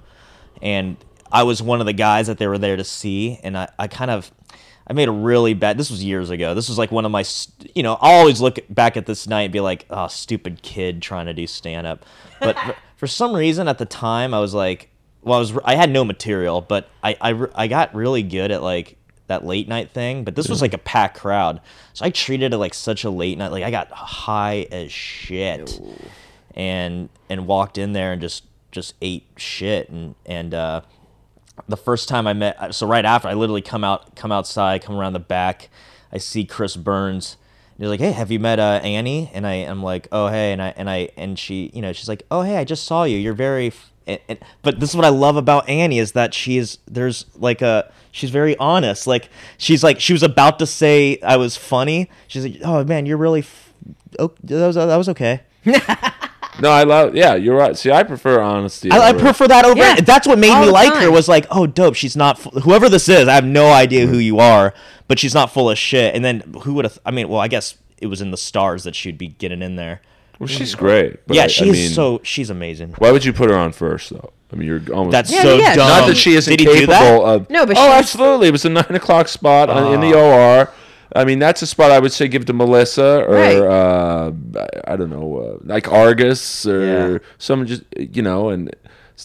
[0.62, 0.98] and
[1.36, 3.88] I was one of the guys that they were there to see, and I, I
[3.88, 4.32] kind of.
[4.88, 5.80] I made a really bad.
[5.80, 6.54] This was years ago.
[6.54, 7.26] This was like one of my,
[7.74, 11.02] you know, I'll always look back at this night and be like, "Oh, stupid kid
[11.02, 12.06] trying to do stand up."
[12.40, 14.92] But for, for some reason at the time, I was like,
[15.24, 18.62] well, I was I had no material, but I I, I got really good at
[18.62, 18.96] like
[19.28, 20.24] that late night thing.
[20.24, 21.62] But this was like a packed crowd,
[21.94, 23.52] so I treated it like such a late night.
[23.52, 25.82] Like I got high as shit,
[26.54, 30.82] and and walked in there and just just ate shit and and uh,
[31.68, 34.96] the first time I met so right after I literally come out come outside come
[34.96, 35.70] around the back.
[36.12, 37.38] I see Chris Burns.
[37.76, 39.32] And he's like hey have you met uh, Annie?
[39.34, 40.52] And I am like oh hey.
[40.52, 43.04] And I and I and she you know she's like oh hey I just saw
[43.04, 43.18] you.
[43.18, 46.34] You're very f-" and, and, but this is what I love about Annie is that
[46.34, 49.08] she is there's like a she's very honest.
[49.08, 52.10] Like she's like she was about to say I was funny.
[52.28, 53.74] She's like oh man you're really f-
[54.20, 55.42] oh, that was that was okay
[56.62, 57.16] No, I love.
[57.16, 57.78] Yeah, you're right.
[57.78, 58.90] See, I prefer honesty.
[58.92, 59.78] I, I over- prefer that over.
[59.78, 61.02] Yeah, That's what made all me the like her.
[61.02, 61.12] time.
[61.12, 61.96] Was like, oh, dope.
[61.96, 63.28] She's not fu- whoever this is.
[63.28, 64.74] I have no idea who you are,
[65.08, 66.16] but she's not full of shit.
[66.16, 66.98] And then who would have?
[67.06, 69.76] I mean, well, I guess it was in the stars that she'd be getting in
[69.76, 70.02] there.
[70.40, 71.26] Well, she's great.
[71.28, 72.94] But yeah, I- I she's mean, so she's amazing.
[73.00, 74.32] Why would you put her on first, though?
[74.54, 75.12] I mean, you're almost.
[75.12, 75.76] That's Yeah, so yeah.
[75.76, 75.88] dumb.
[75.90, 77.00] not that she isn't Did he do that?
[77.02, 77.50] capable of.
[77.50, 78.48] No, but oh, she's- absolutely.
[78.48, 80.22] It was a nine o'clock spot on, in the Ah.
[80.62, 80.72] OR.
[81.14, 83.58] I mean, that's a spot I would say give to Melissa or Right.
[83.58, 87.18] uh, I I don't know, uh, like Argus or Yeah.
[87.38, 88.74] someone just you know, and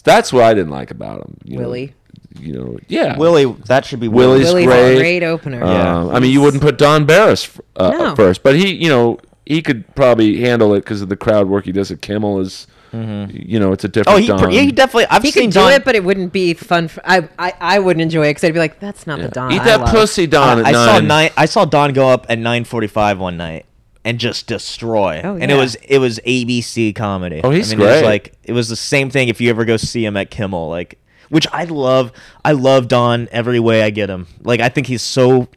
[0.03, 1.37] that's what I didn't like about him.
[1.43, 1.63] You know.
[1.63, 1.93] Willie.
[2.39, 4.97] you know, yeah, Willie, that should be Willie's Willie's great.
[4.97, 5.59] great opener.
[5.59, 5.99] Yeah.
[6.01, 8.15] Um, I mean, you wouldn't put Don Barris uh, No.
[8.15, 11.65] first, but he, you know, he could probably handle it because of the crowd work
[11.65, 12.39] he does at Kimmel.
[12.39, 14.15] Is you know, it's a different.
[14.17, 14.51] Oh, he, Don.
[14.51, 15.05] he definitely.
[15.09, 15.71] I've he seen could do Don.
[15.73, 16.87] it, but it wouldn't be fun.
[16.89, 19.27] For, I, I I wouldn't enjoy it because I'd be like, that's not Yeah.
[19.27, 19.51] the Don.
[19.53, 19.89] Eat I that love.
[19.91, 20.57] pussy, Don.
[20.57, 21.07] I, at I saw nine.
[21.07, 21.29] nine.
[21.37, 23.65] I saw Don go up at nine forty-five one night
[24.03, 25.21] and just destroy.
[25.23, 27.39] Oh, And it was it was ABC comedy.
[27.43, 28.05] Oh, he's I mean, It was great.
[28.07, 30.97] like it was the same thing if you ever go see him at Kimmel, like
[31.29, 32.11] which I love.
[32.43, 34.27] I love Don every way I get him.
[34.43, 35.47] Like I think he's so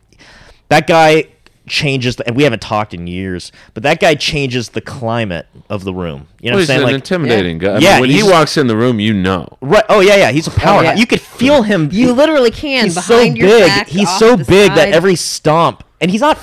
[0.68, 1.24] that guy
[1.67, 5.85] changes the, and we haven't talked in years, but that guy changes the climate of
[5.85, 6.29] the room.
[6.41, 6.81] You know Well, what I'm he's saying?
[6.81, 7.75] an Like intimidating guy.
[7.77, 9.49] I Yeah, mean, when he walks in the room, you know.
[9.61, 9.85] right.
[9.89, 10.31] Oh yeah, yeah.
[10.31, 10.83] He's a oh, power.
[10.85, 10.95] yeah.
[10.95, 11.89] You could feel him.
[11.93, 13.67] You literally can he's behind so your big.
[13.67, 16.39] back, he's so the big that every stomp, and he's not.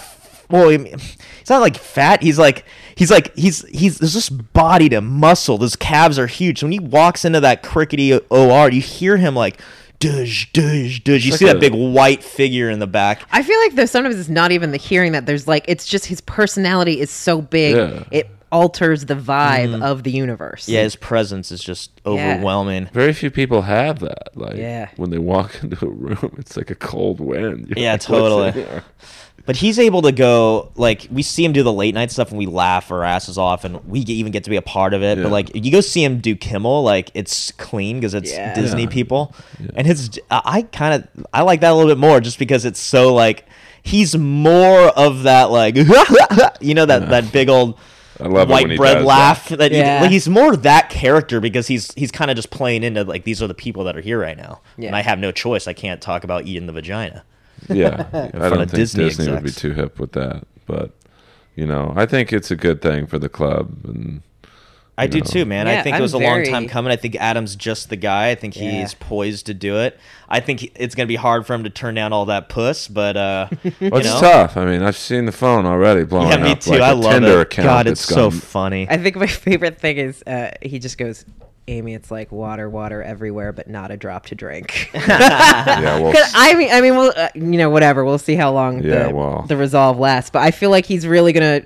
[0.49, 2.21] Well, I mean, he's not like fat.
[2.23, 2.65] He's like
[2.95, 5.57] he's like he's he's there's this body to muscle.
[5.57, 6.59] Those calves are huge.
[6.59, 9.59] So when he walks into that crickety OR, you hear him like.
[10.01, 11.23] Dush, dush, dush.
[11.25, 13.21] You It's see like that a- big white figure in the back.
[13.31, 16.05] I feel like there's sometimes it's not even the hearing that there's like it's just
[16.07, 18.03] his personality is so big Yeah.
[18.11, 19.81] it alters the vibe mm.
[19.81, 20.67] of the universe.
[20.67, 22.11] Yeah, his presence is just Yeah.
[22.11, 22.89] overwhelming.
[22.91, 24.35] Very few people have that.
[24.35, 24.89] Like Yeah.
[24.97, 27.67] when they walk into a room, it's like a cold wind.
[27.75, 28.81] You're Yeah, like, "What's in totally.
[29.41, 32.29] Here?" But he's able to go like we see him do the late night stuff
[32.29, 34.93] and we laugh our asses off and we get, even get to be a part
[34.93, 35.17] of it.
[35.17, 35.23] Yeah.
[35.23, 38.53] But like you go see him do Kimmel, like it's clean because it's Yeah.
[38.53, 38.89] Disney Yeah.
[38.89, 39.35] people,
[39.75, 42.65] and his I I kind of I like that a little bit more just because
[42.65, 43.45] it's so like
[43.83, 45.75] he's more of that like
[46.61, 47.77] you know that that big old.
[48.19, 50.01] I love it white when he bread does laugh that, you- Yeah.
[50.01, 53.41] like he's more that character because he's he's kind of just playing into like these
[53.41, 54.87] are the people that are here right now Yeah.
[54.87, 57.23] and I have no choice I can't talk about eating the vagina
[57.69, 60.91] Yeah, I don't think Disney Disney, would be too hip with that, but
[61.55, 63.71] you know, I think it's a good thing for the club.
[63.83, 64.21] And
[64.97, 65.25] I do know.
[65.25, 65.67] too, man.
[65.67, 66.91] I think it I'm was a long time coming.
[66.91, 68.29] I think Adam's just the guy.
[68.29, 68.71] I think Yeah.
[68.81, 69.99] he's poised to do it.
[70.29, 72.49] I think he- it's going to be hard for him to turn down all that
[72.49, 74.19] puss, but uh, you well, it's know?
[74.21, 74.57] tough.
[74.57, 76.71] I mean, I've seen the phone already blowing Yeah, me up too.
[76.71, 77.47] like I a love Tinder it.
[77.47, 77.65] account.
[77.65, 78.87] God, it's so gone- funny.
[78.89, 81.25] I think my favorite thing is uh, he just goes,
[81.67, 84.89] Amy, it's like water, water everywhere, but not a drop to drink.
[85.07, 88.03] yeah, well, 'Cause I mean, I mean, well, uh, you know, whatever.
[88.03, 89.45] We'll see how long Yeah, the, well.
[89.47, 90.29] the resolve lasts.
[90.31, 91.61] But I feel like he's really gonna,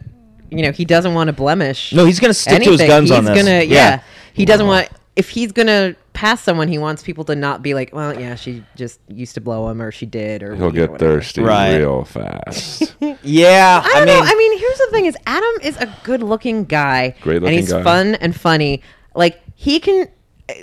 [0.52, 1.94] you know, he doesn't want to blemish.
[1.94, 2.78] No, he's going to stick anything.
[2.78, 3.38] to his guns he's on this.
[3.38, 3.64] Gonna, yeah.
[3.64, 4.02] yeah.
[4.34, 4.90] he doesn't want.
[5.16, 8.66] If he's gonna pass someone, he wants people to not be like, well, yeah, she
[8.76, 11.22] just used to blow him, or she did, or he'll get whatever.
[11.22, 11.78] thirsty Right.
[11.78, 12.98] real fast.
[13.24, 14.20] Yeah, I don't know.
[14.22, 17.82] I mean, here's the thing: is Adam is a good-looking guy, Great-looking and he's guy.
[17.82, 18.82] fun and funny.
[19.16, 20.08] Like he can,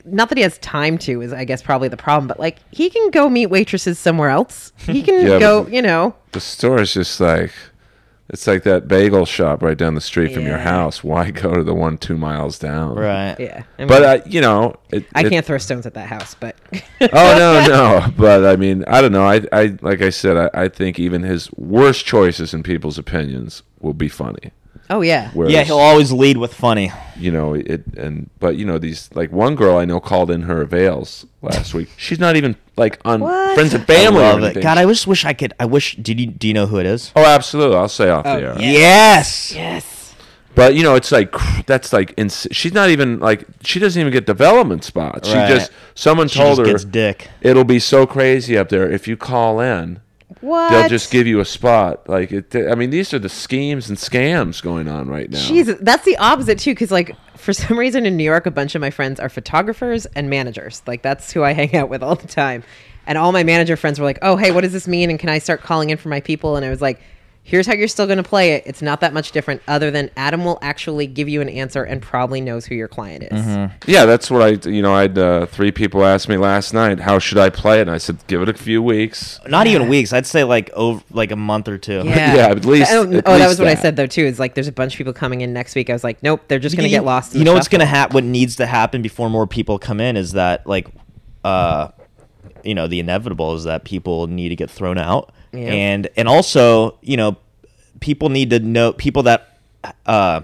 [0.05, 2.89] not that he has time to is I guess probably the problem, but like he
[2.91, 4.73] can go meet waitresses somewhere else.
[4.77, 6.15] He can Yeah, go, you know.
[6.33, 7.51] the store is just like
[8.29, 11.05] it's like that bagel shop right down the street from your house.
[11.05, 12.95] Why go to the one two miles down?
[12.95, 13.37] right.
[13.39, 16.09] Yeah, I mean, But uh, you know, it, I it- can't throw stones at that
[16.09, 16.57] house, but
[17.01, 18.07] oh no, no.
[18.17, 19.25] But I mean, I don't know.
[19.27, 23.63] I, I like I said, I, I think even his worst choices in people's opinions
[23.81, 24.53] will be funny.
[24.91, 26.93] Oh yeah, Whereas, Yeah, he'll always lead with funny.
[27.17, 30.43] you know it and but you know these like one girl I know called in
[30.43, 31.89] her avails last week.
[31.97, 33.55] She's not even like on What?
[33.55, 34.23] friends and family.
[34.25, 34.63] I love it.
[34.63, 35.53] God, I just wish I could.
[35.61, 35.97] I wish.
[35.97, 37.13] Did you do you know who it is?
[37.17, 37.77] Oh, absolutely.
[37.77, 38.55] I'll say off Oh, the air.
[38.59, 38.71] yeah.
[38.73, 39.53] Yes.
[39.55, 40.15] yes,
[40.55, 41.35] But you know, it's like
[41.67, 45.29] that's like ins- she's not even like she doesn't even get development spots.
[45.29, 47.29] She just someone She told just her gets dick.
[47.41, 50.01] it'll be so crazy up there if you call in.
[50.43, 50.71] What?
[50.71, 52.09] They'll just give you a spot.
[52.09, 55.39] Like it, I mean, these are the schemes and scams going on right now.
[55.39, 56.73] Jesus, that's the opposite too.
[56.73, 60.05] Because like for some reason in New York, a bunch of my friends are photographers
[60.07, 60.83] and managers.
[60.87, 62.65] Like that's who I hang out with all the time.
[63.07, 65.11] And all my manager friends were like, "Oh, hey, what does this mean?
[65.11, 67.01] And can I start calling in for my people?" And I was like,
[67.45, 68.63] Here's how you're still going to play it.
[68.67, 72.01] It's not that much different, other than Adam will actually give you an answer and
[72.01, 73.45] probably knows who your client is.
[73.89, 74.69] Yeah, that's what I.
[74.71, 77.79] You know, I had uh, three people ask me last night, "How should I play
[77.79, 80.13] it?" And I said, "Give it a few weeks." Not even weeks.
[80.13, 82.03] I'd say like over like a month or two.
[82.05, 82.35] Yeah.
[82.37, 84.25] Yeah, at least- Oh, at oh, that was what I said though too.
[84.25, 85.91] Is like there's a bunch of people coming in next week.
[85.91, 87.33] I was like, nope, they're just going to get lost.
[87.35, 88.15] In you the know what's gonna happen?
[88.15, 90.87] What needs to happen before more people come in is that like,
[91.43, 91.89] uh,
[92.63, 95.71] you know, the inevitable is that people need to get thrown out, Yeah.
[95.73, 97.37] and and also you know,
[98.01, 99.49] people need to know people that.
[100.07, 100.43] Uh,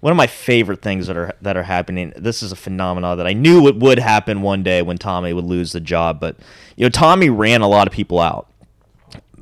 [0.00, 2.12] one of my favorite things that are that are happening.
[2.16, 5.44] This is a phenomenon that I knew it would happen one day when Tommy would
[5.44, 6.36] lose the job, but
[6.74, 8.48] you know, Tommy ran a lot of people out.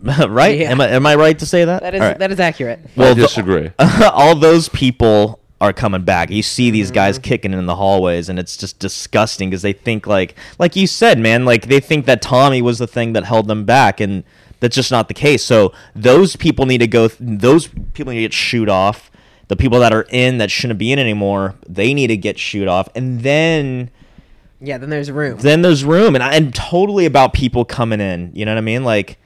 [0.29, 0.59] right?
[0.59, 0.71] Yeah.
[0.71, 1.83] Am I am I right to say that?
[1.83, 2.19] That is All right.
[2.19, 2.81] that is accurate.
[2.85, 3.71] I Well, the- disagree.
[4.13, 6.31] all those people are coming back.
[6.31, 7.23] You see these guys Mm-hmm.
[7.29, 11.19] kicking in the hallways, and it's just disgusting because they think like, like you said,
[11.19, 14.25] man, like they think that Tommy was the thing that held them back, and
[14.61, 15.45] that's just not the case.
[15.45, 17.09] So those people need to go.
[17.09, 19.11] Th- those people need to get shoot off.
[19.49, 22.69] The people that are in that shouldn't be in anymore, they need to get shoot
[22.69, 23.91] off, and then
[24.61, 25.39] Yeah, then there's room.
[25.39, 28.85] then there's room and i'm totally about people coming in you know what i mean
[28.85, 29.19] like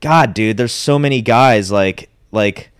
[0.00, 2.70] god dude there's so many guys like like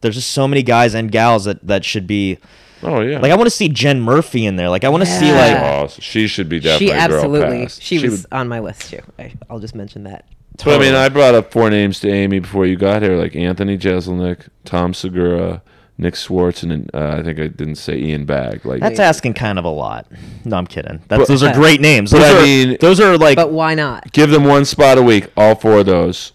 [0.00, 2.38] there's just so many guys and gals that that should be
[2.84, 3.18] oh yeah.
[3.18, 5.56] like i want to see jen murphy in there like i want to see like
[5.60, 7.62] oh, she should be definitely she a girl absolutely.
[7.64, 7.80] pass.
[7.80, 9.00] She, was would- on my list too.
[9.18, 10.24] I, I'll just mention that.
[10.64, 13.36] But I mean, I brought up four names to Amy before you got here, like
[13.36, 15.62] Anthony Jeselnik, Tom Segura,
[15.98, 18.64] Nick Swartz, and uh, I think I didn't say Ian Bagg.
[18.64, 20.06] Like that's asking kind of a lot
[20.44, 23.00] no i'm kidding that's, But- those are great names But those, I are, mean- those
[23.00, 24.12] are like But why not?
[24.12, 26.32] give them one spot a week, all four of those.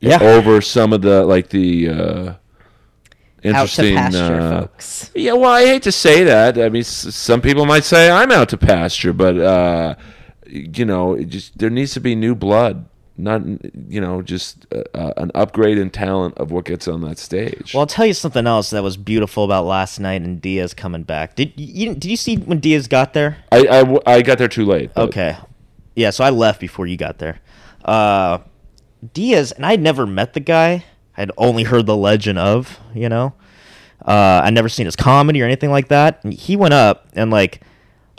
[0.00, 0.18] Yeah.
[0.20, 2.38] Over some of the like the uh, Out
[3.44, 3.94] to interesting.
[3.96, 5.10] pasture, uh, folks.
[5.14, 6.58] Yeah, well, I hate to say that.
[6.58, 9.94] I mean, s- some people might say I'm out to pasture, but uh,
[10.46, 12.84] you know, it just there needs to be new blood,
[13.16, 13.42] not
[13.88, 17.74] you know, just uh, uh, an upgrade in talent of what gets on that stage.
[17.74, 21.02] well, I'll tell you something else that was beautiful about last night and Diaz coming
[21.02, 21.36] back.
[21.36, 23.36] Did you did you see when Diaz got there?
[23.52, 24.92] I I got there too late.
[24.94, 25.36] but- Okay.
[25.94, 27.38] Yeah, so I left before you got there.
[27.84, 28.38] Uh,
[29.12, 30.84] Diaz, and I'd never met the guy.
[31.16, 33.34] I'd only heard the legend of, you know.
[34.04, 36.24] Uh, I'd never seen his comedy or anything like that.
[36.24, 37.60] And he went up and like,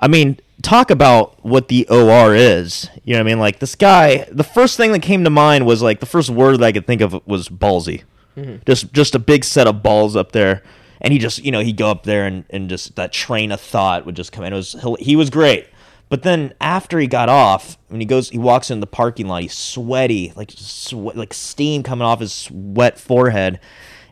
[0.03, 2.89] I mean, talk about what the OR is.
[3.05, 3.39] You know what I mean?
[3.39, 6.59] Like this guy, the first thing that came to mind was like the first word
[6.59, 8.03] that I could think of was ballsy.
[8.35, 8.63] Mm-hmm.
[8.65, 10.61] Just just a big set of balls up there.
[10.99, 13.61] And he just, you know, he'd go up there and, and just that train of
[13.61, 14.51] thought would just come in.
[14.51, 15.67] It was he was great.
[16.09, 19.41] But then after he got off, when he goes, he walks in the parking lot.
[19.41, 23.61] He's sweaty, like sweat, like steam coming off his wet forehead.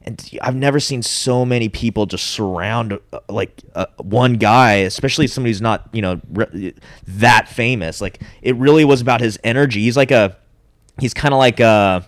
[0.03, 5.27] And I've never seen so many people just surround uh, like uh, one guy, especially
[5.27, 6.73] somebody who's not you know re-
[7.07, 8.01] that famous.
[8.01, 9.81] Like it really was about his energy.
[9.83, 10.35] He's like a,
[10.99, 12.05] he's kind of like a,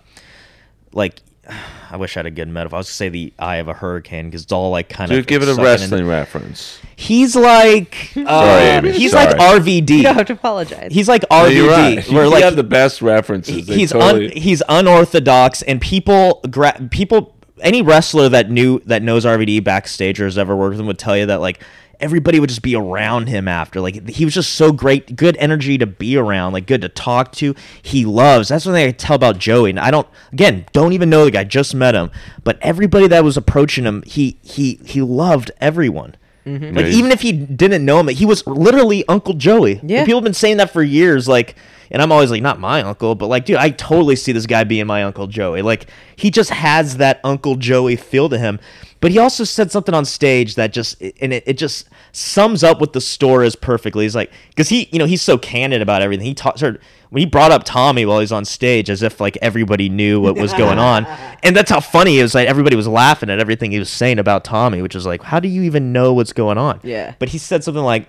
[0.92, 1.20] like.
[1.90, 2.78] I wish I had a good metaphor.
[2.78, 5.20] I was gonna say the eye of a hurricane because it's all like kind Dude,
[5.20, 6.80] of give it a sucking in- wrestling reference.
[6.96, 9.26] He's like, uh, Sorry, Amy, he's sorry.
[9.26, 9.90] like RVD.
[9.90, 10.92] You don't have to apologize.
[10.92, 11.54] He's like No, RVD.
[11.54, 12.08] you're right.
[12.10, 13.66] Where you like have the best references.
[13.66, 17.33] They he's totally- un, he's unorthodox, and people gra- people
[17.64, 20.98] any wrestler that knew that knows RVD backstage or has ever worked with him would
[20.98, 21.60] tell you that like
[22.00, 23.80] everybody would just be around him after.
[23.80, 27.32] Like he was just so great, good energy to be around, like good to talk
[27.32, 27.54] to.
[27.82, 28.48] He loves.
[28.48, 29.70] That's one thing I can tell about Joey.
[29.70, 32.10] And I don't again don't even know the guy, just met him,
[32.44, 36.16] but everybody that was approaching him, he he he loved everyone.
[36.46, 36.76] Mm-hmm.
[36.76, 39.78] Like Yeah, he's- even if he didn't know him, he was literally Uncle Joey.
[39.78, 40.04] And Yeah.
[40.04, 41.26] people have been saying that for years.
[41.26, 41.56] Like,
[41.90, 44.64] and I'm always like, not my uncle, but like, dude, I totally see this guy
[44.64, 45.62] being my Uncle Joey.
[45.62, 48.58] Like, he just has that Uncle Joey feel to him.
[49.00, 52.80] But he also said something on stage that just, and it, it just sums up
[52.80, 54.06] what the store is perfectly.
[54.06, 56.24] He's like, because he, you know, he's so candid about everything.
[56.24, 56.80] He talked, started,
[57.10, 60.36] when he brought up Tommy while he's on stage, as if like everybody knew what
[60.36, 61.04] was going on,
[61.44, 62.34] and that's how funny it was.
[62.34, 65.38] Like everybody was laughing at everything he was saying about Tommy, which is like, how
[65.38, 66.80] do you even know what's going on?
[66.82, 67.14] Yeah.
[67.18, 68.08] But he said something like,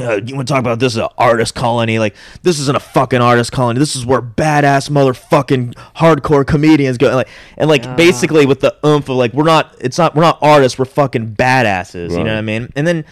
[0.00, 1.98] uh, you want to talk about this is an artist colony?
[1.98, 3.78] Like this isn't a fucking artist colony.
[3.78, 7.14] This is where badass motherfucking hardcore comedians go.
[7.14, 9.74] Like and like basically with the oomph of like we're not.
[9.80, 10.14] It's not.
[10.14, 10.78] We're not artists.
[10.78, 12.10] We're fucking badasses.
[12.10, 12.72] You know what I mean?
[12.76, 13.04] And then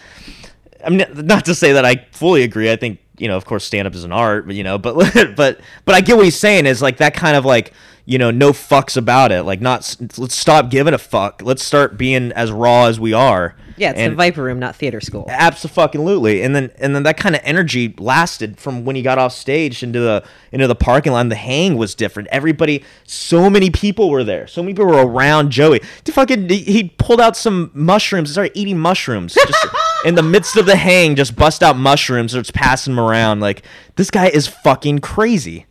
[0.83, 2.71] I mean, not to say that I fully agree.
[2.71, 4.95] I think you know, of course, stand up is an art, but you know, but
[5.35, 7.73] but but I get what he's saying is like that kind of like
[8.09, 9.43] you know, no fucks about it.
[9.43, 11.41] Like, not let's stop giving a fuck.
[11.43, 13.53] Let's start being as raw as we are.
[13.75, 15.25] yeah, it's and the Viper Room, not theater school.
[15.29, 19.33] Absolutely, and then and then that kind of energy lasted from when he got off
[19.33, 21.19] stage into the into the parking lot.
[21.19, 22.29] And the hang was different.
[22.31, 24.47] Everybody, so many people were there.
[24.47, 25.81] So many people were around Joey.
[26.05, 29.67] The fucking he- he pulled out some mushrooms and started eating mushrooms just
[30.05, 31.15] in the midst of the hang.
[31.15, 33.41] Just bust out mushrooms, starts passing them around.
[33.41, 33.63] Like
[33.97, 35.65] this guy is fucking crazy.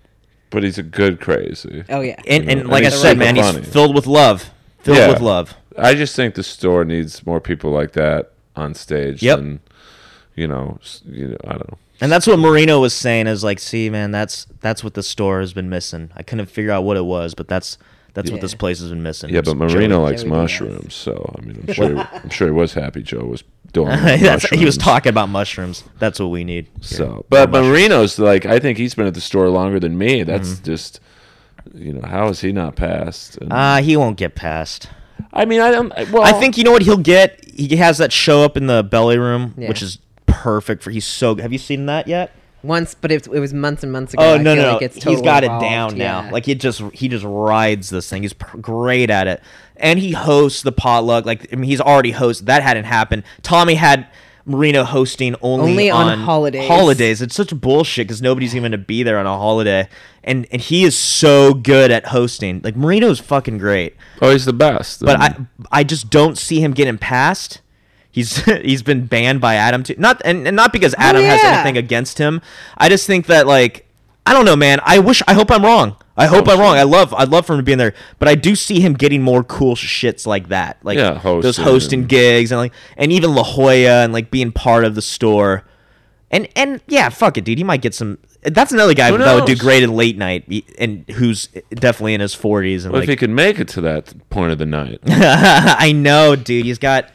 [0.57, 1.85] But he's a good crazy.
[1.91, 2.19] Oh yeah.
[2.27, 3.59] And You know, and and like I he's said, super man, funny.
[3.61, 4.51] he's filled with love.
[4.81, 5.09] filled Yeah.
[5.09, 5.55] with love.
[5.77, 9.23] I just think the store needs more people like that on stage.
[9.23, 9.39] Yep.
[9.39, 9.61] Than,
[10.35, 11.79] you know, s- you know, I don't know.
[12.01, 15.41] And that's what Marino was saying is like, see, man, that's that's what the store
[15.41, 16.11] has been missing.
[16.17, 17.77] I couldn't figure out what it was, but that's
[18.15, 18.43] that's what Yeah.
[18.43, 19.29] this place has been missing.
[19.29, 20.03] Yeah, but Marino Joey.
[20.05, 20.41] likes Joey Diaz.
[20.43, 23.89] mushrooms, so I mean, I'm sure, he, I'm sure he was happy Joe was doing
[24.05, 25.85] That's- he was talking about mushrooms.
[25.99, 26.69] That's what we need.
[26.81, 27.69] So, but More mushrooms.
[27.91, 30.23] Marino's like, I think he's been at the store longer than me.
[30.23, 30.64] That's Mm-hmm.
[30.64, 31.01] just,
[31.75, 33.37] you know, how is he not passed?
[33.39, 34.89] And- Uh, he won't get past.
[35.33, 35.93] I mean, I don't.
[36.12, 37.43] Well, I think you know what he'll get.
[37.55, 39.69] He has that show up in the belly room, Yeah.
[39.69, 40.91] which is perfect for.
[40.91, 41.35] He's so.
[41.37, 42.33] Have you seen that yet?
[42.63, 44.23] Once, but it, it was months and months ago.
[44.25, 44.73] Oh I no feel no!
[44.75, 45.63] like it's He's totally got it evolved.
[45.65, 46.31] down now.
[46.31, 48.23] Like he just he just rides this thing.
[48.23, 49.41] He's pr- great at it,
[49.77, 51.25] and he hosts the potluck.
[51.27, 52.47] Like I mean, he's already hosted.
[52.47, 53.23] That hadn't happened.
[53.43, 54.09] Tommy had
[54.47, 56.67] Marino hosting only, Only on holidays.
[56.69, 57.21] Holidays.
[57.23, 59.89] It's such bullshit because nobody's even to be there on a holiday,
[60.25, 62.63] and and he is so good at hosting.
[62.65, 63.95] Like Marino's fucking great.
[64.23, 65.03] oh, he's the best.
[65.03, 65.37] But I
[65.71, 67.61] I just don't see him getting past.
[68.17, 69.95] He's he's been banned by Adam too.
[69.99, 71.51] Not and, and not because oh, Adam has yeah.
[71.51, 72.41] anything against him.
[72.79, 73.87] I just think that like
[74.25, 74.81] I don't know, man.
[74.85, 75.97] I wish I hope I'm wrong.
[76.17, 76.77] I oh, hope Oh, I'm wrong.
[76.77, 78.95] I love I'd love for him to be in there, but I do see him
[78.95, 80.79] getting more cool shits like that.
[80.83, 84.51] Like Yeah, those hosting hosting gigs and like and even La Jolla and like being
[84.51, 85.67] part of the store.
[86.31, 87.59] And and yeah, fuck it, dude.
[87.59, 88.17] He might get some.
[88.41, 92.33] That's another guy that would do great in late night, and who's definitely in his
[92.33, 92.87] forties.
[92.87, 95.01] And what like, if he could make it to that point of the night?
[95.07, 96.64] I know, dude.
[96.64, 97.11] He's got.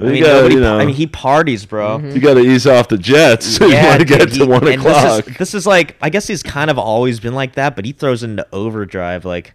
[0.00, 0.78] I mean, gotta, nobody, you know.
[0.78, 1.98] I mean, he parties, bro.
[1.98, 2.10] Mm-hmm.
[2.10, 3.46] You got to ease off the jets.
[3.56, 5.24] So you want to get dude, to one o'clock.
[5.24, 7.84] This is, this is like, I guess he's kind of always been like that, but
[7.84, 9.24] he throws into overdrive.
[9.24, 9.52] Like,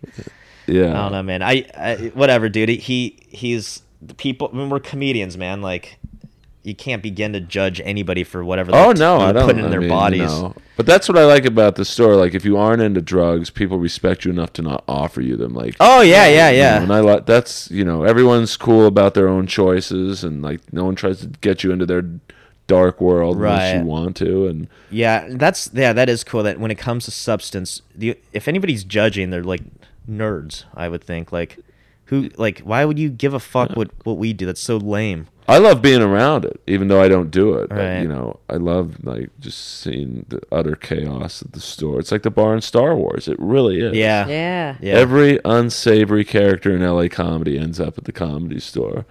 [0.68, 0.90] yeah.
[0.90, 1.42] I don't know, man.
[1.42, 2.70] I, I whatever, dude.
[2.70, 4.50] He he's the people.
[4.54, 5.62] I mean, we're comedians, man.
[5.62, 5.98] Like,
[6.66, 8.72] you can't begin to judge anybody for whatever.
[8.74, 9.46] Oh they're no, they're I don't.
[9.46, 10.22] putting in I their mean, bodies.
[10.22, 10.54] know.
[10.78, 12.16] But that's what I like about the store.
[12.16, 15.54] Like, if you aren't into drugs, people respect you enough to not offer you them.
[15.54, 16.82] Like, Oh yeah, yeah, you know, yeah.
[16.82, 20.84] and I like that's you know everyone's cool about their own choices, and like no
[20.86, 22.04] one tries to get you into their
[22.68, 24.48] dark world unless you want to.
[24.48, 26.42] And Yeah, that's yeah, that is cool.
[26.44, 29.62] That when it comes to substance, the, if anybody's judging, they're like
[30.10, 30.64] nerds.
[30.74, 31.60] I would think like,
[32.06, 34.46] who like why would you give a fuck what what we do?
[34.48, 35.28] That's so lame.
[35.48, 37.72] I love being around it, even though I don't do it.
[37.72, 38.02] I- Right.
[38.02, 42.00] you know, I love like just seeing the utter chaos at the store.
[42.00, 43.28] It's like the bar in Star Wars.
[43.28, 43.94] It really is.
[43.96, 44.76] Yeah, yeah.
[44.82, 44.94] yeah.
[44.96, 49.06] Every unsavory character in LA comedy ends up at the comedy store.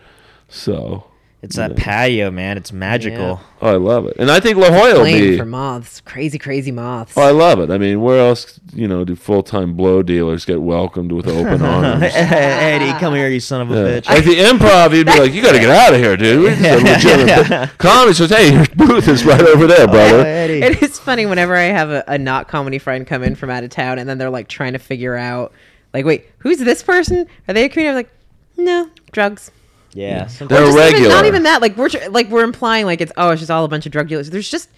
[0.49, 1.05] So
[1.45, 1.84] it's that yeah.
[1.84, 2.57] patio, man.
[2.57, 3.40] It's magical.
[3.62, 5.38] Oh, I love it, and I think La Jolla will be.
[5.38, 6.01] for moths.
[6.01, 7.14] Crazy, crazy moths.
[7.16, 7.70] Oh, I love it.
[7.70, 11.62] I mean, where else, you know, do full time blow dealers get welcomed with open
[11.62, 12.03] arms?
[12.03, 14.01] Eddie, come here, you son of a Yeah.
[14.01, 14.09] bitch.
[14.09, 16.61] Like the improv, you'd be like, "You got to get out of here, dude." It's
[16.61, 20.62] a legitimate comedy says, "Hey, your booth is right over there, Oh, brother." Eddie.
[20.62, 23.64] It is funny whenever I have a, a not comedy friend come in from out
[23.64, 25.53] of town and then they're like trying to figure out,
[25.92, 27.26] like, wait, who's this person?
[27.49, 27.90] Are they a comedian?
[27.95, 28.11] I'm like,
[28.57, 29.51] no, drugs.
[29.95, 31.09] Yeah, Or They're just even- regular.
[31.09, 31.62] not even that.
[31.62, 34.09] Like we're like we're implying like it's oh it's just all a bunch of drug
[34.09, 34.28] dealers.
[34.30, 34.68] There's just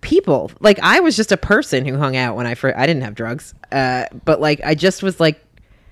[0.00, 0.50] people.
[0.60, 2.76] Like I was just a person who hung out when I first.
[2.76, 5.44] I didn't have drugs, uh, but like I just was like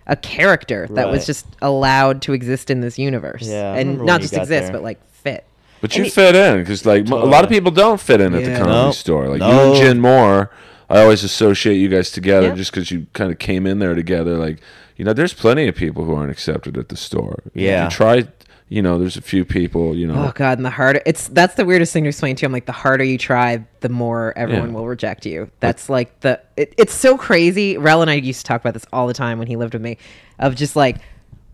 [0.07, 4.21] a character that was just allowed to exist in this universe, Yeah, I and not
[4.21, 4.73] just exist, there.
[4.73, 5.45] but like fit.
[5.81, 8.21] But And you it- fit in because, like, mo- a lot of people don't fit
[8.21, 8.59] in at the Yeah.
[8.59, 8.95] comedy Nope.
[8.95, 9.29] store.
[9.29, 10.51] Like you and Jen Moore,
[10.89, 12.55] I always associate you guys together Yeah.
[12.55, 14.39] just because you kind of came in there together.
[14.39, 14.59] Like,
[14.97, 17.43] you know, there's plenty of people who aren't accepted at the store.
[17.53, 17.85] Yeah.
[17.85, 18.25] you try.
[18.69, 19.95] You know, there's a few people.
[19.95, 22.47] You know, Oh god, and the harder it's that's the weirdest thing to explain too.
[22.47, 24.75] I'm like the harder you try, the more everyone Yeah.
[24.75, 25.51] will reject you.
[25.61, 27.79] That's like the it, it's so crazy.
[27.79, 29.83] Rel and I used to talk about this all the time when he lived with
[29.83, 29.99] me,
[30.41, 30.97] of just like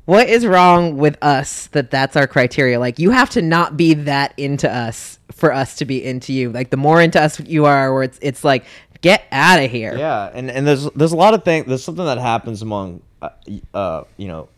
[0.04, 2.80] what is wrong with us that that's our criteria.
[2.80, 6.50] Like you have to not be that into us for us to be into you.
[6.50, 8.64] Like the more into us you are, where it's it's like
[9.02, 9.94] get out of here.
[9.98, 11.66] Yeah, and and there's there's a lot of things.
[11.66, 13.28] There's something that happens among, uh,
[13.74, 14.48] uh you know,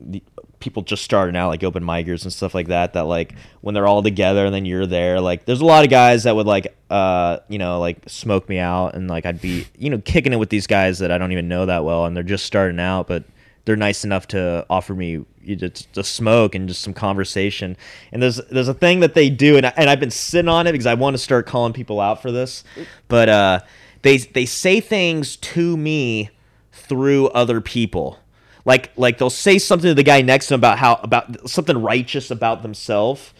[0.00, 0.22] the
[0.60, 2.92] people just starting out, like open micers and stuff like that.
[2.92, 5.90] That like when they're all together and then you're there, like there's a lot of
[5.90, 9.66] guys that would like, uh, you know, like smoke me out, and like I'd be,
[9.78, 12.16] you know, kicking it with these guys that I don't even know that well, and
[12.16, 13.24] they're just starting out, but
[13.64, 17.76] they're nice enough to offer me just smoke and just some conversation.
[18.12, 20.66] And there's there's a thing that they do, and I, and I've been sitting on
[20.66, 22.64] it because I want to start calling people out for this,
[23.08, 23.60] but uh,
[24.02, 26.30] they they say things to me
[26.72, 28.18] through other people.
[28.64, 31.80] Like like they'll say something to the guy next to them about how about something
[31.80, 33.32] righteous about themselves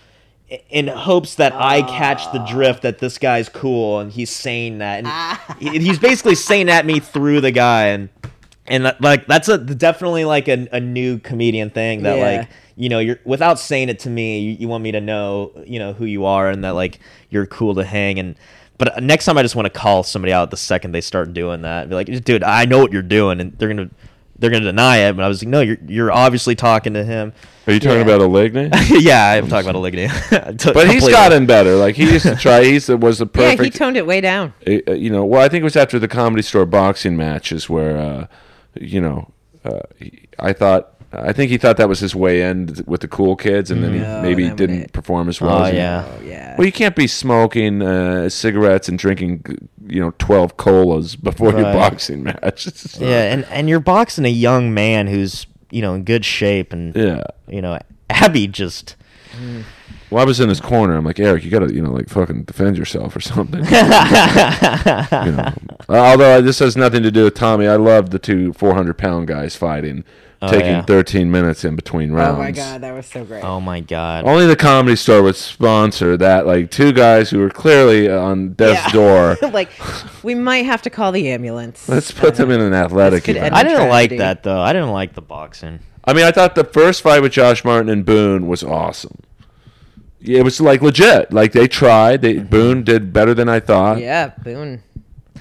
[0.68, 2.46] in hopes that I catch the ah.
[2.46, 4.98] drift that this guy's cool and he's saying that.
[4.98, 5.56] And ah.
[5.58, 7.86] he- he's basically saying at me through the guy.
[7.86, 8.08] And
[8.66, 12.38] and that- like that's a definitely like a, a new comedian thing that Yeah.
[12.38, 15.52] like you know you're without saying it to me you, you want me to know
[15.66, 16.98] you know who you are and that like
[17.28, 18.18] you're cool to hang.
[18.18, 18.34] And
[18.78, 21.32] but uh, next time I just want to call somebody out the second they start
[21.32, 23.40] doing that be like dude I know what you're doing.
[23.40, 23.90] And they're gonna
[24.40, 27.32] they're gonna deny it, but I was like, no, you're you're obviously talking to him.
[27.66, 28.14] Are you talking Yeah.
[28.14, 28.70] about Oligny?
[29.02, 30.08] yeah, I'm talking about Oligny.
[30.74, 31.76] But he's gotten better.
[31.76, 32.64] Like he used to try.
[32.64, 33.50] He's the, was the perfect.
[33.50, 33.74] Yeah, perfect.
[33.74, 34.52] he toned it way down.
[34.66, 37.68] uh, uh, you know, well, I think it was after the comedy store boxing matches
[37.70, 38.26] where, uh,
[38.80, 39.30] you know,
[39.64, 39.80] uh,
[40.38, 43.70] I thought, I think he thought that was his way in with the cool kids,
[43.70, 45.58] and then he Oh, maybe then didn't it- perform as well.
[45.58, 46.04] Oh as he- yeah.
[46.08, 46.54] Oh yeah.
[46.56, 49.44] Well, you can't be smoking uh, cigarettes and drinking,
[49.86, 51.72] you know, twelve colas before your Right.
[51.74, 52.66] boxing match.
[52.68, 56.72] It's Yeah, and and you're boxing a young man who's you know in good shape,
[56.72, 57.24] and yeah.
[57.48, 58.94] you know Abby just.
[60.10, 60.96] Well, I was in his corner.
[60.96, 63.64] I'm like, Eric, you gotta, you know, like fucking defend yourself or something.
[63.64, 63.70] you
[65.32, 65.52] know.
[65.88, 67.66] Although this has nothing to do with Tommy.
[67.68, 70.04] I love the two 400 pound guys fighting,
[70.42, 70.82] Oh, taking yeah.
[70.82, 72.38] 13 minutes in between rounds.
[72.38, 73.44] oh my god, that was so great.
[73.44, 74.24] Oh my god.
[74.24, 76.46] Only the comedy store would sponsor that.
[76.46, 79.36] Like two guys who were clearly on death's Yeah.
[79.36, 79.36] door.
[79.52, 79.68] like,
[80.22, 81.86] we might have to call the ambulance.
[81.90, 83.54] Let's put them in an athletic event.
[83.54, 84.60] I didn't like that though.
[84.60, 85.80] I didn't like the boxing.
[86.04, 89.18] I mean, I thought the first fight with Josh Martin and Boone was awesome.
[90.20, 91.32] Yeah, It was like legit.
[91.32, 92.22] Like they tried.
[92.22, 92.46] They mm-hmm.
[92.46, 93.98] Boone did better than I thought.
[94.00, 94.82] yeah, Boone.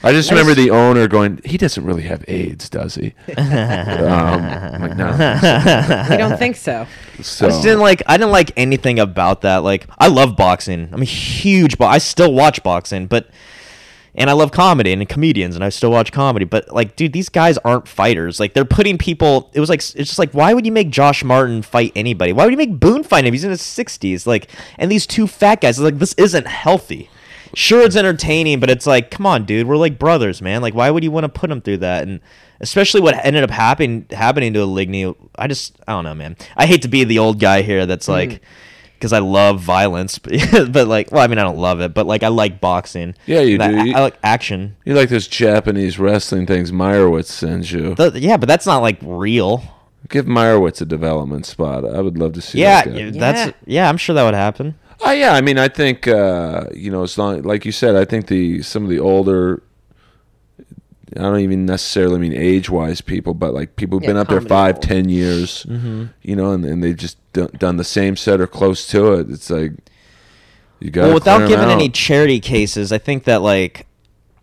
[0.04, 4.82] I just remember the owner going, "He doesn't really have AIDS, does he?" um, I'm
[4.82, 5.08] like, no.
[5.10, 6.88] I don't think so.
[7.22, 8.02] So, I just didn't like.
[8.08, 9.58] I didn't like anything about that.
[9.58, 10.90] Like, I love boxing.
[10.92, 11.78] I'm a huge.
[11.78, 13.30] Bo- I still watch boxing, but
[14.16, 16.46] and I love comedy and comedians, and I still watch comedy.
[16.46, 18.40] But like, dude, these guys aren't fighters.
[18.40, 19.50] Like, they're putting people.
[19.54, 22.34] It was like it's just like, why would you make Josh Martin fight anybody?
[22.34, 23.34] Why would you make Boone fight him?
[23.34, 24.26] He's in his 60s.
[24.26, 25.80] Like, and these two fat guys.
[25.80, 27.10] Like, this isn't healthy.
[27.54, 30.62] Sure, it's entertaining, but it's like, come on, dude, we're like brothers, man.
[30.62, 32.04] Like, why would you want to put him through that?
[32.08, 32.20] And
[32.60, 36.38] especially what ended up happening happening to Ligny, I just, I don't know, man.
[36.56, 37.86] I hate to be the old guy here.
[37.86, 38.32] That's mm-hmm.
[38.32, 38.42] like,
[38.94, 40.34] because I love violence, but,
[40.72, 43.16] but like, well, I mean, I don't love it, but like, I like boxing.
[43.26, 43.78] Yeah, you I, do.
[43.78, 44.76] I, You- I like action.
[44.86, 47.96] you like those Japanese wrestling things Meyerowitz sends you.
[47.96, 49.64] Th- yeah, but that's not like real.
[50.10, 51.86] Give Meyerowitz a development spot.
[51.86, 52.60] I would love to see.
[52.60, 52.98] Yeah, that guy.
[53.00, 53.52] yeah, that's Yeah.
[53.66, 53.90] yeah.
[53.90, 54.76] I'm sure that would happen.
[55.02, 58.06] Oh yeah, I mean, I think uh, you know, as long like you said, I
[58.06, 59.64] think the some of the older,
[61.16, 64.28] I don't even necessarily mean age wise people, but like people who've Yeah, been up
[64.28, 64.84] there comedy five, gold.
[64.84, 66.06] ten years, Mm-hmm.
[66.22, 69.30] you know, and, and they've just done, done the same set or close to it.
[69.30, 69.72] It's like
[70.80, 73.88] you got well, without giving any charity cases, I think that like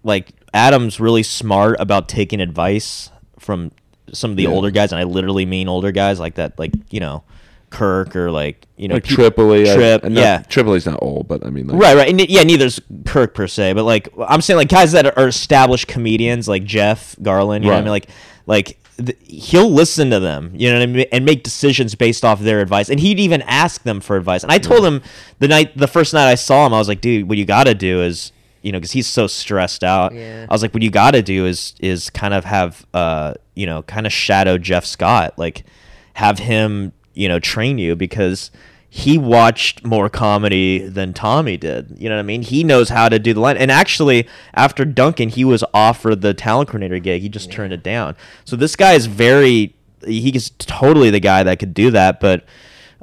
[0.05, 3.73] like Adam's really smart about taking advice from
[4.13, 4.51] some of the Yeah.
[4.51, 7.25] older guys, and I literally mean older guys like that, like you know,
[7.71, 9.71] Kirk or like you know, like peop- Tripoli.
[9.71, 10.43] I- Trip, and not- yeah.
[10.49, 13.73] Tripoli's not old, but I mean, like, Right, right, and yeah, neither's Kirk per se,
[13.75, 17.73] but like I'm saying, like guys that are established comedians, like Jeff Garlin, you know
[17.73, 18.09] what I mean, like
[18.47, 22.25] like th- he'll listen to them, you know what I mean, and make decisions based
[22.25, 24.43] off their advice, and he'd even ask them for advice.
[24.43, 25.03] And I told him
[25.39, 27.65] the night, the first night I saw him, I was like, dude, what you got
[27.65, 28.31] to do is,
[28.63, 30.13] you know, because he's so stressed out.
[30.15, 30.47] Yeah.
[30.49, 33.67] I was like, what you got to do is is kind of have, uh, you
[33.67, 35.65] know, kind of shadow Jeff Scott, like
[36.15, 38.51] have him, you know, train you because
[38.89, 41.97] he watched more comedy than Tommy did.
[41.99, 42.43] You know what I mean?
[42.43, 43.57] He knows how to do the line.
[43.57, 47.23] And actually, after Duncan, he was offered the talent coordinator gig.
[47.23, 48.17] He just turned it down.
[48.45, 49.75] So this guy is very.
[50.05, 52.45] He he's totally the guy that could do that, but.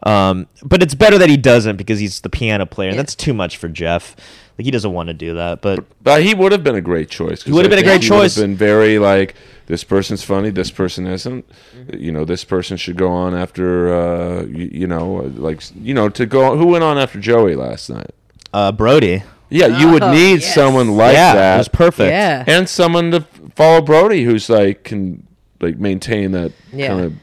[0.05, 2.89] Um, but it's better that he doesn't because he's the piano player.
[2.89, 2.97] Yeah.
[2.97, 4.17] That's too much for Jeff.
[4.57, 5.61] Like he doesn't want to do that.
[5.61, 7.43] But But he would have been a great choice.
[7.43, 8.37] He would have been a think great he would have choice.
[8.37, 9.33] Been very like
[9.65, 11.45] this person's funny, this person isn't.
[11.75, 11.97] Mm-hmm.
[11.97, 13.93] You know, this person should go on after.
[13.93, 16.55] Uh, you, you know, like you know, to go.
[16.57, 18.11] Who went on after Joey last night?
[18.53, 20.53] uh, Brody, Yeah, you would Oh, need yes.
[20.53, 22.11] someone like yeah, that, it was perfect.
[22.11, 22.43] Yeah.
[22.45, 23.21] and someone to
[23.55, 25.25] follow Brody, who's like can
[25.61, 26.89] like maintain that Yeah.
[26.89, 27.13] kind of.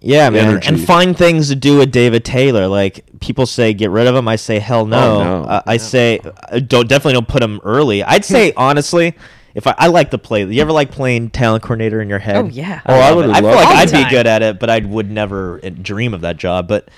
[0.00, 0.68] Yeah, man, energy.
[0.68, 2.68] and find things to do with David Taylor.
[2.68, 4.28] Like people say, get rid of him.
[4.28, 4.96] I say, hell no.
[4.98, 5.44] Oh, no.
[5.44, 8.02] Uh, I say, uh, don't definitely don't put him early.
[8.04, 9.16] I'd say honestly,
[9.54, 12.36] if I, I like to play, you ever like playing talent coordinator in your head?
[12.36, 12.80] Oh, yeah.
[12.86, 13.30] Oh, I love would.
[13.30, 13.66] I feel like.
[13.66, 16.36] I'd All the be good at it, but I would never uh, dream of that
[16.36, 16.68] job.
[16.68, 16.88] But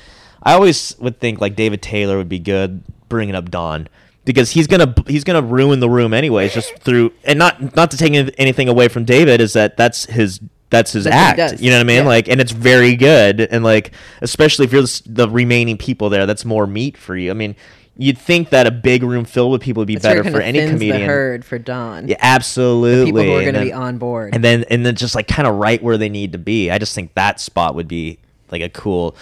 [0.42, 3.88] I always would think like David Taylor would be good bringing up Don
[4.24, 7.96] because he's gonna he's gonna ruin the room anyways, just through and not not to
[7.96, 10.40] take anything away from David is that that's his
[10.70, 11.60] that's his That's act.
[11.60, 12.04] You know what I mean?
[12.04, 12.08] Yeah.
[12.08, 13.92] Like, and it's very good, and like
[14.22, 17.30] especially if you're the, the remaining people there, that's more meat for you.
[17.30, 17.56] I mean.
[17.96, 20.60] You'd think that a big room filled with people would be That's better for any
[20.66, 21.00] comedian.
[21.00, 22.08] The herd for Don.
[22.08, 23.12] Yeah, absolutely.
[23.12, 24.34] People who are going to be on board.
[24.34, 26.70] and then and then just like kind of right where they need to be.
[26.70, 28.18] I just think that spot would be
[28.50, 29.16] like a cool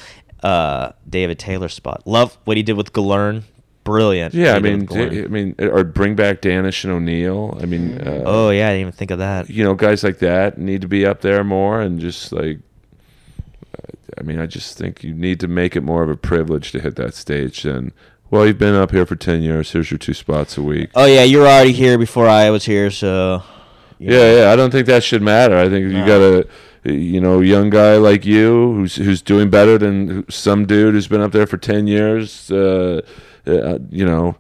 [0.45, 2.07] uh, David Taylor spot.
[2.07, 3.43] Love what he did with Galern.
[3.89, 4.35] Brilliant.
[4.35, 4.87] Yeah, I mean.
[4.93, 7.59] I mean, or bring back Danish and O'Neill.
[7.61, 9.49] I mean, uh, oh yeah, I didn't even think of that.
[9.49, 12.59] you know, guys like that need to be up there more and just like.
[14.19, 16.81] I mean, I just think you need to make it more of a privilege to
[16.81, 17.93] hit that stage than,
[18.31, 19.71] well, you've been up here for 10 years.
[19.71, 20.91] Here's your two spots a week.
[20.95, 23.43] Oh yeah, you were already here before I was here, so
[23.99, 24.17] you know.
[24.17, 24.53] Yeah, yeah.
[24.53, 25.57] I don't think that should matter.
[25.57, 26.49] I think you got to,
[26.93, 31.21] you know, young guy like you who's who's doing better than some dude who's been
[31.21, 32.51] up there for ten years.
[32.51, 33.03] Uh,
[33.49, 34.37] uh, you know,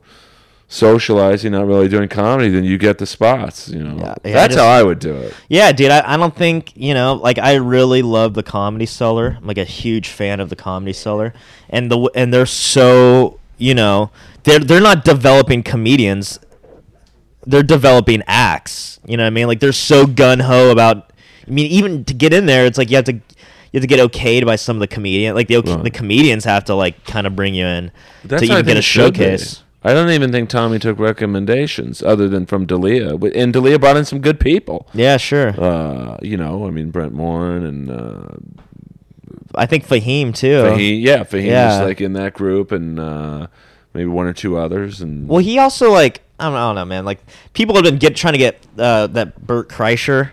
[0.68, 3.68] socializing, not really doing comedy, then you get the spots.
[3.68, 5.34] You know, Yeah, yeah, I that's just- how I would do it.
[5.48, 9.36] Yeah, dude, I, I don't think, you know, like I really love the Comedy Cellar.
[9.40, 11.32] I'm like a huge fan of the Comedy Cellar.
[11.70, 14.10] And the and they're so, you know,
[14.44, 16.38] they're they're not developing comedians.
[17.46, 19.00] They're developing acts.
[19.06, 19.46] You know what I mean?
[19.46, 21.12] Like they're so gun ho about
[21.46, 23.20] I mean, even to get in there, it's like you have to
[23.72, 25.34] you have to get okayed by some of the comedian.
[25.34, 25.84] Like the ok- Right.
[25.84, 27.90] the comedians have to like kind of bring you in
[28.24, 29.20] That's to even think get a it should be.
[29.20, 29.62] showcase.
[29.84, 33.14] I don't even think Tommy took recommendations other than from D'Elia.
[33.16, 34.88] And D'Elia brought in some good people.
[34.92, 35.50] Yeah, sure.
[35.60, 38.22] Uh, you know, I mean Brent Morin and uh,
[39.54, 40.62] I think Fahim too.
[40.64, 41.02] Fahim.
[41.02, 41.78] Yeah, Fahim Yeah.
[41.80, 43.46] was like in that group, and uh,
[43.94, 45.00] maybe one or two others.
[45.00, 47.04] And Well, he also like I don't, I don't know, man.
[47.04, 47.20] Like
[47.52, 50.30] people have been get trying to get uh, that Bert Kreischer.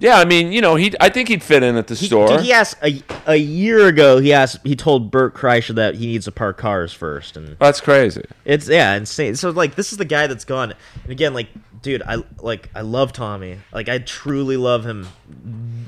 [0.00, 0.94] Yeah, I mean, you know, he.
[1.00, 2.40] I think he'd fit in at the He, store.
[2.40, 4.18] he asked a, a year ago.
[4.18, 4.58] He asked.
[4.64, 8.22] He told Bert Kreischer that he needs to park cars first, and That's crazy.
[8.44, 9.34] it's yeah, insane.
[9.34, 10.72] So like, this is the guy that's gone.
[11.02, 11.48] And again, like,
[11.82, 13.58] dude, I like I love Tommy.
[13.72, 15.08] Like, I truly love him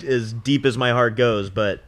[0.05, 1.49] as deep as my heart goes.
[1.49, 1.81] But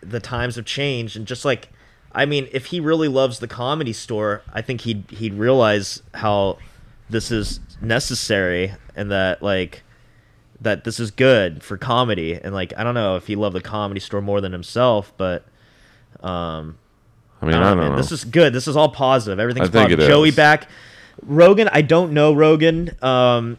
[0.00, 1.68] the times have changed, and just like,
[2.10, 6.56] I mean, if he really loves the comedy store, I think he'd he'd realize how
[7.10, 9.82] this is necessary, and that like
[10.60, 12.34] that this is good for comedy.
[12.34, 15.44] And like, I don't know if he loved the comedy store more than himself, but.
[16.20, 16.76] Um,
[17.42, 17.96] I mean, I I don't, don't know, know.
[17.96, 18.52] This is good.
[18.52, 19.38] This is all positive.
[19.40, 20.00] Everything's I think positive.
[20.04, 20.36] it Joey is.
[20.36, 20.68] back.
[21.22, 22.90] Rogan, I don't know Rogan.
[23.02, 23.56] Um,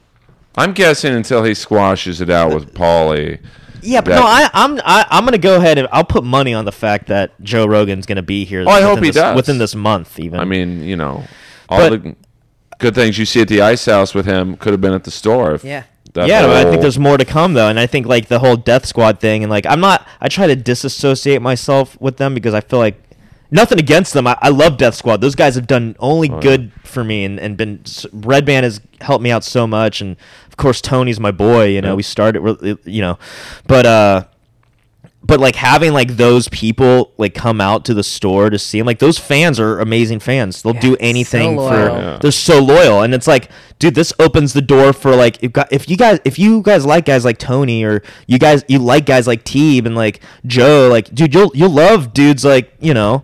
[0.55, 3.39] I'm guessing until he squashes it out with Pauly.
[3.81, 6.65] yeah, but no, I, I'm I, I'm gonna go ahead and I'll put money on
[6.65, 8.63] the fact that Joe Rogan's gonna be here.
[8.67, 9.35] Oh, I hope within he this, does.
[9.35, 10.19] within this month.
[10.19, 11.23] Even I mean, you know,
[11.69, 12.15] all But- the
[12.77, 15.11] good things you see at the Ice House with him could have been at the
[15.11, 15.53] store.
[15.55, 15.83] If Yeah.
[16.13, 18.39] That yeah, but I think there's more to come though, and I think like the
[18.39, 22.33] whole Death Squad thing, and like I'm not, I try to disassociate myself with them
[22.33, 23.01] because I feel like
[23.49, 24.27] nothing against them.
[24.27, 26.41] I, I love Death Squad; those guys have done only Oh, yeah.
[26.41, 30.17] good for me, and and been Redban has helped me out so much, and
[30.47, 31.65] of course Tony's my boy.
[31.67, 31.95] You know, Yeah.
[31.95, 33.17] we started, you know,
[33.67, 34.23] but uh.
[35.23, 38.87] But like having like those people like come out to the store to see him,
[38.87, 40.63] like those fans are amazing fans.
[40.63, 41.95] They'll Yeah, do so anything for loyal.
[41.97, 42.17] Yeah.
[42.19, 45.95] they're so loyal and it's like dude this opens the door for like if, you
[45.95, 49.43] guys if you guys like guys like tony or you guys you like guys like
[49.43, 53.23] Teeb and like joe like dude you'll you'll love dudes like you know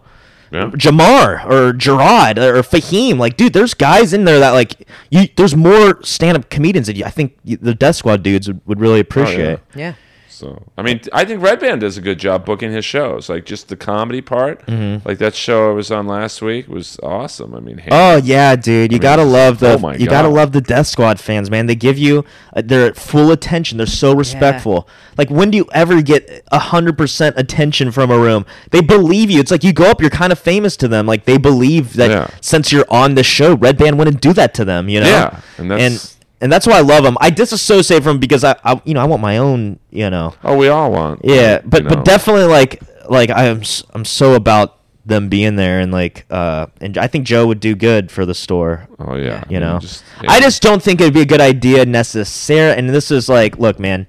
[0.51, 0.69] Yeah.
[0.71, 5.55] jamar or gerard or fahim like dude there's guys in there that like you there's
[5.55, 9.01] more stand-up comedians that you, i think the death squad dudes would, would really oh,
[9.01, 9.93] appreciate Yeah.
[10.37, 13.27] So I mean, I think Redban does a good job booking his shows.
[13.29, 15.07] Like just the comedy part, Mm-hmm.
[15.07, 17.55] like that show I was on last week was awesome.
[17.55, 18.91] I mean, Oh yeah, dude!
[18.91, 21.65] You mean, gotta love the oh my you gotta love the Death Squad fans, man.
[21.65, 22.23] They give you
[22.55, 23.77] uh, their full attention.
[23.77, 24.87] They're so respectful.
[25.17, 28.45] Like when do you ever get hundred percent attention from a room?
[28.71, 29.39] They believe you.
[29.39, 31.05] It's like you go up, you're kind of famous to them.
[31.07, 32.27] Like they believe that Yeah.
[32.41, 34.87] since you're on the show, Redban wouldn't do that to them.
[34.89, 35.07] You know?
[35.07, 37.17] Yeah, and that's- and and that's why I love them.
[37.21, 40.33] I disassociate from 'em because I, I you know I want my own you know
[40.43, 41.21] oh, we all want.
[41.23, 41.89] yeah, you but know.
[41.89, 43.61] but definitely like like I'm
[43.93, 47.75] I'm so about them being there and like uh and I think Joe would do
[47.75, 48.87] good for the store.
[48.99, 49.79] Oh yeah, You I mean, know,
[50.23, 50.31] yeah.
[50.31, 52.77] I just don't think it'd be a good idea necessarily.
[52.77, 54.05] And this is like, look, man,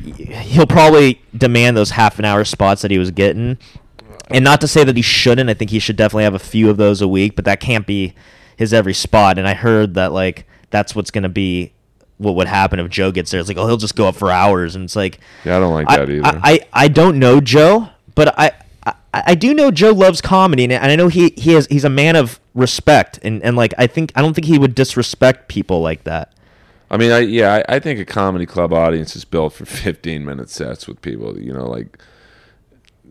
[0.00, 3.58] he'll probably demand those half an hour spots that he was getting.
[4.30, 5.48] And not to say that he shouldn't.
[5.50, 7.86] I think he should definitely have a few of those a week, but that can't
[7.86, 8.14] be
[8.56, 9.38] his every spot.
[9.38, 11.72] And I heard that like that's what's gonna be
[12.18, 13.38] what would happen if Joe gets there.
[13.40, 15.72] It's like, oh, he'll just go up for hours, and it's like, Yeah, I don't
[15.74, 16.26] like I, that either.
[16.26, 18.52] I, I, I don't know Joe, but I,
[18.84, 21.88] I I do know Joe loves comedy, and I know he he has he's a
[21.90, 25.80] man of respect, and and like I think I don't think he would disrespect people
[25.80, 26.32] like that.
[26.90, 30.24] I mean, I yeah, I, I think a comedy club audience is built for 15
[30.24, 31.38] minute sets with people.
[31.38, 31.98] You know, like,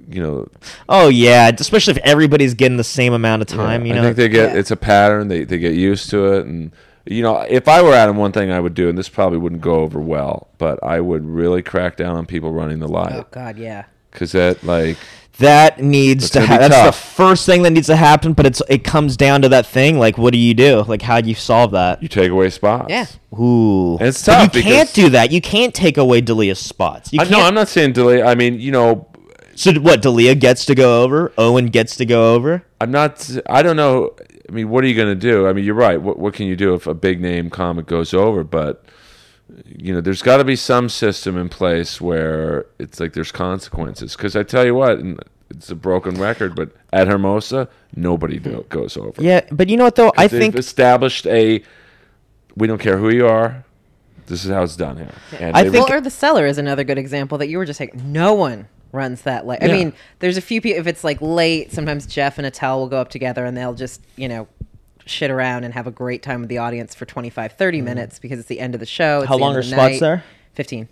[0.10, 0.48] you know,
[0.90, 3.86] Oh yeah, especially if everybody's getting the same amount of time.
[3.86, 4.60] yeah, you know, I think they get Yeah.
[4.60, 5.28] it's a pattern.
[5.28, 6.72] They they get used to it, and
[7.10, 9.62] you know, if I were Adam, one thing I would do, and this probably wouldn't
[9.62, 13.14] go over well, but I would really crack down on people running the live.
[13.16, 13.86] Oh God, yeah.
[14.12, 14.98] because that like
[15.40, 16.40] that needs to.
[16.40, 18.34] gonna Ha- be that's the first thing that needs to happen.
[18.34, 20.00] But it's it comes down to that thing.
[20.00, 20.84] Like, what do you do?
[20.88, 22.02] Like, how do you solve that?
[22.02, 22.88] you take away spots.
[22.90, 23.06] Yeah.
[23.40, 25.32] Ooh, It's But tough you can't do that.
[25.32, 27.14] You can't take away D'Elia's spots.
[27.14, 27.32] You I, can't.
[27.32, 28.26] no, I'm not saying D'Elia.
[28.26, 29.08] I mean, you know,
[29.58, 30.04] so what?
[30.04, 31.34] D'Elia gets to go over.
[31.38, 32.64] Owen gets to go over.
[32.80, 33.30] I'm not.
[33.50, 34.16] I don't know.
[34.48, 35.48] I mean, what are you going to do?
[35.48, 36.00] I mean, you're right.
[36.00, 38.44] What what can you do if a big name comic goes over?
[38.44, 38.86] But
[39.66, 44.16] you know, there's got to be some system in place where it's like there's consequences.
[44.16, 45.20] Because I tell you what, and
[45.50, 49.22] it's a broken record, but at Hermosa, nobody do, goes over.
[49.22, 50.14] Yeah, but you know what though?
[50.18, 51.64] I think established a.
[52.56, 53.64] We don't care who you are.
[54.28, 55.14] This is how it's done here.
[55.40, 57.66] And I they- think- well, or the cellar is another good example that you were
[57.66, 59.60] just like, no one runs that late.
[59.62, 60.80] I mean, there's a few people.
[60.80, 64.02] If it's like late, sometimes Jeff and Attell will go up together and they'll just
[64.16, 64.48] you know
[65.06, 68.40] shit around and have a great time with the audience for 25, 30 minutes because
[68.40, 69.20] it's the end of the show.
[69.20, 69.30] It's.
[69.30, 70.00] How the long are the spots night.
[70.02, 70.24] there?
[70.54, 70.90] Fifteen.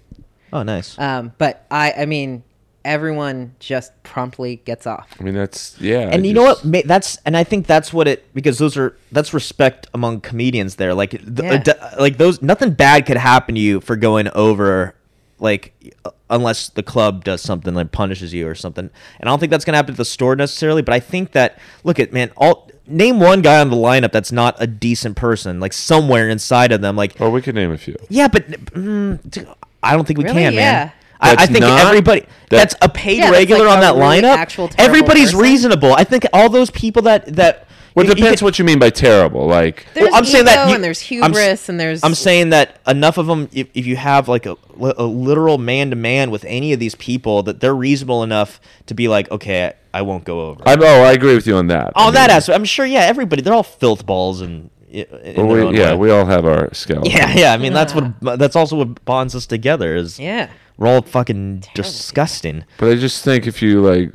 [0.53, 0.97] Oh, nice.
[0.99, 2.43] Um, but I, I mean,
[2.85, 5.09] everyone just promptly gets off.
[5.19, 6.01] I mean, that's yeah.
[6.11, 6.63] and I you know what?
[6.63, 10.75] Ma- That's and I think that's what it because those are that's respect among comedians
[10.75, 10.93] there.
[10.93, 11.57] Like, th- Yeah.
[11.57, 14.93] d- like those nothing bad could happen to you for going over,
[15.39, 15.95] like
[16.29, 18.89] unless the club does something like punishes you or something.
[19.19, 20.81] And I don't think that's gonna happen at the store necessarily.
[20.81, 24.31] But I think that look at man, all name one guy on the lineup that's
[24.31, 27.77] not a decent person, like somewhere inside of them, like Oh, we could name a
[27.77, 27.95] few.
[28.09, 29.43] yeah, but mm, d-
[29.83, 30.35] I don't think we Really?
[30.41, 30.59] can, Yeah.
[30.59, 30.91] man.
[31.21, 34.21] I, I think not- everybody that- that's a paid Yeah, regular like on that really
[34.21, 34.37] lineup.
[34.37, 35.39] actual Everybody's person.
[35.39, 35.93] reasonable.
[35.93, 39.47] I think all those people that that Well, it depends what you mean by terrible.
[39.47, 42.03] Like, There's I'm saying that ego you- and there's I'm hubris and there's.
[42.03, 45.91] I'm saying that enough of them, if, if you have like a, a literal man
[45.91, 49.73] to man with any of these people, that they're reasonable enough to be like, okay,
[49.93, 50.61] I, I won't go over.
[50.67, 51.93] I, oh, I agree with you on that.
[51.95, 52.85] I on that mean, aspect, I'm sure.
[52.85, 54.69] Yeah, everybody, they're all filth balls and.
[54.89, 55.97] In well, we- yeah, way.
[55.97, 57.13] we all have our skeletons.
[57.13, 57.53] yeah, yeah.
[57.53, 59.93] I mean, that's what that's also what bonds us together.
[59.95, 60.49] Is yeah.
[60.77, 62.63] we're all fucking disgusting.
[62.77, 64.13] But I just think if you like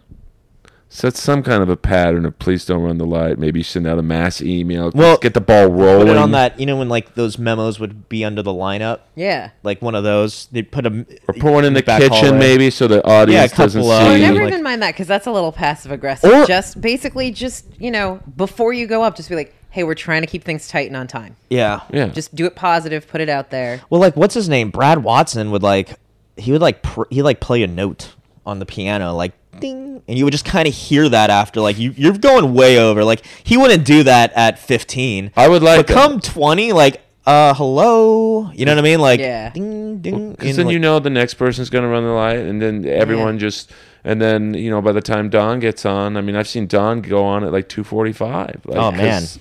[0.92, 3.96] set some kind of a pattern of please don't run the light, maybe send out
[3.98, 6.08] a mass email, Well, get the ball rolling.
[6.08, 8.98] Put it on that, you know, when like those memos would be under the lineup,
[9.14, 9.50] Yeah.
[9.62, 10.48] like one of those.
[10.50, 12.38] They put them Or put one in the back kitchen hallway.
[12.38, 14.20] maybe so the audience couple doesn't of- I see.
[14.20, 16.28] never like- even mind that because that's a little passive aggressive.
[16.30, 19.94] Or- just basically, just you know, before you go up, just be like, "Hey, we're
[19.94, 21.36] trying to keep things tight and on time.
[21.50, 21.82] Yeah.
[21.92, 22.06] yeah.
[22.08, 24.70] Just do it positive, put it out there." Well, like what's his name?
[24.70, 25.94] Brad Watson would like
[26.36, 28.14] he would like pr- he like play a note
[28.44, 31.78] on the piano like ding and you would just kind of hear that after like
[31.78, 35.78] you you're going way over like he wouldn't do that at 15 I would like
[35.80, 35.94] but that.
[35.94, 39.50] come 20 like uh hello you know what i mean like Yeah.
[39.50, 42.10] ding ding Because and, then like- you know the next person's going to run the
[42.10, 43.70] light, and then everyone just,
[44.04, 47.02] and then you know by the time Don gets on, I mean I've seen Don
[47.02, 48.60] go on at like two forty five.
[48.64, 49.20] Like, Oh, man.
[49.20, 49.38] 'cause,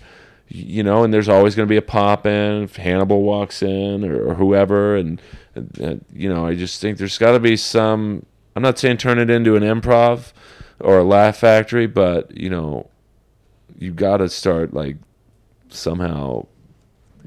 [0.50, 4.04] You know, and there's always going to be a pop in if Hannibal walks in
[4.04, 5.22] or, or whoever, and,
[5.56, 8.26] and, and, you know I just think there's got to be some.
[8.56, 10.34] I'm not saying turn it into an improv
[10.80, 12.90] or a laugh factory, but you know,
[13.78, 14.98] you got to start like
[15.70, 16.46] somehow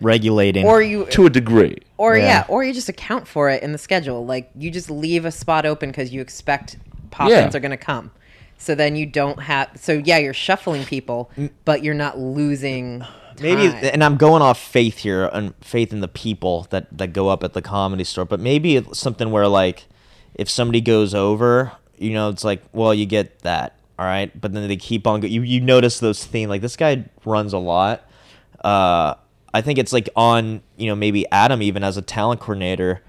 [0.01, 1.79] regulating Or you, to a degree.
[1.97, 2.25] or yeah.
[2.25, 2.45] Yeah.
[2.49, 4.27] or you just account for it in the schedule.
[4.27, 6.77] Like you just leave a spot open because you expect
[7.11, 7.57] pop-ins Yeah.
[7.57, 8.11] are going to come.
[8.59, 9.71] So then you don't have.
[9.77, 11.31] So yeah, you're shuffling people,
[11.65, 13.05] but you're not losing.
[13.41, 13.85] maybe time.
[13.95, 17.43] and i'm going off faith here and faith in the people that that go up
[17.43, 19.87] at the comedy store but maybe it's something where like
[20.35, 24.39] if somebody goes over you know it's like well you get that all right?
[24.41, 27.53] But then they keep on go- you you notice those themes like this guy runs
[27.53, 28.05] a lot.
[28.65, 29.15] Uh
[29.55, 33.03] i think it's like on you know maybe adam even as a talent coordinator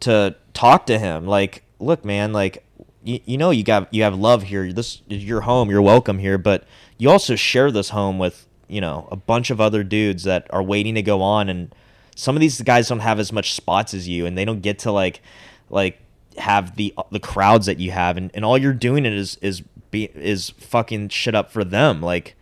[0.00, 2.64] to talk to him like look man like
[3.02, 4.72] you, you know you got you have love here.
[4.72, 6.64] This is your home you're welcome here but
[6.96, 10.62] you also share this home with you know a bunch of other dudes that are
[10.62, 11.74] waiting to go on and
[12.16, 14.78] some of these guys don't have as much spots as you and they don't get
[14.78, 15.20] to like
[15.68, 16.00] like
[16.38, 20.04] have the the crowds that you have and, and all you're doing is is be
[20.14, 22.02] is fucking shit up for them.
[22.02, 22.36] Like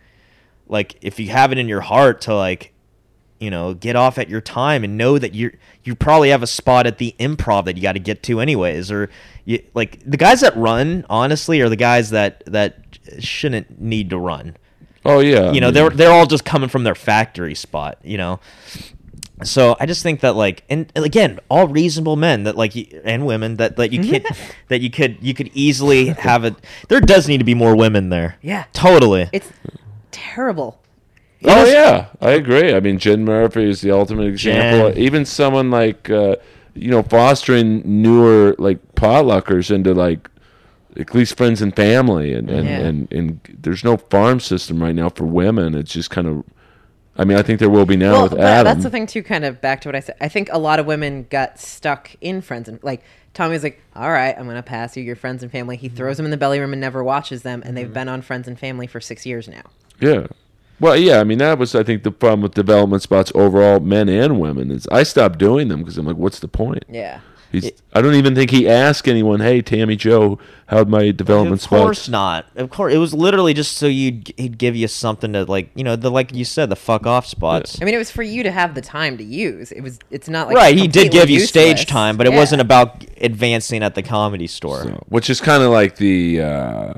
[0.67, 2.73] like if you have it in your heart to like
[3.39, 5.53] you know get off at your time and know that you're
[5.83, 8.91] you probably have a spot at the improv that you got to get to anyways
[8.91, 9.09] or
[9.45, 14.17] you, like the guys that run honestly are the guys that that shouldn't need to
[14.17, 14.55] run.
[15.05, 18.39] Oh yeah, you know they're they're all just coming from their factory spot you know
[19.43, 22.87] so i just think that like and and again all reasonable men that like y-
[23.03, 24.25] and women that that you could
[24.69, 26.55] that you could you could easily have it
[26.89, 28.65] there does need to be more women there Yeah.
[28.73, 29.51] totally It's
[30.11, 30.79] terrible.
[31.45, 32.73] Oh yeah, I agree.
[32.73, 34.91] I mean, Jen Murphy is the ultimate example.
[34.91, 34.97] Jen.
[34.97, 36.37] Even someone like uh,
[36.73, 40.29] you know fostering newer like potluckers into like
[40.95, 42.79] at least friends and family, and and, Yeah.
[42.79, 45.75] and and there's no farm system right now for women.
[45.75, 46.43] It's just kind of.
[47.15, 48.65] I mean, I think there will be now well, with Adam.
[48.65, 49.21] that's the thing too.
[49.21, 50.15] Kind of back to what I said.
[50.19, 53.03] I think a lot of women got stuck in friends and like
[53.33, 56.25] Tommy's like, "All right, I'm gonna pass you your friends and family." He throws them
[56.25, 57.93] in the belly room and never watches them, and they've mm-hmm.
[57.93, 59.63] been on friends and family for six years now.
[59.99, 60.27] Yeah.
[60.79, 61.19] Well, yeah.
[61.19, 64.71] I mean, that was I think the problem with development spots overall, men and women.
[64.71, 66.83] Is I stopped doing them because I'm like, what's the point?
[66.87, 67.21] Yeah.
[67.53, 71.79] He's, I don't even think he asked anyone, "Hey, Tammy Joe, how'd my development spots?
[71.79, 72.45] Of course spots?" not.
[72.55, 75.83] Of course, it was literally just so you'd he'd give you something to like, you
[75.83, 77.79] know, the like you said, the fuck off spots.
[77.81, 79.71] I mean, it was for you to have the time to use.
[79.71, 79.99] It was.
[80.09, 82.39] It's not like right, he did completely give you stage time, but it Yeah.
[82.39, 84.83] wasn't about advancing at the comedy store.
[84.83, 86.93] So, which is kind of like the uh,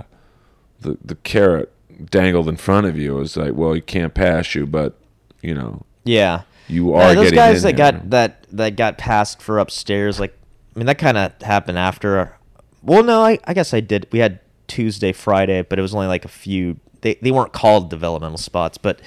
[0.80, 1.72] the the carrot
[2.10, 3.20] dangled in front of you.
[3.20, 4.98] Is like, well, he can't pass you, but
[5.42, 6.44] you know, Yeah.
[6.70, 7.92] you Yeah, are those getting guys in that there.
[7.92, 10.34] got that that got passed for upstairs, like
[10.76, 12.36] I mean that kind of happened after.
[12.84, 14.08] Well, no, I, I guess I did.
[14.12, 16.78] We had Tuesday, Friday, but it was only like a few.
[17.02, 19.00] They they weren't called developmental spots, but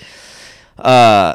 [0.79, 1.35] uh,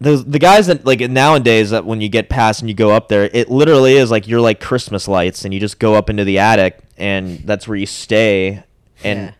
[0.00, 3.08] the the guys that like nowadays that when you get past and you go up
[3.08, 6.24] there, it literally is like you're like Christmas lights, and you just go up into
[6.24, 8.62] the attic, and that's where you stay,
[9.04, 9.30] and Yeah.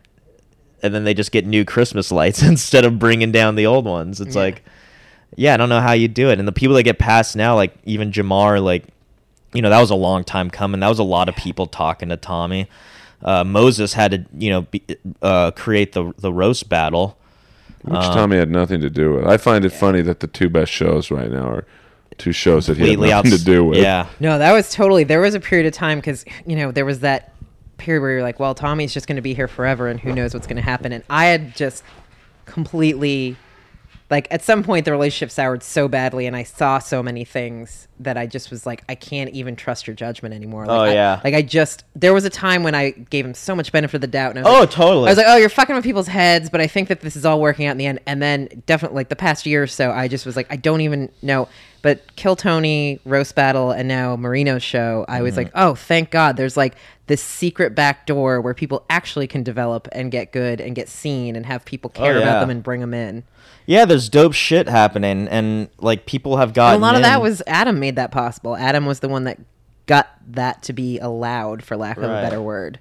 [0.83, 4.21] and then they just get new Christmas lights instead of bringing down the old ones.
[4.21, 4.41] It's Yeah.
[4.41, 4.63] like,
[5.35, 6.39] yeah, I don't know how you do it.
[6.39, 8.85] And the people that get past now, like even Jamar, like,
[9.53, 10.79] you know, that was a long time coming.
[10.79, 12.67] That was a lot of people talking to Tommy.
[13.23, 14.83] Uh, Moses had to, you know, be,
[15.21, 17.17] uh, create the the roast battle.
[17.81, 19.25] Which Um, Tommy had nothing to do with.
[19.27, 21.65] I find it funny that the two best shows right now are
[22.17, 23.79] two shows that he had nothing outs- to do with.
[23.79, 25.03] Yeah, No, that was totally.
[25.05, 27.33] There was a period of time because you know there was that
[27.77, 30.33] period where you're like, well, Tommy's just going to be here forever, and who knows
[30.33, 30.91] what's going to happen.
[30.91, 31.83] And I had just
[32.45, 33.37] completely,
[34.09, 37.87] like, at some point the relationship soured so badly, and I saw so many things
[37.99, 40.65] that I just was like, I can't even trust your judgment anymore.
[40.65, 41.21] Like, Oh, I- yeah.
[41.23, 44.01] like I just there was a time when I gave him so much benefit of
[44.01, 44.37] the doubt.
[44.37, 45.07] And I was Oh, like- totally.
[45.07, 47.25] I was like, oh, you're fucking with people's heads, but I think that this is
[47.25, 47.99] all working out in the end.
[48.05, 50.81] And then definitely like the past year or so, I just was like, I don't
[50.81, 51.47] even know.
[51.81, 55.23] But Kill Tony, Roast Battle, and now Marino's show, I Mm-hmm.
[55.23, 56.35] was like, oh, thank God.
[56.35, 56.75] There's like
[57.07, 61.35] this secret back door where people actually can develop and get good and get seen
[61.35, 63.23] and have people care Oh, about them and bring them in.
[63.69, 63.85] Yeah.
[63.85, 67.41] There's dope shit happening, and like people have And gotten a lot of that was
[67.45, 68.55] Adam made that possible.
[68.57, 69.39] Adam was the one that
[69.85, 72.19] got that to be allowed, for lack of Right.
[72.19, 72.79] a better word.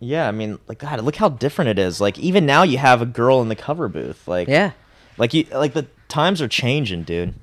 [0.00, 2.00] Yeah, I mean, like God, look how different it is.
[2.00, 4.26] Like even now, you have a girl in the cover booth.
[4.26, 4.72] Like Yeah.
[5.18, 7.34] like you like the times are changing, dude.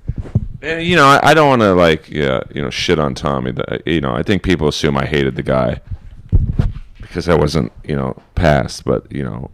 [0.62, 3.52] And, you know, I, I don't want to like, yeah, you know, shit on Tommy.
[3.52, 5.82] That you know, I think people assume I hated the guy
[7.00, 8.84] because I wasn't, you know, passed.
[8.84, 9.52] But you know,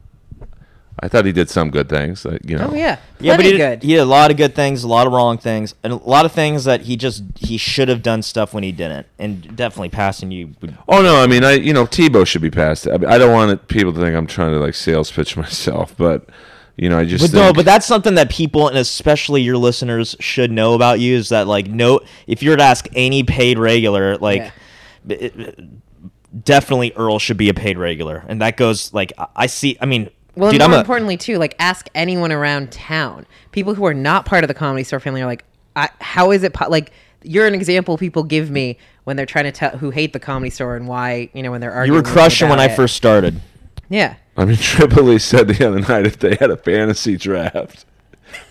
[0.99, 2.23] I thought he did some good things.
[2.23, 2.99] That you know, Oh, yeah.
[3.19, 3.83] Yeah, but he did, good.
[3.83, 6.25] he did a lot of good things, a lot of wrong things, and a lot
[6.25, 9.89] of things that he just he should have done stuff when he didn't, and definitely
[9.89, 10.51] passing you.
[10.61, 12.87] Would, Oh no, I mean, I you know, Tebow should be passed.
[12.87, 15.35] I, mean, I don't want it, people to think I'm trying to like sales pitch
[15.37, 16.29] myself, but
[16.77, 19.57] you know, I just but think, no, but that's something that people and especially your
[19.57, 23.23] listeners should know about you is that like no, if you were to ask any
[23.23, 24.51] paid regular, like Yeah.
[25.15, 25.59] it- it-
[26.45, 29.77] definitely Earl should be a paid regular, and that goes like I- I see.
[29.81, 33.25] I mean, Well, dude, and more a importantly, too, like ask anyone around town.
[33.51, 35.45] People who are not part of the comedy store family are like,
[35.75, 36.69] I, how is it po-?
[36.69, 36.91] like?
[37.25, 40.49] You're an example people give me when they're trying to tell who hate the comedy
[40.49, 41.97] store and why you know when they're arguing.
[41.97, 43.39] you were crushing when about I first started.
[43.89, 44.15] Yeah.
[44.35, 47.85] I mean, Tripoli said the other night if they had a fantasy draft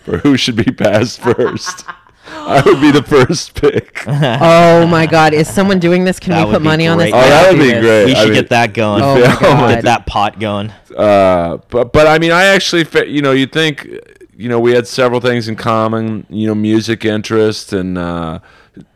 [0.03, 1.85] for who should be passed first,
[2.25, 4.03] I would be the first pick.
[4.07, 5.33] oh my God!
[5.33, 6.19] Is someone doing this?
[6.19, 7.11] Can That we would put be money on this?
[7.11, 7.19] great.
[7.19, 7.81] Oh, I that will would do be this.
[7.83, 8.05] great.
[8.05, 9.03] We I should mean- get that going.
[9.03, 9.83] Oh my Yeah, oh my God.
[9.83, 10.71] that pot going.
[10.95, 13.87] Uh, but but I mean, I actually, fe- you know, you think,
[14.37, 16.25] you know, we had several things in common.
[16.29, 18.39] You know, music interest and uh,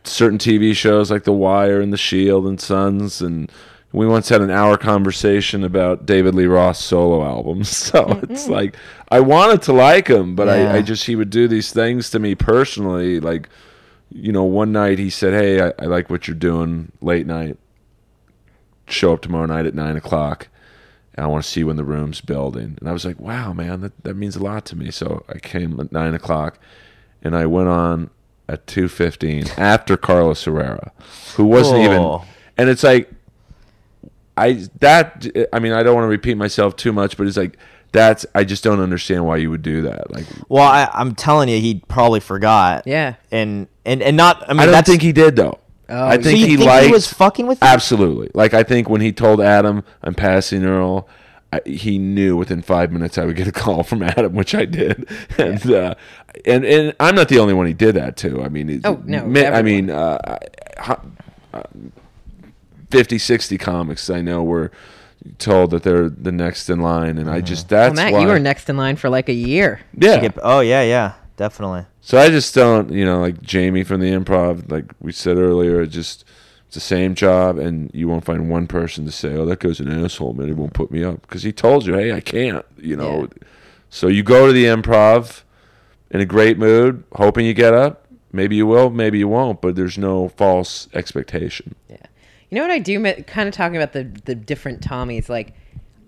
[0.04, 3.50] certain TV shows like The Wire and The Shield and Sons, and
[3.92, 7.68] we once had an hour conversation about David Lee Roth's solo albums.
[7.88, 8.52] So it's mm-hmm.
[8.52, 8.76] like
[9.10, 10.72] I wanted to like him, but Yeah.
[10.72, 13.20] I, I just he would do these things to me personally.
[13.20, 13.48] Like,
[14.10, 17.56] you know, one night he said, "Hey, I, I like what you're doing late night.
[18.86, 20.48] Show up tomorrow night at nine o'clock."
[21.18, 22.76] and I want to see when the room's building.
[22.78, 24.92] And I was like, wow, man, that, that means a lot to me.
[24.92, 26.60] So I came at nine o'clock
[27.22, 28.10] and I went on
[28.48, 30.92] at two fifteen after Carlos Herrera,
[31.34, 32.20] who wasn't even
[32.56, 33.10] and it's like
[34.38, 37.56] I that I mean, I don't want to repeat myself too much, but it's like
[37.92, 40.10] that's I just don't understand why you would do that.
[40.10, 42.86] Like Well, I, I'm telling you, he probably forgot.
[42.86, 43.14] Yeah.
[43.30, 44.44] and and and not.
[44.48, 45.58] I mean, I don't that's, think he did though.
[45.90, 47.66] Oh, I so think you he think liked he was fucking with you?
[47.66, 48.30] Absolutely.
[48.34, 51.08] Like I think when he told Adam I'm passing Earl,
[51.50, 54.66] I, he knew within five minutes I would get a call from Adam, which I
[54.66, 55.08] did,
[55.38, 55.94] and uh,
[56.44, 58.42] and and I'm not the only one he did that to.
[58.42, 60.38] I mean, it- Oh, no, mi- I mean, uh,
[62.90, 64.70] 50, 60 comics I know were
[65.38, 67.46] told that they're the next in line, and I mm-hmm.
[67.46, 68.20] just Well, that's Matt, why.
[68.22, 69.80] you were next in line for like a year.
[69.96, 70.20] yeah.
[70.20, 71.84] Get- oh yeah, yeah, definitely.
[72.00, 75.82] So I just don't, you know, like Jamie from the improv, like we said earlier,
[75.82, 76.24] it just
[76.66, 79.80] it's the same job, and you won't find one person to say, "Oh, that guy's
[79.80, 80.48] an asshole, man.
[80.48, 83.22] He won't put me up," because he told you, "Hey, I can't," you know.
[83.22, 83.48] Yeah.
[83.88, 85.42] So you go to the improv
[86.10, 88.06] in a great mood, hoping you get up.
[88.32, 91.74] Maybe you will, maybe you won't, but there's no false expectation.
[91.88, 91.96] Yeah.
[92.50, 93.02] You know what I do?
[93.24, 95.28] Kind of talking about the the different Tommies.
[95.28, 95.54] Like,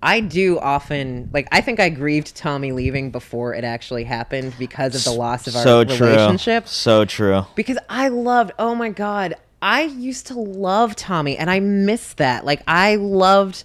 [0.02, 1.48] I do often like.
[1.52, 5.56] I think I grieved Tommy leaving before it actually happened because of the loss of
[5.56, 5.88] our relationship.
[5.90, 6.06] so true.
[6.06, 6.68] relationship.
[6.68, 7.46] So true.
[7.54, 8.52] Because I loved.
[8.58, 12.44] Oh my god, I used to love Tommy, and I miss that.
[12.44, 13.64] Like, I loved.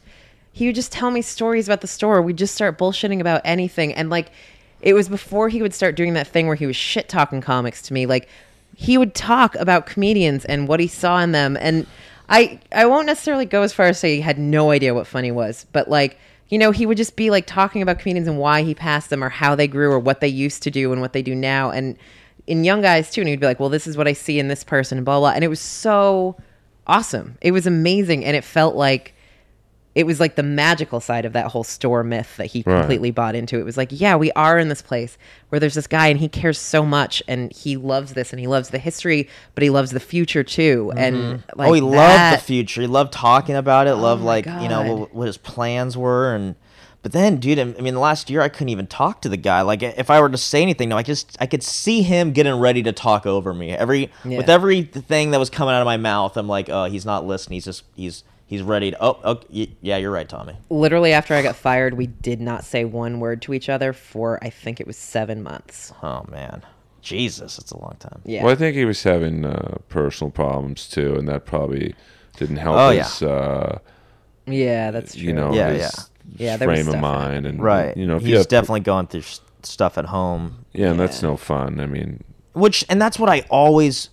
[0.52, 2.22] He would just tell me stories about the store.
[2.22, 4.30] We'd just start bullshitting about anything, and like.
[4.82, 7.82] it was before he would start doing that thing where he was shit talking comics
[7.84, 8.06] to me.
[8.06, 8.28] Like
[8.76, 11.88] he would talk about comedians and what he saw in them, and
[12.30, 15.32] I I won't necessarily go as far as say he had no idea what funny
[15.32, 16.18] was, but like
[16.50, 19.24] you know he would just be like talking about comedians and why he passed them
[19.24, 21.72] or how they grew or what they used to do and what they do now.
[21.72, 21.98] And
[22.48, 24.50] in young guys too and he'd be like well this is what i see in
[24.50, 26.36] this person and blah blah and it was so
[26.88, 27.38] awesome.
[27.42, 29.15] It was amazing and it felt like
[29.96, 32.80] it was like the magical side of that whole store myth that he Right.
[32.80, 33.58] completely bought into.
[33.58, 35.18] It was like, yeah, we are in this place
[35.50, 38.46] where there's this guy and he cares so much and he loves this and he
[38.46, 40.92] loves the history, but he loves the future too.
[40.98, 41.60] And mm-hmm.
[41.60, 42.82] like oh, he loved the future.
[42.82, 43.96] He loved talking about it.
[43.96, 46.56] loved oh my like you know what, what his plans were and.
[47.02, 49.62] But then, dude, I mean, the last year I couldn't even talk to the guy.
[49.62, 52.56] Like, if I were to say anything, no, I just I could see him getting
[52.56, 53.70] ready to talk over me.
[53.70, 54.38] Every Yeah.
[54.38, 57.24] with every thing that was coming out of my mouth, I'm like, oh, he's not
[57.24, 57.58] listening.
[57.58, 58.98] He's just he's he's ready to.
[59.04, 60.56] Oh, oh yeah, you're right, Tommy.
[60.70, 64.40] Literally after I got fired, we did not say one word to each other for
[64.44, 65.94] I think it was seven months.
[66.04, 66.64] Oh man,
[67.02, 68.22] Jesus, it's a long time.
[68.26, 68.44] Yeah.
[68.44, 71.96] Well, I think he was having uh, personal problems too, and that probably
[72.38, 73.80] didn't help Oh, his, uh,
[74.46, 75.24] Yeah, that's true.
[75.24, 75.92] you know, Yeah, his yeah.
[76.38, 77.96] Yeah, there was frame of mind, and Right.
[77.96, 79.24] You know, if he's you have, definitely going through
[79.64, 81.80] stuff at home yeah, and that's no fun.
[81.80, 82.24] I mean,
[82.54, 84.10] which and that's what I always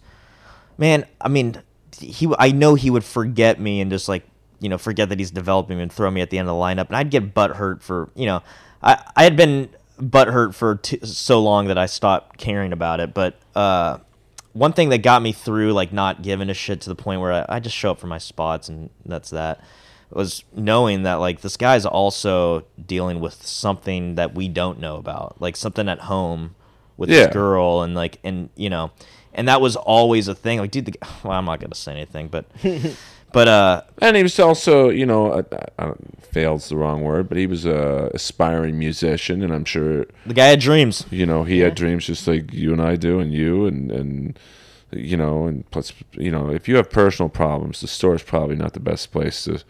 [0.79, 1.61] man I mean
[2.03, 4.25] he I know he would forget me and just like
[4.61, 6.87] you know forget that he's developing and throw me at the end of the lineup
[6.89, 8.43] and I'd get butt hurt for you know
[8.83, 9.69] I I had been
[9.99, 13.99] butt hurt for t- so long that I stopped caring about it but uh
[14.53, 17.33] one thing that got me through like not giving a shit to the point where
[17.33, 19.61] I, I just show up for my spots and that's that
[20.11, 25.41] was knowing that like this guy's also dealing with something that we don't know about
[25.41, 26.55] like something at home
[26.99, 27.25] with Yeah.
[27.27, 28.91] this girl and like and you know
[29.35, 30.59] and that was always a thing.
[30.59, 30.95] Like dude the,
[31.25, 32.47] well i'm not gonna say anything but
[33.33, 35.43] but uh and he was also, you know, uh,
[35.79, 40.35] uh, fail's the wrong word, but he was a aspiring musician, and I'm sure, the
[40.35, 41.07] guy had dreams.
[41.11, 44.39] You know, he had dreams just like you and I do, and you, and and
[44.91, 48.57] you know, and plus, you know, if you have personal problems, the store is probably
[48.57, 49.63] not the best place to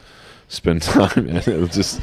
[0.53, 1.37] spend time in.
[1.37, 2.01] It'll just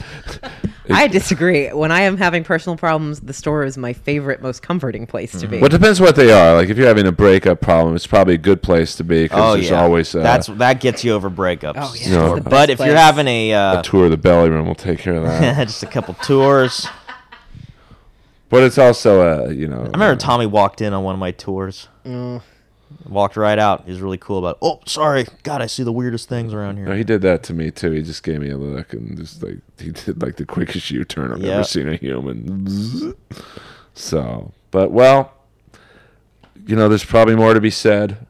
[0.89, 1.67] I disagree.
[1.69, 5.47] When I am having personal problems, the store is my favorite, most comforting place to
[5.47, 5.57] be.
[5.57, 6.55] Well, it depends what they are.
[6.55, 9.39] Like if you're having a breakup problem, it's probably a good place to be because
[9.39, 12.35] oh there's yeah always uh, that's that gets you over breakups Oh, yeah, No.
[12.35, 14.65] it's the but best if you're having a uh a tour of the belly room
[14.67, 15.67] will take care of that.
[15.67, 16.87] just a couple tours
[18.49, 19.81] but it's also a you know.
[19.81, 22.41] i remember tommy walked in on one of my tours Mm.
[23.07, 26.53] Walked right out He's really cool about oh sorry god i see the weirdest things
[26.53, 27.91] around here No, he did that to me too.
[27.91, 31.31] He just gave me a look and just like he did like the quickest U-turn
[31.31, 31.53] I've Yeah.
[31.53, 33.15] ever seen a human.
[33.93, 35.33] So, but well,
[36.65, 38.25] you know, there's probably more to be said.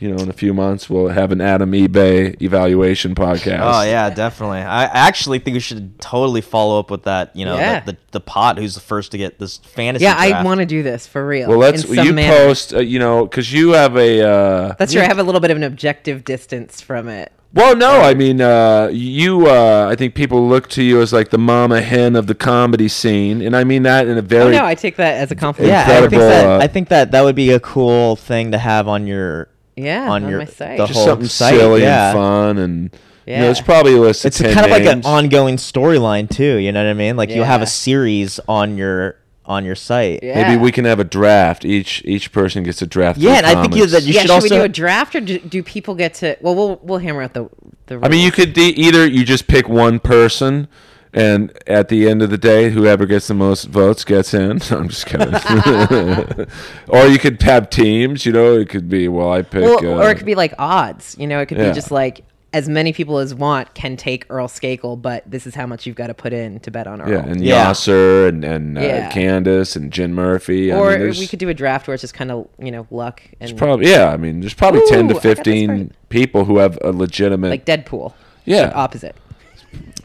[0.00, 3.60] You know, in a few months we'll have an Adam eBay evaluation podcast.
[3.62, 4.60] Oh yeah, definitely.
[4.60, 7.36] I I actually think we should totally follow up with that.
[7.36, 7.80] You know, Yeah.
[7.80, 10.04] the, the the pot who's the first to get this fantasy.
[10.04, 11.48] yeah, I want to do this for real.
[11.50, 12.34] Well, let's in some you manner.
[12.34, 12.72] post.
[12.74, 14.26] Uh, you know, because you have a.
[14.26, 15.02] Uh, That's true.
[15.02, 17.30] I have a little bit of an objective distance from it.
[17.52, 19.48] Well, no, I mean, uh, you.
[19.48, 22.88] Uh, I think people look to you as like the mama hen of the comedy
[22.88, 24.52] scene, and I mean that in a Oh very.
[24.56, 25.72] no, I take that as a compliment.
[25.74, 28.52] Yeah, I think incredible, that uh, I think that that would be a cool thing
[28.52, 29.48] to have on your
[29.82, 30.78] yeah, on on, your- my site.
[30.78, 32.10] the just whole something site, silly yeah.
[32.10, 32.82] and fun, and
[33.26, 33.50] you know, Yeah.
[33.50, 34.24] it's probably a list.
[34.24, 36.56] It's of 10 kind of like an ongoing storyline too.
[36.56, 37.16] You know what I mean?
[37.16, 39.16] Like you'll have a series on your
[39.46, 40.20] on your site.
[40.22, 40.42] Yeah.
[40.48, 41.64] Maybe we can have a draft.
[41.64, 43.18] Each each person gets a draft.
[43.18, 44.68] Yeah, the and I think you- that you yeah, should should, also- we do a
[44.68, 46.36] draft or do, do people get to?
[46.40, 47.48] Well, we'll we'll hammer out the
[47.86, 48.00] the.
[48.02, 50.68] I mean, you could de- either you just pick one person,
[51.12, 54.52] and at the end of the day, whoever gets the most votes gets in.
[54.70, 55.34] I'm just kidding.
[56.88, 58.24] or you could have teams.
[58.26, 59.62] You know, it could be well, I pick.
[59.62, 61.16] Well, uh, or it could be like odds.
[61.18, 61.68] You know, it could Yeah.
[61.68, 65.54] be just like as many people as want can take Earl Skakel, but this is
[65.54, 67.08] how much you've got to put in to bet on Earl.
[67.10, 67.70] yeah, and Yeah.
[67.70, 69.08] Yasser and and uh, Yeah.
[69.10, 70.72] Candace and Jen Murphy.
[70.72, 72.86] I or mean, we could do a draft where it's just kind of you know
[72.90, 74.08] luck and Probably, yeah.
[74.10, 77.50] I mean, there's probably Ooh, ten to fifteen people who have a legitimate.
[77.50, 78.14] like Deadpool.
[78.44, 78.72] Yeah.
[78.74, 79.14] Opposite.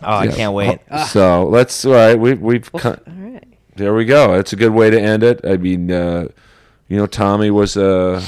[0.02, 0.32] Oh, I yeah.
[0.32, 0.80] can't wait.
[1.10, 1.84] So let's.
[1.86, 2.70] All right, we, we've.
[2.74, 3.44] Well, cut- all right.
[3.76, 4.36] there we go.
[4.36, 5.42] That's a good way to end it.
[5.44, 6.28] I mean, uh,
[6.88, 8.24] you know, Tommy was uh,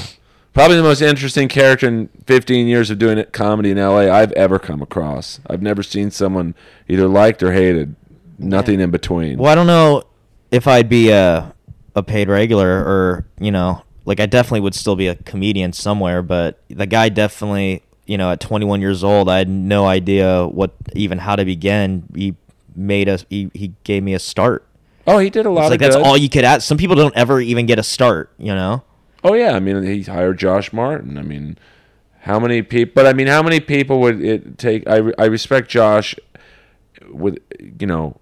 [0.52, 4.32] probably the most interesting character in 15 years of doing it comedy in LA I've
[4.32, 5.40] ever come across.
[5.46, 6.54] I've never seen someone
[6.88, 7.94] either liked or hated.
[8.40, 9.38] Nothing in between.
[9.38, 10.04] Well, I don't know
[10.50, 11.54] if I'd be a
[11.94, 16.22] a paid regular or you know, like I definitely would still be a comedian somewhere.
[16.22, 20.72] But the guy definitely, you know, at 21 years old, I had no idea what
[20.94, 22.04] even how to begin.
[22.14, 22.34] He
[22.74, 23.24] made us.
[23.30, 24.66] He, he gave me a start.
[25.06, 26.04] Oh, he did a lot It's of like that's good.
[26.04, 26.66] all you could ask.
[26.66, 28.32] Some people don't ever even get a start.
[28.38, 28.82] You know.
[29.22, 31.16] Oh yeah, I mean he hired Josh Martin.
[31.18, 31.58] I mean,
[32.20, 32.92] how many people?
[32.94, 34.88] But I mean, how many people would it take?
[34.88, 36.14] I re- I respect Josh.
[37.10, 37.38] With
[37.80, 38.20] you know,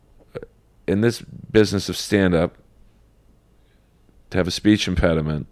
[0.86, 2.56] in this business of stand up,
[4.30, 5.46] to have a speech impediment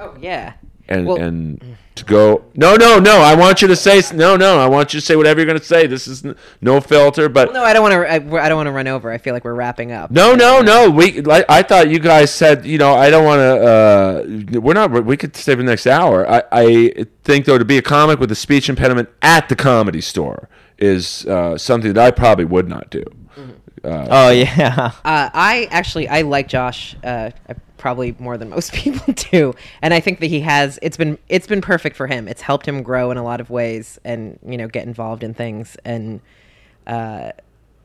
[0.00, 0.54] Oh yeah.
[0.88, 4.58] And Well- and to go no no no I want you to say no no
[4.58, 7.28] I want you to say whatever you're going to say this is n- no filter
[7.28, 8.10] but No, I don't want to.
[8.10, 9.12] I, I don't want to run over.
[9.12, 10.10] I feel like we're wrapping up.
[10.10, 13.38] no no no we like, I thought you guys said you know I don't want
[13.38, 17.58] to uh we're not we could stay for the next hour I I think though
[17.58, 20.48] to be a comic with a speech impediment at the comedy store
[20.78, 23.04] is uh, something that I probably would not do
[23.84, 24.92] Oh yeah.
[25.04, 27.30] Uh, I actually I like Josh uh,
[27.84, 29.52] probably more than most people do,
[29.82, 30.78] and I think that he has.
[30.80, 32.26] It's been it's been perfect for him.
[32.26, 35.34] It's helped him grow in a lot of ways, and you know get involved in
[35.34, 36.22] things, and
[36.86, 37.32] uh,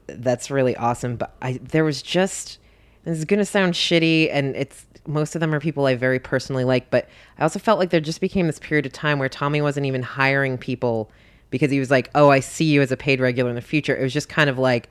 [0.07, 1.17] that's really awesome.
[1.17, 2.59] But I there was just
[3.03, 6.63] this is gonna sound shitty, and it's most of them are people I very personally
[6.63, 9.61] like, but I also felt like there just became this period of time where Tommy
[9.61, 11.11] wasn't even hiring people
[11.49, 13.97] because he was like, "Oh, I see you as a paid regular in the future."
[13.97, 14.87] It was just kind of like,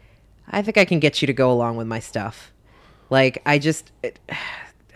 [0.50, 2.52] "I think I can get you to go along with my stuff."
[3.08, 3.90] Like I just.
[4.02, 4.18] It,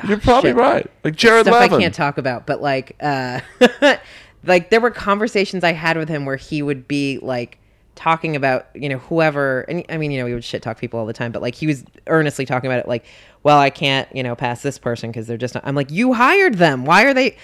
[0.06, 0.56] you're probably shit.
[0.56, 3.40] right like Jared stuff Levin I can't talk about, but like, uh,
[4.44, 7.58] like there were conversations I had with him where he would be like
[7.94, 10.98] talking about you know whoever, and I mean you know we would shit talk people
[11.00, 13.04] all the time, but like he was earnestly talking about it, like,
[13.42, 15.66] well I can't you know pass this person because they're just not.
[15.66, 16.84] I'm like, you hired them.
[16.84, 17.36] Why are they?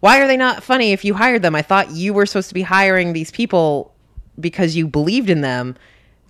[0.00, 1.54] Why are they not funny if you hired them?
[1.54, 3.94] I thought you were supposed to be hiring these people
[4.40, 5.76] because you believed in them.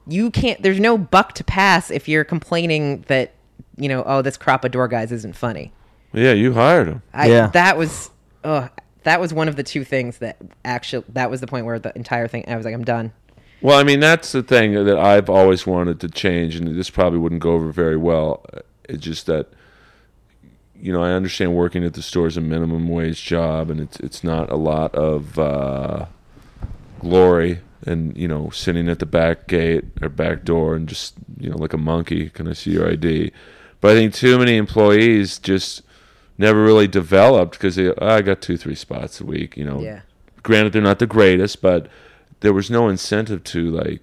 [0.07, 0.63] You can't.
[0.63, 3.33] There's no buck to pass if you're complaining that
[3.77, 5.73] you know oh this crop of door guys isn't funny.
[6.13, 7.47] yeah you hired him I, Yeah.
[7.49, 8.11] that was
[8.45, 8.71] ugh,
[9.05, 11.95] that was one of the two things that actually that was the point where the
[11.97, 13.13] entire thing I was like I'm done.
[13.61, 17.21] Well, I mean, that's the thing that I've always wanted to change, and this probably
[17.21, 18.45] wouldn't go over very well.
[18.89, 19.53] It's just that,
[20.75, 24.01] you know, I understand working at the store is a minimum wage job, and it's
[24.01, 26.07] it's not a lot of uh,
[26.99, 31.49] glory, and you know, sitting at the back gate or back door and just you
[31.51, 33.31] know, like a monkey, can I see your ID?
[33.83, 35.83] But I think too many employees just
[36.39, 39.81] never really developed because they, "Oh, I got two, three spots a week, you know
[39.83, 40.01] Yeah.
[40.43, 41.89] granted they're not the greatest, but
[42.41, 44.01] there was no incentive to like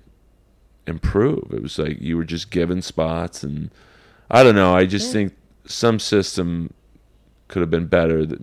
[0.85, 1.51] improve.
[1.53, 3.72] It was like you were just given spots, and
[4.30, 4.76] I don't know.
[4.76, 5.34] I just think
[5.65, 6.73] some system
[7.47, 8.26] could have been better.
[8.26, 8.41] That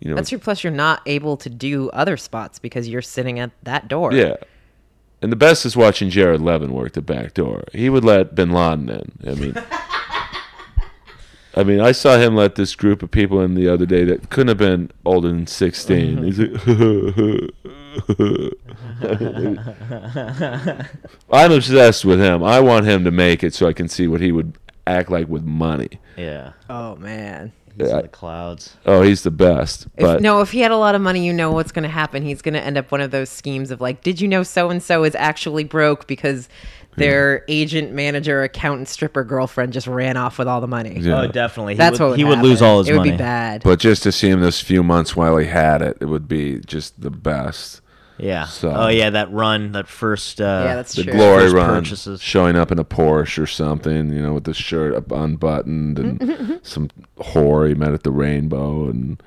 [0.00, 0.38] you know, That's true.
[0.38, 4.12] Plus, you're not able to do other spots because you're sitting at that door.
[4.12, 4.36] yeah.
[5.22, 7.64] And the best is watching Jared Levin work the back door.
[7.72, 9.12] He would let Bin Laden in.
[9.26, 9.54] I mean.
[11.56, 14.28] I mean, I saw him let this group of people in the other day that
[14.30, 16.16] couldn't have been older than 16.
[16.16, 16.24] Mm-hmm.
[16.24, 17.60] He's like,
[21.30, 22.42] I'm obsessed with him.
[22.42, 25.28] I want him to make it so I can see what he would act like
[25.28, 26.00] with money.
[26.16, 26.52] Yeah.
[26.68, 27.52] Oh man.
[27.76, 27.96] He's Yeah.
[27.96, 28.76] in the clouds.
[28.86, 29.86] Oh, he's the best.
[29.96, 31.88] If, But no, if he had a lot of money, you know what's going to
[31.88, 32.22] happen.
[32.22, 34.70] He's going to end up one of those schemes of like, did you know so
[34.70, 36.48] and so is actually broke because
[36.96, 40.98] their agent, manager, accountant, stripper girlfriend just ran off with all the money.
[41.00, 41.22] Yeah.
[41.22, 41.74] Oh, definitely.
[41.74, 43.10] He That's would, what would he would lose all his It would money.
[43.12, 43.62] be bad.
[43.62, 46.60] but just to see him those few months while he had it, it would be
[46.60, 47.80] just the best.
[48.16, 48.44] Yeah.
[48.46, 50.40] So- oh yeah, that run, that first.
[50.40, 51.12] Uh, Yeah, that's the true.
[51.14, 52.22] glory First run, purchases.
[52.22, 56.60] showing up in a Porsche or something, you know, with the shirt up unbuttoned and
[56.62, 59.20] some whore he met at the Rainbow, and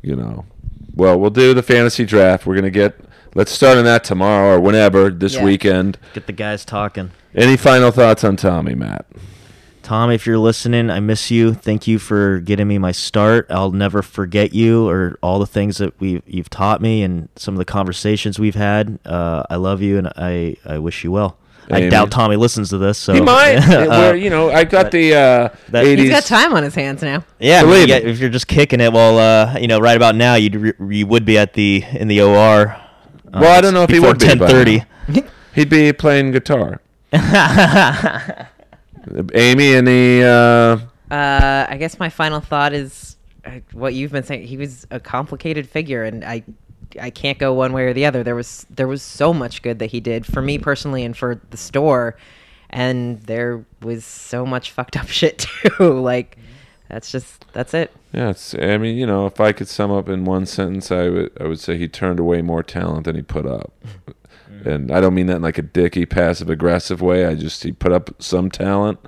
[0.00, 0.46] you know,
[0.94, 2.46] well, we'll do the fantasy draft.
[2.46, 2.98] We're gonna get.
[3.34, 5.44] Let's start on that tomorrow or whenever this Yeah.
[5.44, 5.98] weekend.
[6.14, 7.10] Get the guys talking.
[7.34, 9.06] Any final thoughts on Tommy, Matt?
[9.82, 11.54] Tom, if you're listening, I miss you.
[11.54, 13.46] Thank you for getting me my start.
[13.50, 17.54] I'll never forget you or all the things that we you've taught me and some
[17.54, 18.98] of the conversations we've had.
[19.06, 21.38] Uh, I love you and I, I wish you well.
[21.72, 21.90] I Amen.
[21.90, 22.98] doubt Tommy listens to this.
[22.98, 23.56] So He might.
[23.70, 25.98] Uh, Where, you know, I got the uh, that- 80s.
[25.98, 27.24] He's got time on his hands now.
[27.38, 28.10] yeah, Believe yeah, me.
[28.10, 31.06] if you're just kicking it, well, uh, you know, right about now, you'd re- you
[31.06, 32.76] would be at the in the OR.
[33.32, 34.86] Uh, Well, I don't know if he before would be by 10:30.
[35.54, 36.80] He'd be playing guitar.
[39.34, 40.78] Amy, any uh,
[41.10, 44.46] Uh, I guess my final thought is uh, what you've been saying.
[44.46, 46.44] He was a complicated figure, and I,
[47.00, 48.22] I can't go one way or the other.
[48.22, 51.40] There was there was so much good that he did for me personally and for
[51.50, 52.16] the store,
[52.68, 56.00] and there was so much fucked up shit too.
[56.00, 56.38] like,
[56.90, 57.92] that's just that's it.
[58.12, 61.08] Yeah, it's, I mean, you know, if I could sum up in one sentence, I
[61.08, 63.72] would I would say he turned away more talent than he put up.
[64.62, 67.24] And I don't mean that in like a dicky, passive aggressive way.
[67.24, 68.98] I just he put up some talent,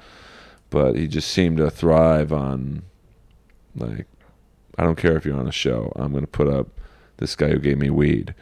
[0.70, 2.84] but he just seemed to thrive on
[3.76, 4.06] like
[4.78, 5.92] I don't care if you're on a show.
[5.94, 6.68] I'm going to put up
[7.18, 8.34] this guy who gave me weed.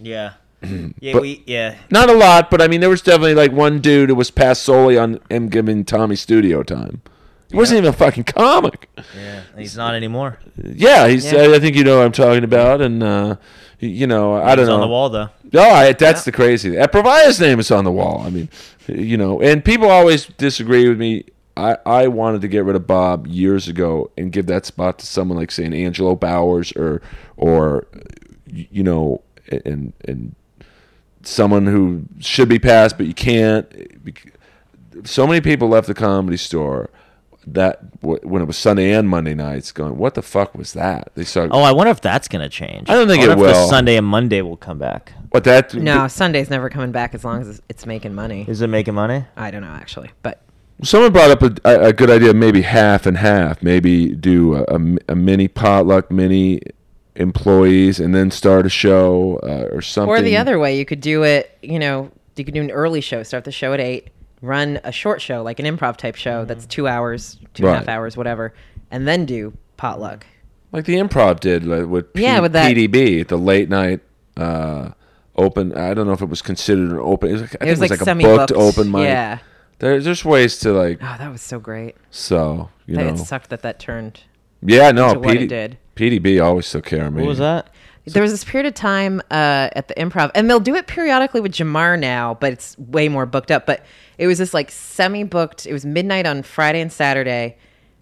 [0.00, 1.76] Yeah, yeah, But- we yeah.
[1.90, 4.62] Not a lot, but I mean, there was definitely like one dude who was passed
[4.62, 7.02] solely on him giving Tommy studio time.
[7.54, 8.88] He wasn't even a fucking comic.
[9.16, 10.38] Yeah, he's not anymore.
[10.62, 11.30] Yeah, he's.
[11.30, 11.52] Yeah.
[11.54, 13.36] I think you know what I'm talking about, and uh,
[13.78, 14.74] you know, I don't He's know.
[14.74, 15.28] on the wall though.
[15.52, 16.70] No, I, that's the crazy.
[16.74, 16.88] thing.
[16.88, 18.22] Provaya's name is on the wall.
[18.24, 18.48] I mean,
[18.88, 21.24] you know, and people always disagree with me
[21.56, 25.06] I, I wanted to get rid of Bob years ago and give that spot to
[25.06, 27.00] someone like say an Angelo Bowers or
[27.36, 27.86] or
[28.46, 29.22] you know
[29.64, 30.34] and and
[31.22, 33.66] someone who should be passed but you can't.
[35.04, 36.90] So many people left the comedy store
[37.46, 41.10] that w- when it was Sunday and Monday nights going what the fuck was that
[41.14, 42.88] they saw Oh, I wonder if that's gonna change.
[42.88, 43.68] I don't think wonder it if the will.
[43.68, 45.12] Sunday and Monday will come back.
[45.30, 48.44] what that No, Sunday's never coming back as long as it's making money.
[48.48, 49.24] Is it making money?
[49.36, 50.40] I don't know actually, but
[50.82, 53.62] Someone brought up a, a, a good idea, maybe half and half.
[53.62, 54.80] Maybe do a, a,
[55.10, 56.60] a mini potluck, mini
[57.14, 60.08] employees, and then start a show uh, or something.
[60.10, 61.56] or the other way, you could do it.
[61.62, 64.08] You know, you could do an early show, start the show at eight,
[64.44, 67.78] run a short show like an improv type show that's two hours, two and a
[67.78, 67.94] half Right.
[67.94, 68.52] hours, whatever,
[68.90, 70.26] and then do potluck.
[70.72, 74.00] like the improv did like, with P- Yeah, with that- PDB, the late night
[74.36, 74.90] uh,
[75.36, 75.72] open.
[75.76, 77.28] I don't know if it was considered an open.
[77.30, 78.52] It was like, I It was think like it was like a semi-booked.
[78.52, 79.02] open mic.
[79.04, 79.38] Yeah.
[79.80, 81.96] There, there's ways to like Oh, that was so great.
[82.10, 83.12] so you That- know.
[83.14, 84.20] It sucked that that turned.
[84.62, 85.78] yeah, no, into what it PD, did.
[85.96, 87.22] PDB always took care of me.
[87.22, 87.68] What was that?
[88.06, 91.40] There was this period of time uh, at the improv, and they'll do it periodically
[91.40, 93.64] with Jamar now, but it's way more booked up.
[93.64, 93.84] But
[94.18, 97.56] it was this like semi booked, it was midnight on Friday and Saturday.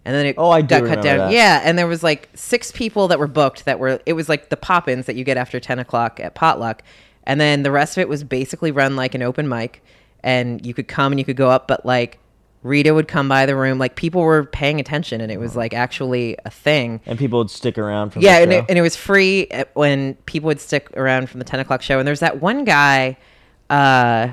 [0.05, 1.17] And then it Oh, I got cut down.
[1.17, 1.31] that.
[1.31, 1.61] Yeah.
[1.63, 4.57] And there was like six people that were booked that were, it was like the
[4.57, 6.83] pop ins that you get after 10 o'clock at Potluck.
[7.23, 9.81] And then the rest of it was basically run like an open mic.
[10.21, 12.19] And you could come and you could go up, but like
[12.63, 13.77] Rita would come by the room.
[13.77, 17.01] Like people were paying attention and it was like actually a thing.
[17.05, 18.57] And people would stick around for Yeah, the and show?
[18.59, 21.99] it, and it was free when people would stick around from the ten o'clock show.
[21.99, 23.17] And there's that one guy,
[23.69, 24.29] uh,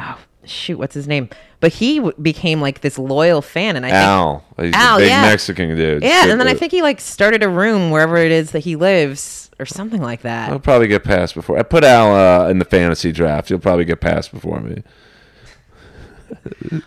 [0.00, 1.28] oh shoot, what's his name?
[1.60, 4.44] But he w- became like this loyal fan, and I think Al?
[4.60, 5.22] He's Al, the big yeah.
[5.22, 6.02] Mexican dude.
[6.04, 8.52] yeah, So and then I the- think he like started a room wherever it is
[8.52, 10.50] that he lives or something like that.
[10.52, 11.58] I'll probably get passed before.
[11.58, 12.14] I put Al
[12.44, 13.48] uh, in the fantasy draft.
[13.48, 14.84] He'll probably get passed before me.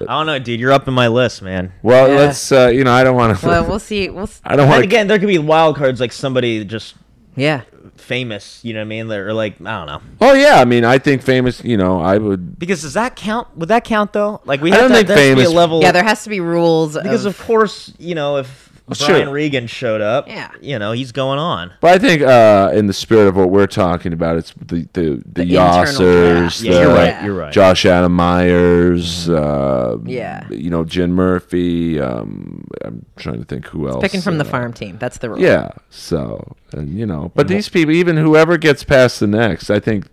[0.01, 0.59] I don't know, dude.
[0.59, 1.73] You're up in my list, man.
[1.81, 2.15] Well, Yeah.
[2.15, 2.51] let's.
[2.51, 3.45] Uh, you know, I don't want to.
[3.47, 4.09] Well, we'll see.
[4.09, 6.95] We'll s- I don't want again, there could be wild cards like somebody just
[7.35, 7.61] yeah.
[7.95, 8.59] famous.
[8.63, 9.11] You know what I mean?
[9.11, 10.01] Or like I don't know.
[10.22, 11.63] Oh yeah, I mean, I think famous.
[11.63, 12.59] You know, I would.
[12.59, 13.47] Because does that count?
[13.57, 14.41] Would that count though?
[14.45, 15.81] Like we I have don't to, think there be a famous- level.
[15.81, 16.95] Yeah, there has to be rules.
[16.95, 19.34] because of course you know if Well, Brian sure.
[19.34, 20.49] Regan showed up, Yeah.
[20.61, 21.72] you know he's going on.
[21.80, 25.22] But I think, uh, in the spirit of what we're talking about, it's the the
[25.26, 26.61] the, The Yossers.
[26.63, 27.23] Yeah, the you're right.
[27.23, 27.53] You're right.
[27.53, 30.47] Josh Adam Meyers, uh, Yeah.
[30.49, 31.99] you know, Jen Murphy.
[31.99, 34.01] Um, I'm trying to think who else.
[34.01, 34.97] picking from the uh, farm team.
[34.99, 35.39] That's the rule.
[35.39, 35.69] Yeah.
[35.89, 40.05] So, and you know, but these people, even whoever gets past the next, I think,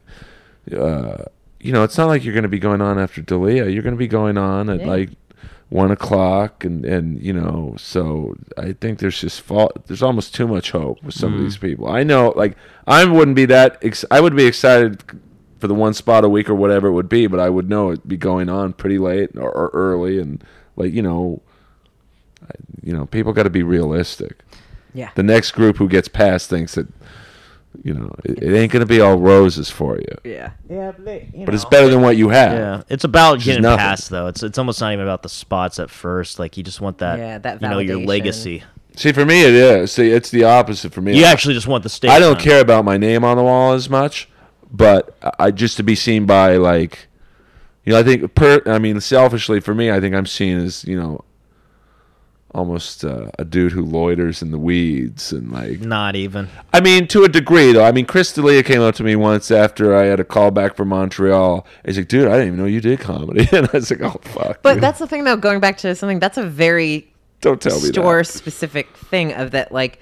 [0.77, 1.25] uh,
[1.61, 3.67] you know, it's not like you're going to be going on after D'Elia.
[3.69, 4.87] You're going to be going on at Yeah.
[4.87, 5.11] like
[5.71, 9.87] one o'clock, and and you know, so I think there's just fault.
[9.87, 11.63] There's almost too much hope with some of these mm.
[11.63, 11.89] people.
[11.89, 13.79] I know, like, I wouldn't be that.
[13.83, 15.03] Ex- I would be excited
[15.59, 17.91] for the one spot a week or whatever it would be, but I would know
[17.93, 20.43] it'd be going on pretty late or, or early, and
[20.77, 21.43] like you know,
[22.43, 24.43] I, you know, people got to be realistic
[24.95, 25.11] Yeah.
[25.17, 26.87] the next group who gets past thinks that
[27.85, 30.51] you know it, it ain't gonna be all roses for you Yeah.
[30.69, 33.45] Yeah, but, they, you but it's better than what you have Yeah, it's about is
[33.45, 33.79] getting nothing.
[33.79, 34.27] past though.
[34.27, 36.39] It's it's almost not even about the spots at first.
[36.39, 38.07] Like you just want that, Yeah, that you know, your validation.
[38.07, 38.63] legacy.
[38.97, 41.69] see for me it is see it's the opposite for me You I- actually just
[41.69, 42.11] want the stage.
[42.11, 42.45] i don't time.
[42.45, 44.29] care about my name on the wall as much
[44.73, 47.07] but i just to be seen by like
[47.85, 50.85] you know i think per i mean selfishly for me i think i'm seen as
[50.85, 51.25] you know
[52.59, 56.49] almost uh, a dude who loiters in the weeds and like Not even.
[56.73, 57.85] I mean, to a degree, though.
[57.85, 60.77] I mean, Chris D'Elia came up to me once after I had a call back
[60.77, 61.67] from Montreal.
[61.85, 64.21] He's like, "Dude, I didn't even know you did comedy," and I was like, "Oh
[64.25, 64.83] fuck." But dude.
[64.83, 65.37] that's the thing, though.
[65.37, 68.25] Going back to something, that's a very don't tell me store that.
[68.25, 70.01] specific thing of that like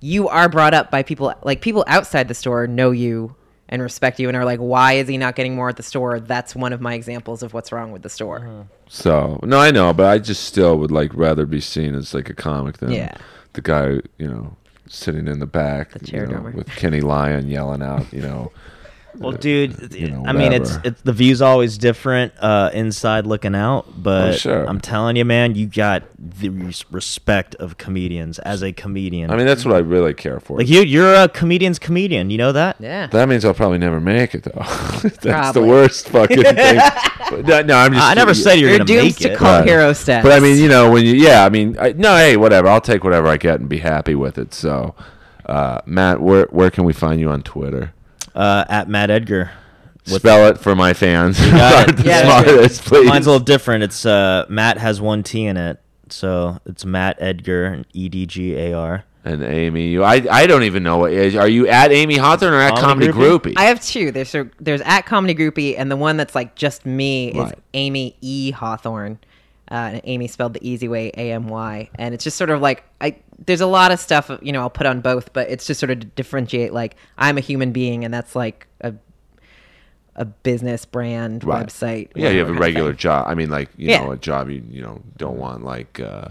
[0.00, 3.34] you are brought up by people like people outside the store know you
[3.68, 6.20] and respect you and are like why is he not getting more at the store
[6.20, 8.62] that's one of my examples of what's wrong with the store Uh-huh.
[8.88, 12.28] So no, I know, but I just still would like rather be seen as like
[12.30, 13.16] a comic than Yeah.
[13.54, 13.86] the guy,
[14.18, 18.20] you know, sitting in the back, The you know, with Kenny Lyon yelling out, you
[18.20, 18.52] know.
[19.16, 23.54] Well, dude, you know, I mean, it's it's the view's always different uh, inside looking
[23.54, 24.64] out, but Oh, sure.
[24.68, 26.48] I'm telling you, man, you got the
[26.90, 29.30] respect of comedians as a comedian.
[29.30, 30.58] I mean, that's what I really care for.
[30.58, 32.30] like you, you're a comedian's comedian.
[32.30, 32.76] You know that?
[32.80, 34.52] yeah that means I'll probably never make it, though.
[35.22, 36.80] that's the worst fucking thing.
[37.30, 38.04] But, no, no, I'm just.
[38.04, 39.38] I never said you're, you're gonna doomed make to it.
[39.38, 39.68] call Right.
[39.68, 42.36] hero stats But I mean, you know, when you, yeah, I mean, I, no, hey,
[42.36, 42.68] whatever.
[42.68, 44.52] I'll take whatever I get and be happy with it.
[44.54, 44.94] So,
[45.46, 47.92] uh, Matt, where where can we find you on Twitter?
[48.34, 49.50] Uh, at Matt Edgar.
[50.06, 51.38] Spell it for my fans.
[51.40, 51.96] got it.
[52.02, 53.06] The Yeah, smartest, please.
[53.08, 53.84] Mine's a little different.
[53.84, 55.80] It's uh, Matt has one T in it,
[56.10, 59.04] so it's Matt Edgar and E D G A R.
[59.24, 61.34] and Amy, you, I I don't even know what is.
[61.36, 63.54] Are you at Amy Hawthorne or at Comedy, Comedy Groupie?
[63.56, 64.10] I have two.
[64.12, 67.58] There's a, there's at comedy groupie and the one that's like just me is Right.
[67.72, 69.18] Amy E Hawthorne.
[69.70, 72.60] Uh, and Amy spelled the easy way, A M Y, and it's just sort of
[72.60, 73.16] like I.
[73.46, 75.90] There's a lot of stuff you know I'll put on both, but it's just sort
[75.90, 76.72] of to differentiate.
[76.72, 78.94] Like I'm a human being, and that's like a
[80.16, 81.66] a business brand Right.
[81.66, 82.08] website.
[82.14, 82.98] Yeah, you have a regular thing.
[82.98, 83.26] job.
[83.28, 84.04] I mean, like you Yeah.
[84.04, 86.28] know, a job you you know don't want like uh,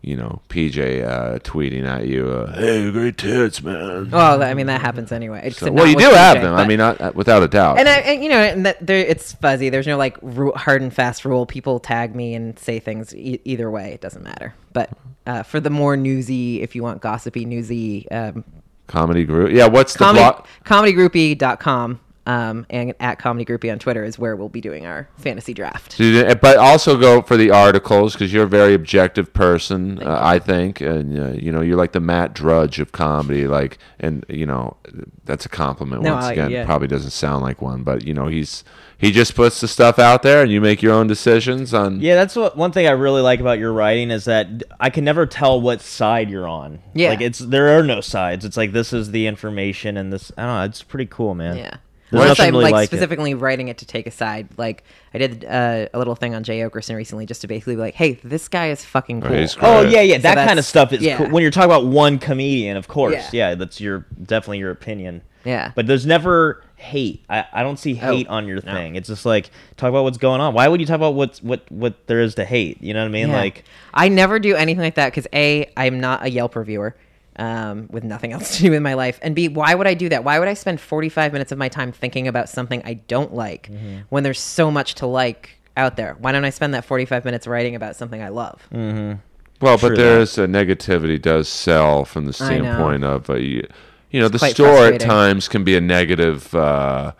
[0.00, 4.66] you know PJ uh, tweeting at you, uh, "Hey, great tits, man." Well, I mean
[4.68, 5.50] that happens anyway.
[5.50, 6.54] So- well, you do have PJ, them.
[6.54, 7.78] I mean, not, uh, without a doubt.
[7.78, 9.68] and I, and, you know, and that there, it's fuzzy.
[9.68, 11.44] There's no like ru- hard and fast rule.
[11.44, 13.92] People tag me and say things e- either way.
[13.92, 14.54] It doesn't matter.
[14.72, 14.90] But
[15.26, 18.44] uh, for the more newsy, if you want gossipy, newsy, um,
[18.86, 19.52] comedy group.
[19.52, 20.46] Yeah, what's the comedy, blog?
[20.64, 22.00] comedygroupie.com
[22.30, 25.98] um, and at comedy groupie on Twitter is where we'll be doing our fantasy draft.
[25.98, 30.80] But also go for the articles because you're a very objective person, uh, I think,
[30.80, 33.48] and uh, you know you're like the Matt Drudge of comedy.
[33.48, 34.76] Like, and you know
[35.24, 36.02] that's a compliment.
[36.02, 36.64] No, once I- again, yeah.
[36.64, 38.62] probably doesn't sound like one, but you know he's
[38.96, 42.00] he just puts the stuff out there, and you make your own decisions on.
[42.00, 45.04] Yeah, that's what one thing I really like about your writing is that I can
[45.04, 46.80] never tell what side you're on.
[46.94, 47.10] Yeah.
[47.10, 48.44] like it's there are no sides.
[48.44, 50.64] It's like this is the information, and this I don't know.
[50.64, 51.56] It's pretty cool, man.
[51.56, 51.76] Yeah.
[52.10, 52.86] There's Unless I'm really like, like it.
[52.88, 54.48] specifically writing it to take a side.
[54.56, 54.82] Like
[55.14, 57.94] I did uh, a little thing on Jay Oakerson recently, just to basically be like,
[57.94, 59.90] "Hey, this guy is fucking cool." he's Oh Right.
[59.92, 60.16] yeah, yeah.
[60.16, 61.18] So That kind of stuff is yeah.
[61.18, 61.28] cool.
[61.30, 63.14] when you're talking about one comedian, of course.
[63.32, 63.50] Yeah.
[63.50, 65.22] Yeah, that's your definitely your opinion.
[65.44, 65.72] Yeah.
[65.74, 67.24] But there's never hate.
[67.30, 68.72] I, I don't see hate Oh, on your no.
[68.74, 68.96] thing.
[68.96, 70.52] It's just like talk about what's going on.
[70.52, 72.82] Why would you talk about what's what what there is to hate?
[72.82, 73.28] You know what I mean?
[73.28, 73.36] Yeah.
[73.36, 73.64] Like
[73.94, 76.94] I never do anything like that because a I'm not a Yelp reviewer
[77.40, 80.08] um, with nothing else to do with my life, and b why would I do
[80.10, 80.22] that?
[80.22, 83.68] Why would I spend 45 minutes of my time thinking about something I don't like
[83.70, 84.00] Mm-hmm.
[84.10, 86.16] when there's so much to like out there?
[86.20, 88.66] Why don't I spend that 45 minutes writing about something I love?
[88.72, 89.20] Mm.
[89.60, 93.66] Well, True but there's a negativity does sell from the standpoint of uh, you,
[94.10, 96.54] you know the store at times can be a negative.
[96.54, 97.12] Uh,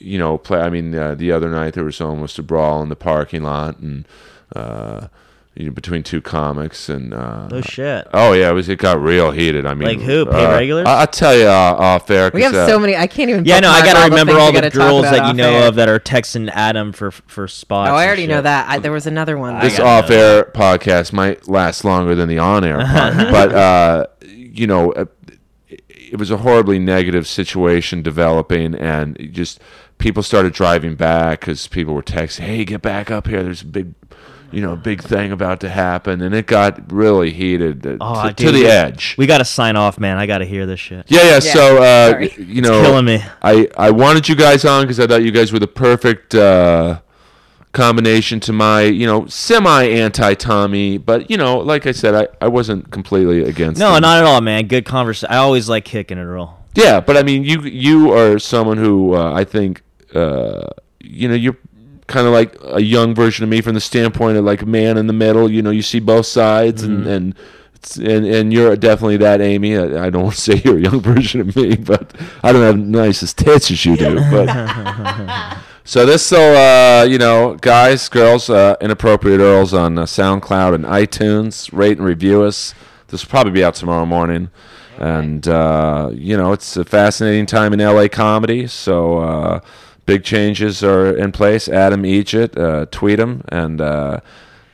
[0.00, 0.60] you know, play.
[0.60, 3.78] I mean, uh, the other night there was almost a brawl in the parking lot,
[3.78, 4.06] and
[4.54, 5.08] uh,
[5.58, 8.06] you know, between two comics, and uh, oh shit.
[8.14, 8.68] oh yeah, it was.
[8.68, 9.66] It got real heated.
[9.66, 10.24] I mean, Like who?
[10.24, 10.86] Paid uh, regulars?
[10.86, 12.30] I, I'll tell you uh, off air.
[12.32, 12.94] We have 'cause, uh, so many.
[12.94, 13.44] I can't even.
[13.44, 15.68] Yeah, no, I gotta the remember all the girls that you know air.
[15.68, 17.90] of that are texting Adam for for spots.
[17.90, 18.68] Oh, I already know that.
[18.68, 19.58] I, there was another one.
[19.58, 22.78] this off air podcast might last longer than the on air
[23.32, 25.06] but uh, you know, uh,
[25.68, 29.58] it was a horribly negative situation developing, and just
[29.98, 33.42] people started driving back because people were texting, "Hey, get back up here!
[33.42, 33.94] There's a big."
[34.50, 38.34] You know, big thing about to happen, and it got really heated uh, Oh, to,
[38.34, 39.14] to the we- edge.
[39.18, 40.16] We gotta sign off, man.
[40.16, 41.04] I gotta hear this shit.
[41.08, 41.38] Yeah, yeah.
[41.38, 43.22] So, uh, you know, killing me.
[43.42, 47.00] I I wanted you guys on because I thought you guys were the perfect uh,
[47.72, 52.28] combination to my, you know, semi anti Tommy, but you know, like I said, I,
[52.44, 53.78] I wasn't completely against.
[53.78, 54.02] No, him.
[54.02, 54.66] not at all, man.
[54.66, 55.28] Good conversation.
[55.32, 56.58] I always like kicking it real.
[56.74, 59.82] Yeah, but I mean, you you are someone who uh, I think,
[60.14, 60.64] uh,
[61.00, 61.56] you know, you're
[62.08, 64.96] kind of like a young version of me from the standpoint of like a man
[64.98, 65.48] in the middle.
[65.50, 67.34] You know, you see both sides, and and
[67.96, 69.76] and and you're definitely that, Amy.
[69.76, 72.62] I, I don't want to say you're a young version of me, but I don't
[72.62, 74.18] have nice as tits as you do.
[74.30, 80.74] But so this so uh, you know, guys, girls, uh, inappropriate earls on uh, SoundCloud
[80.74, 81.70] and iTunes.
[81.72, 82.74] Rate and review us.
[83.08, 84.50] This will probably be out tomorrow morning.
[84.98, 88.66] And uh, you know, it's a fascinating time in LA comedy.
[88.66, 89.60] So uh,
[90.08, 91.68] big changes are in place.
[91.68, 94.20] Adam Egypt, uh, tweet him, and uh,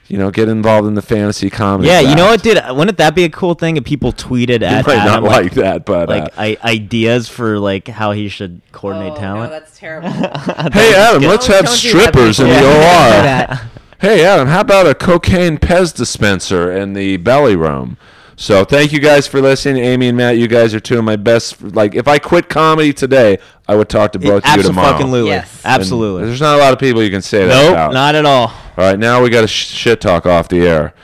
[0.07, 1.89] you know, get involved in the fantasy comedy.
[1.89, 2.63] Yeah, you know what, dude?
[2.71, 5.53] Wouldn't that be a cool thing if people tweeted You at might not Adam like
[5.55, 9.53] that, but like uh, I, ideas for like how he should coordinate Oh, talent?
[9.53, 10.09] No, that's terrible.
[10.73, 12.61] hey Adam, let's have don't do that, strippers in people.
[12.61, 13.71] the OR.
[14.01, 17.97] Hey Adam, how about a cocaine Pez dispenser in the belly room?
[18.37, 20.37] So thank you guys for listening, Amy and Matt.
[20.39, 21.63] You guys are two of my best.
[21.63, 23.39] Like, if I quit comedy today,
[23.69, 24.95] I would talk to both of you tomorrow.
[24.95, 25.31] Absolutely.
[25.31, 25.63] Yes.
[25.65, 26.27] And Absolutely.
[26.27, 27.93] There's not a lot of people you can say that Nope, about.
[27.93, 28.49] not at all.
[28.49, 30.95] All right, now we got to sh- shit talk off the air.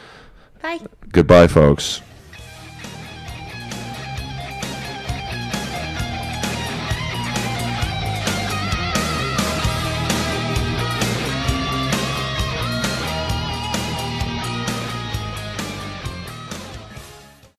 [0.61, 0.81] Bye.
[1.12, 2.02] Goodbye, folks.